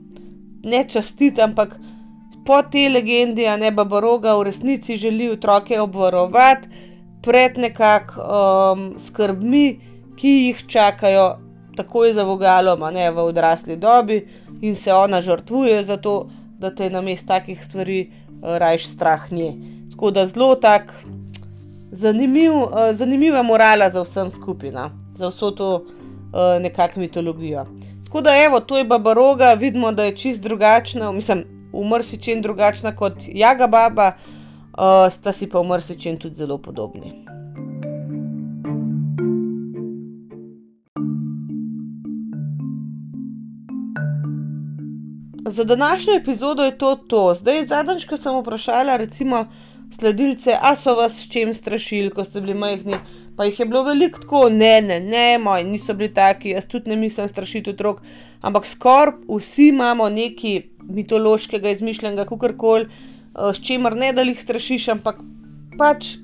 ne 0.64 0.86
častiti, 0.88 1.42
ampak 1.42 1.76
po 2.46 2.62
tej 2.64 2.94
legendi, 2.96 3.44
a 3.48 3.58
ne 3.58 3.72
Babaroga 3.72 4.38
v 4.40 4.54
resnici 4.54 4.96
želi 4.98 5.34
otroke 5.36 5.80
obvarovati 5.80 6.88
pred 7.22 7.58
nekakšnimi 7.58 8.94
um, 8.94 9.00
skrbmi, 9.00 9.80
ki 10.20 10.30
jih 10.30 10.64
čakajo 10.68 11.38
takoj 11.78 12.14
za 12.14 12.24
vogalom, 12.24 12.84
a 12.84 12.92
ne 12.92 13.12
v 13.12 13.24
odrasli 13.24 13.78
dobi, 13.78 14.26
in 14.62 14.76
se 14.76 14.94
ona 14.94 15.22
žrtvuje 15.22 15.84
za 15.84 15.98
to, 15.98 16.30
da 16.60 16.76
te 16.76 16.90
na 16.90 17.02
mestu 17.02 17.28
takih 17.28 17.64
stvari 17.64 18.12
uh, 18.12 18.58
rajš 18.58 18.88
strah 18.88 19.32
nje. 19.32 19.54
Tako 19.92 20.12
da 20.12 20.28
zelo 20.28 20.56
tak. 20.56 20.94
Zanimiv, 21.92 22.54
uh, 22.54 22.92
zanimiva 22.94 23.42
morala 23.44 23.90
za 23.90 24.04
vsem 24.04 24.32
skupina, 24.32 24.92
za 25.16 25.30
vso 25.30 25.52
to 25.52 25.70
uh, 25.76 26.62
nekakšno 26.62 27.02
mitologijo. 27.02 27.66
Tako 28.06 28.22
da, 28.22 28.36
evo, 28.44 28.60
to 28.60 28.78
je 28.78 28.84
Babaroga, 28.84 29.54
vidimo, 29.54 29.92
da 29.92 30.04
je 30.04 30.16
čist 30.18 30.44
drugačna, 30.44 31.12
mislim, 31.12 31.44
umrsi 31.74 32.22
čim 32.22 32.42
drugačna 32.42 32.96
kot 32.96 33.14
Jaga 33.28 33.68
Baba, 33.68 34.08
uh, 34.08 34.39
uh, 34.80 35.12
sta 35.12 35.32
si 35.32 35.50
pa 35.50 35.60
v 35.60 35.68
mrsičem 35.68 36.18
tudi 36.18 36.36
zelo 36.36 36.58
podobni. 36.58 37.26
Za 45.50 45.64
današnjo 45.64 46.14
epizodo 46.14 46.64
je 46.64 46.78
to 46.78 46.96
to. 46.96 47.36
Zdaj, 47.36 47.66
zadnjič, 47.66 48.06
ko 48.06 48.18
sem 48.18 48.36
vprašala, 48.38 48.98
recimo, 48.98 49.46
sledilce, 49.92 50.54
a 50.62 50.76
so 50.76 50.94
vas 50.96 51.18
v 51.26 51.30
čem 51.30 51.54
strašili, 51.54 52.12
ko 52.14 52.24
ste 52.24 52.42
bili 52.42 52.54
majhni, 52.54 53.00
pa 53.38 53.48
jih 53.48 53.60
je 53.60 53.66
bilo 53.66 53.82
veliko 53.84 54.22
tako, 54.22 54.50
ne, 54.50 54.82
ne, 54.82 55.00
ne, 55.00 55.38
moji 55.42 55.64
niso 55.66 55.94
bili 55.94 56.14
taki, 56.14 56.54
jaz 56.54 56.68
tudi 56.68 56.90
ne 56.90 56.96
mislim 56.96 57.28
strašiti 57.28 57.70
otrok, 57.74 58.02
ampak 58.42 58.68
skoraj 58.68 59.26
vsi 59.28 59.68
imamo 59.74 60.10
nekaj 60.10 60.62
mitološkega, 60.84 61.70
izmišljenega, 61.70 62.26
kakorkoli, 62.30 62.86
Eh, 63.36 63.54
s 63.54 63.62
čimer 63.62 63.96
ne 63.96 64.14
da 64.14 64.22
jih 64.26 64.42
strašiš, 64.42 64.88
ampak 64.96 65.22
pač 65.78 66.16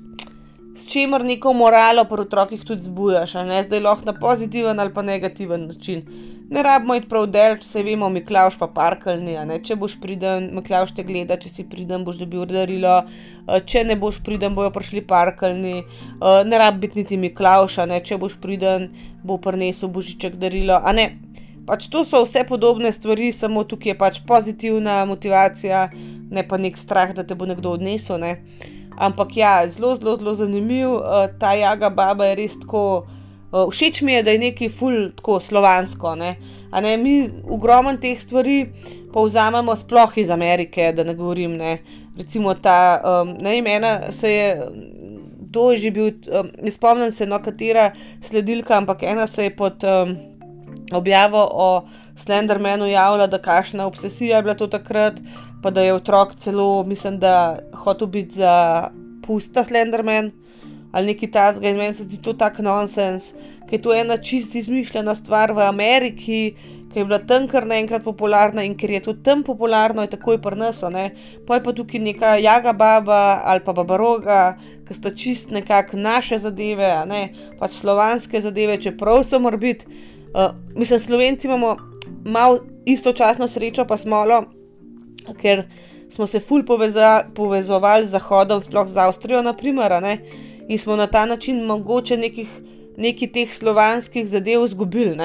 s 0.76 0.84
čimer 0.90 1.24
neko 1.24 1.52
moralo 1.56 2.04
pri 2.04 2.26
otrokih 2.26 2.64
tudi 2.64 2.82
zbujaš, 2.82 3.34
ne? 3.48 3.62
Zdaj 3.64 3.80
lahko 3.80 4.10
na 4.10 4.12
pozitiven 4.12 4.80
ali 4.80 4.92
pa 4.92 5.02
negativen 5.02 5.66
način. 5.66 6.02
Ne 6.50 6.62
rabimo 6.62 6.94
iti 6.94 7.08
prav 7.08 7.24
del, 7.26 7.56
če 7.58 7.66
se 7.66 7.82
vemo, 7.82 8.08
Miklaš 8.12 8.58
pa 8.58 8.68
parkalni, 8.70 9.34
če 9.66 9.74
boš 9.74 9.96
priden, 10.02 10.50
Miklaš 10.54 10.92
te 10.94 11.02
gleda, 11.02 11.38
če 11.42 11.50
si 11.50 11.64
priden, 11.66 12.04
boš 12.06 12.20
dobil 12.20 12.44
darilo, 12.46 13.00
eh, 13.02 13.60
če 13.66 13.84
ne 13.84 13.96
boš 13.96 14.20
priden, 14.26 14.54
bojo 14.54 14.70
prišli 14.70 15.02
parkalni, 15.06 15.78
eh, 15.80 16.44
ne 16.44 16.58
rab 16.58 16.78
biti 16.82 17.00
niti 17.00 17.16
Miklaš, 17.16 17.80
če 18.04 18.18
boš 18.18 18.38
priden, 18.42 18.90
bo 19.24 19.38
prinesel 19.38 19.88
božiček 19.88 20.36
darilo, 20.36 20.78
a 20.84 20.92
ne. 20.92 21.10
Pač 21.66 21.88
to 21.90 22.04
so 22.06 22.22
vse 22.22 22.44
podobne 22.46 22.92
stvari, 22.94 23.32
samo 23.34 23.64
tukaj 23.66 23.90
je 23.90 23.98
pač 23.98 24.20
pozitivna 24.26 25.00
motivacija, 25.04 25.88
ne 26.30 26.44
pa 26.46 26.58
nek 26.62 26.78
strah, 26.78 27.10
da 27.14 27.24
te 27.26 27.34
bo 27.34 27.46
nekdo 27.46 27.72
odnesel. 27.74 28.20
Ne. 28.22 28.36
Ampak 28.96 29.36
ja, 29.36 29.54
zelo, 29.68 29.96
zelo, 29.98 30.14
zelo 30.16 30.34
zanimiv. 30.38 30.94
Uh, 30.94 31.26
ta 31.40 31.56
jaga 31.58 31.90
baba 31.90 32.30
je 32.30 32.36
res 32.38 32.54
tako. 32.62 32.82
Uh, 33.50 33.66
všeč 33.70 34.02
mi 34.06 34.14
je, 34.14 34.22
da 34.22 34.34
je 34.34 34.42
nekaj 34.44 34.70
ful 34.78 35.10
tako 35.18 35.40
slovansko. 35.42 36.14
Ne. 36.14 36.36
Ne, 36.70 36.94
mi 37.02 37.16
ogromno 37.50 37.96
teh 37.98 38.20
stvari 38.20 38.68
povzamemo 39.12 39.74
sploh 39.76 40.16
iz 40.22 40.30
Amerike, 40.30 40.92
da 40.94 41.04
ne 41.04 41.16
govorim. 41.18 41.58
Ne. 41.58 41.80
Recimo 42.16 42.54
ta, 42.54 43.02
um, 43.02 43.34
ne 43.42 43.58
vem, 43.58 43.66
ena 43.74 44.12
se 44.12 44.32
je. 44.32 44.48
To 45.54 45.70
že 45.78 45.90
bil, 45.90 46.14
um, 46.30 46.48
ne 46.62 46.70
spomnim 46.70 47.10
se, 47.10 47.26
no, 47.26 47.38
katera 47.42 47.90
sledilka, 48.22 48.76
ampak 48.76 49.02
ena 49.02 49.26
se 49.26 49.50
je 49.50 49.56
pod. 49.56 49.82
Um, 49.82 50.16
objavo 50.92 51.48
o 51.52 51.88
Slendermanu 52.16 52.86
javlja, 52.86 53.26
da 53.26 53.38
kakšna 53.38 53.86
obsesija 53.86 54.36
je 54.36 54.42
bila 54.42 54.54
to 54.54 54.66
takrat, 54.66 55.20
pa 55.62 55.70
da 55.70 55.82
je 55.82 55.94
otrok 55.94 56.34
celo, 56.34 56.84
mislim, 56.84 57.18
da 57.18 57.58
hotel 57.74 58.06
biti 58.06 58.34
za 58.34 58.88
pusta 59.26 59.64
Slenderman 59.64 60.30
ali 60.92 61.06
neki 61.06 61.30
tasga 61.30 61.68
in 61.68 61.76
meni 61.76 61.92
se 61.92 62.06
zdi 62.06 62.16
to 62.22 62.32
tak 62.32 62.58
nonsens, 62.58 63.34
ker 63.66 63.76
je 63.76 63.82
to 63.82 63.92
ena 63.94 64.16
čist 64.16 64.54
izmišljena 64.54 65.14
stvar 65.14 65.52
v 65.52 65.66
Ameriki. 65.68 66.54
Ker 66.92 67.02
je 67.02 67.04
bila 67.04 67.18
tam 67.18 67.44
kar 67.48 67.66
naenkrat 67.68 68.04
popularna 68.04 68.62
in 68.64 68.72
ker 68.80 68.90
je 68.90 69.02
to 69.04 69.12
tam 69.12 69.42
popularno, 69.44 70.00
je 70.02 70.14
takoj 70.14 70.38
prnasa. 70.40 70.88
Pa 71.46 71.58
je 71.58 71.62
pa 71.66 71.72
tukaj 71.76 72.00
neka 72.00 72.36
jaga 72.40 72.72
baba 72.72 73.42
ali 73.44 73.60
pa 73.60 73.74
babaroga, 73.76 74.56
ki 74.88 74.94
sta 74.94 75.12
čist 75.12 75.50
nekako 75.50 76.00
naše 76.00 76.38
zadeve, 76.38 76.88
ne? 77.06 77.28
pač 77.60 77.76
slovanske 77.76 78.40
zadeve, 78.40 78.80
čeprav 78.80 79.24
so 79.24 79.38
morbiti. 79.38 79.84
Uh, 80.34 80.54
mislim, 80.76 81.00
slovenci 81.00 81.46
imamo 81.46 81.76
malo 82.24 82.58
istočasno 82.84 83.48
srečo, 83.48 83.84
pa 83.84 83.96
smolo, 83.96 84.44
ker 85.40 85.62
smo 86.10 86.26
se 86.26 86.40
ful 86.40 86.62
povezovali 87.34 88.04
z 88.04 88.10
Zahodom, 88.10 88.60
sploh 88.60 88.88
z 88.88 88.96
Avstrijo, 88.96 89.42
naprimer, 89.42 89.92
in 90.68 90.78
smo 90.78 90.96
na 90.96 91.06
ta 91.06 91.26
način 91.26 91.64
mogoče 91.64 92.16
nekih, 92.16 92.48
nekih 92.96 93.32
teh 93.32 93.54
slovanskih 93.54 94.28
zadev 94.28 94.64
izgubili. 94.64 95.16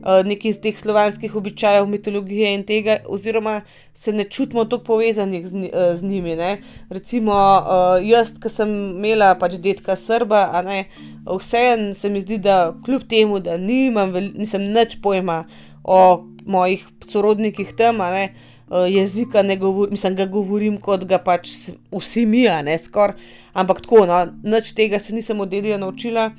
Ne? 0.00 0.20
Uh, 0.20 0.26
Nekaj 0.26 0.50
iz 0.50 0.60
teh 0.60 0.78
slovanskih 0.78 1.36
običajev, 1.36 1.86
mitologije 1.86 2.54
in 2.54 2.64
tega, 2.64 2.98
oziroma 3.08 3.60
se 3.94 4.12
ne 4.12 4.24
čutimo 4.24 4.64
tako 4.64 4.84
povezanih 4.84 5.46
z, 5.46 5.56
uh, 5.56 5.94
z 5.94 6.02
njimi. 6.02 6.36
Ne? 6.36 6.58
Recimo, 6.90 7.32
uh, 7.32 8.00
jaz, 8.06 8.32
ki 8.40 8.48
sem 8.48 8.70
imela 8.96 9.34
pač 9.34 9.58
detka 9.60 9.96
Srba, 9.96 10.62
ne, 10.64 10.84
uh, 11.26 11.36
vseeno 11.40 11.94
se 11.94 12.08
mi 12.08 12.20
zdi, 12.20 12.38
da 12.38 12.74
kljub 12.84 13.08
temu, 13.08 13.40
da 13.40 13.56
nimam, 13.56 14.12
nisem 14.34 14.64
nič 14.72 15.00
pojma 15.02 15.44
o 15.84 16.24
mojih 16.46 16.88
sorodnikih 17.08 17.72
tam, 17.76 17.96
ne, 17.96 18.24
eh, 18.70 18.90
jezika 18.90 19.42
ne 19.42 19.56
govorim, 19.56 19.92
mislim, 19.92 20.14
ga 20.16 20.26
govorim 20.26 20.76
kot 20.76 21.04
ga 21.04 21.18
pač 21.18 21.50
vsi 21.92 22.26
mi, 22.26 22.42
ne 22.64 22.78
skoraj. 22.78 23.16
Ampak 23.52 23.80
tako, 23.80 24.06
no, 24.06 24.26
nič 24.42 24.72
tega 24.74 24.98
se 24.98 25.14
nisem 25.14 25.40
od 25.40 25.48
dedija 25.48 25.78
naučila. 25.78 26.30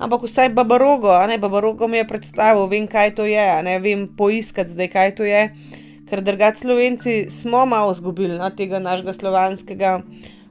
Ampak 0.00 0.22
vsaj 0.24 0.48
babarogo, 0.56 1.12
ne, 1.28 1.36
babarogo 1.38 1.88
mi 1.88 2.00
je 2.00 2.08
predstavil, 2.08 2.64
vem, 2.72 2.86
kaj 2.88 3.14
to 3.18 3.26
je, 3.28 3.48
ne 3.62 3.76
vem 3.84 4.06
poiskati 4.16 4.72
zdaj, 4.72 4.88
kaj 4.88 5.14
to 5.18 5.28
je. 5.28 5.50
ker 6.10 6.22
drugač 6.26 6.64
slovenci 6.64 7.30
smo 7.30 7.62
malo 7.70 7.92
izgubili 7.94 8.34
no, 8.38 8.48
tega 8.50 8.80
našega 8.82 9.12
slovanskega 9.14 9.92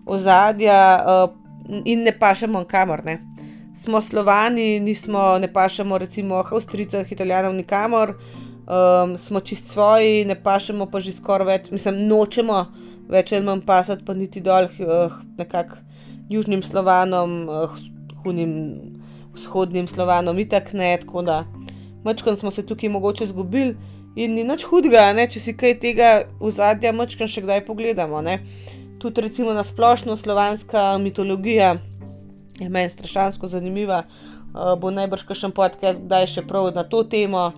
ozadja 0.08 0.80
uh, 1.04 1.82
in 1.84 2.06
ne 2.08 2.14
pašemo 2.16 2.64
kamor. 2.64 3.04
Ne. 3.06 3.20
Smo 3.76 4.02
slovani, 4.02 4.80
nismo, 4.80 5.38
ne 5.40 5.52
pašemo 5.52 5.98
recimo 5.98 6.40
Avstrijcev, 6.40 7.12
Italijanov, 7.12 7.54
nikamor, 7.56 8.16
um, 8.16 9.18
smo 9.18 9.40
čist 9.40 9.68
svoji, 9.68 10.24
ne 10.26 10.40
pašemo 10.44 10.88
pa 10.92 11.04
že 11.04 11.14
skoraj 11.18 11.48
več, 11.48 11.72
mislim, 11.76 12.06
nočemo 12.08 12.64
več 13.10 13.34
ali 13.34 13.46
manj 13.46 13.66
pasati, 13.68 14.06
pa 14.06 14.16
niti 14.16 14.42
dol, 14.42 14.72
uh, 14.80 15.20
nekako 15.38 15.84
južnim 16.30 16.64
slovanom, 16.64 17.36
uh, 17.50 17.78
hunim 18.24 18.99
vzhodnim 19.40 19.88
slovanom, 19.88 20.40
itak 20.40 20.74
ne, 20.74 20.98
tako 21.02 21.24
da. 21.28 21.44
Mačkam 22.04 22.36
smo 22.36 22.52
se 22.52 22.66
tukaj 22.66 22.90
mogoče 22.90 23.24
izgubili 23.24 23.76
in 24.16 24.34
ni 24.34 24.44
nič 24.44 24.66
hudega, 24.68 25.10
ne? 25.14 25.28
če 25.32 25.40
si 25.40 25.54
kaj 25.58 25.80
tega 25.84 26.10
v 26.40 26.52
zadnjem 26.52 26.96
mačkam 26.96 27.28
še 27.28 27.44
kdaj 27.46 27.66
pogledamo. 27.68 28.22
Ne? 28.22 28.40
Tudi 29.00 29.22
recimo 29.22 29.54
na 29.54 29.64
splošno 29.64 30.16
slovanska 30.20 30.98
mitologija 31.00 31.76
je 32.60 32.70
meni 32.70 32.90
strašansko 32.90 33.48
zanimiva. 33.48 34.04
Uh, 34.50 34.74
bo 34.82 34.90
najbrž 34.92 35.28
še 35.30 35.46
en 35.48 35.54
podcast, 35.54 36.02
kdaj 36.04 36.26
še 36.28 36.42
prav 36.48 36.72
na 36.76 36.84
to 36.84 37.04
temo. 37.04 37.52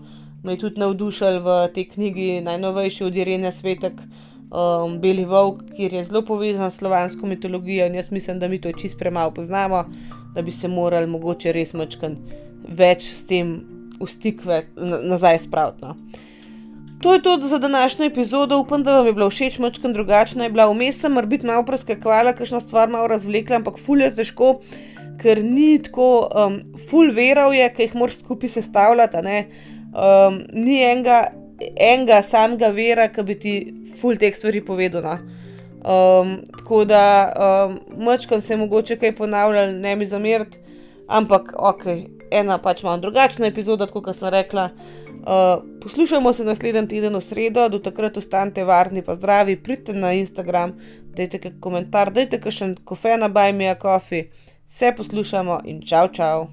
Me 0.43 0.57
je 0.57 0.65
tudi 0.65 0.81
navdušil 0.81 1.39
v 1.45 1.55
tej 1.73 1.85
knjigi 1.93 2.41
najnovejši 2.43 3.05
od 3.05 3.15
Irene 3.15 3.51
Svetek, 3.53 4.01
um, 4.51 4.97
Beli 4.99 5.25
Vovk, 5.25 5.61
kjer 5.77 5.93
je 5.93 6.03
zelo 6.09 6.23
povezan 6.25 6.71
s 6.71 6.81
slovansko 6.81 7.29
mitologijo 7.29 7.85
in 7.85 7.95
jaz 7.95 8.11
mislim, 8.11 8.39
da 8.39 8.47
mi 8.47 8.61
to 8.61 8.71
čist 8.73 8.97
premalo 8.99 9.31
poznamo, 9.31 9.85
da 10.35 10.41
bi 10.41 10.51
se 10.51 10.67
morali 10.67 11.07
mogoče 11.07 11.51
res 11.51 11.73
mačkan 11.73 12.17
več 12.67 13.09
s 13.11 13.25
tem 13.27 13.55
v 14.01 14.09
stik 14.09 14.43
nazaj 14.77 15.39
spraviti. 15.45 15.85
No. 15.85 15.95
To 17.01 17.13
je 17.13 17.21
to 17.21 17.37
za 17.41 17.57
današnjo 17.57 18.05
epizodo, 18.05 18.59
upam, 18.59 18.83
da 18.83 18.97
vam 18.97 19.07
je 19.07 19.13
bilo 19.13 19.29
všeč, 19.29 19.57
mačkam 19.59 19.93
drugačna 19.93 20.43
je 20.43 20.49
bila. 20.49 20.67
Vmes 20.69 20.99
sem 21.01 21.17
biti 21.25 21.47
malo 21.47 21.65
preskakovala, 21.65 22.33
kakšno 22.33 22.61
stvar 22.61 22.89
malo 22.89 23.07
razvlekla, 23.07 23.55
ampak 23.55 23.79
ful 23.81 24.01
je 24.01 24.11
težko, 24.15 24.51
ker 25.21 25.43
ni 25.43 25.79
tako, 25.81 26.29
um, 26.29 26.59
ful 26.89 27.09
verov 27.13 27.55
je, 27.57 27.69
ki 27.73 27.89
jih 27.89 27.95
moraš 27.97 28.21
skupaj 28.21 28.53
sestavljati. 28.53 29.17
Um, 29.91 30.43
ni 30.53 30.77
enega, 30.85 31.23
enega 31.75 32.21
samega 32.21 32.69
vera, 32.69 33.09
ki 33.09 33.25
bi 33.25 33.39
ti 33.39 33.55
ful 34.01 34.17
teh 34.17 34.37
stvari 34.37 34.61
povedal. 34.65 35.01
No. 35.01 35.40
Um, 35.81 36.37
tako 36.57 36.85
da 36.85 37.33
um, 37.33 37.79
mačkam 38.05 38.41
se 38.41 38.55
mogoče 38.55 38.97
kaj 39.01 39.15
ponavljal, 39.15 39.73
ne 39.73 39.95
mi 39.95 40.05
zameriti, 40.05 40.59
ampak 41.07 41.53
ok, 41.57 41.85
ena 42.31 42.57
pač 42.57 42.83
malo 42.83 43.01
drugačna 43.01 43.47
epizoda, 43.47 43.87
kot 43.87 44.15
sem 44.15 44.29
rekla. 44.29 44.69
Uh, 45.21 45.63
poslušajmo 45.81 46.33
se 46.33 46.45
naslednji 46.45 46.87
teden 46.87 47.15
v 47.15 47.21
sredo, 47.21 47.67
do 47.69 47.79
takrat 47.79 48.17
ostanite 48.17 48.63
varni, 48.63 49.01
pa 49.01 49.15
zdravi, 49.15 49.57
pridite 49.63 49.93
na 49.93 50.13
Instagram, 50.13 50.77
dajte 51.17 51.41
kakšen 51.41 51.59
komentar, 51.61 52.13
dajte 52.13 52.41
kakšen 52.41 52.77
kofe 52.85 53.17
na 53.17 53.29
Bajmija 53.29 53.75
Kofi, 53.75 54.23
vse 54.65 54.93
poslušamo 54.97 55.61
in 55.65 55.81
čau, 55.81 56.07
čau. 56.13 56.47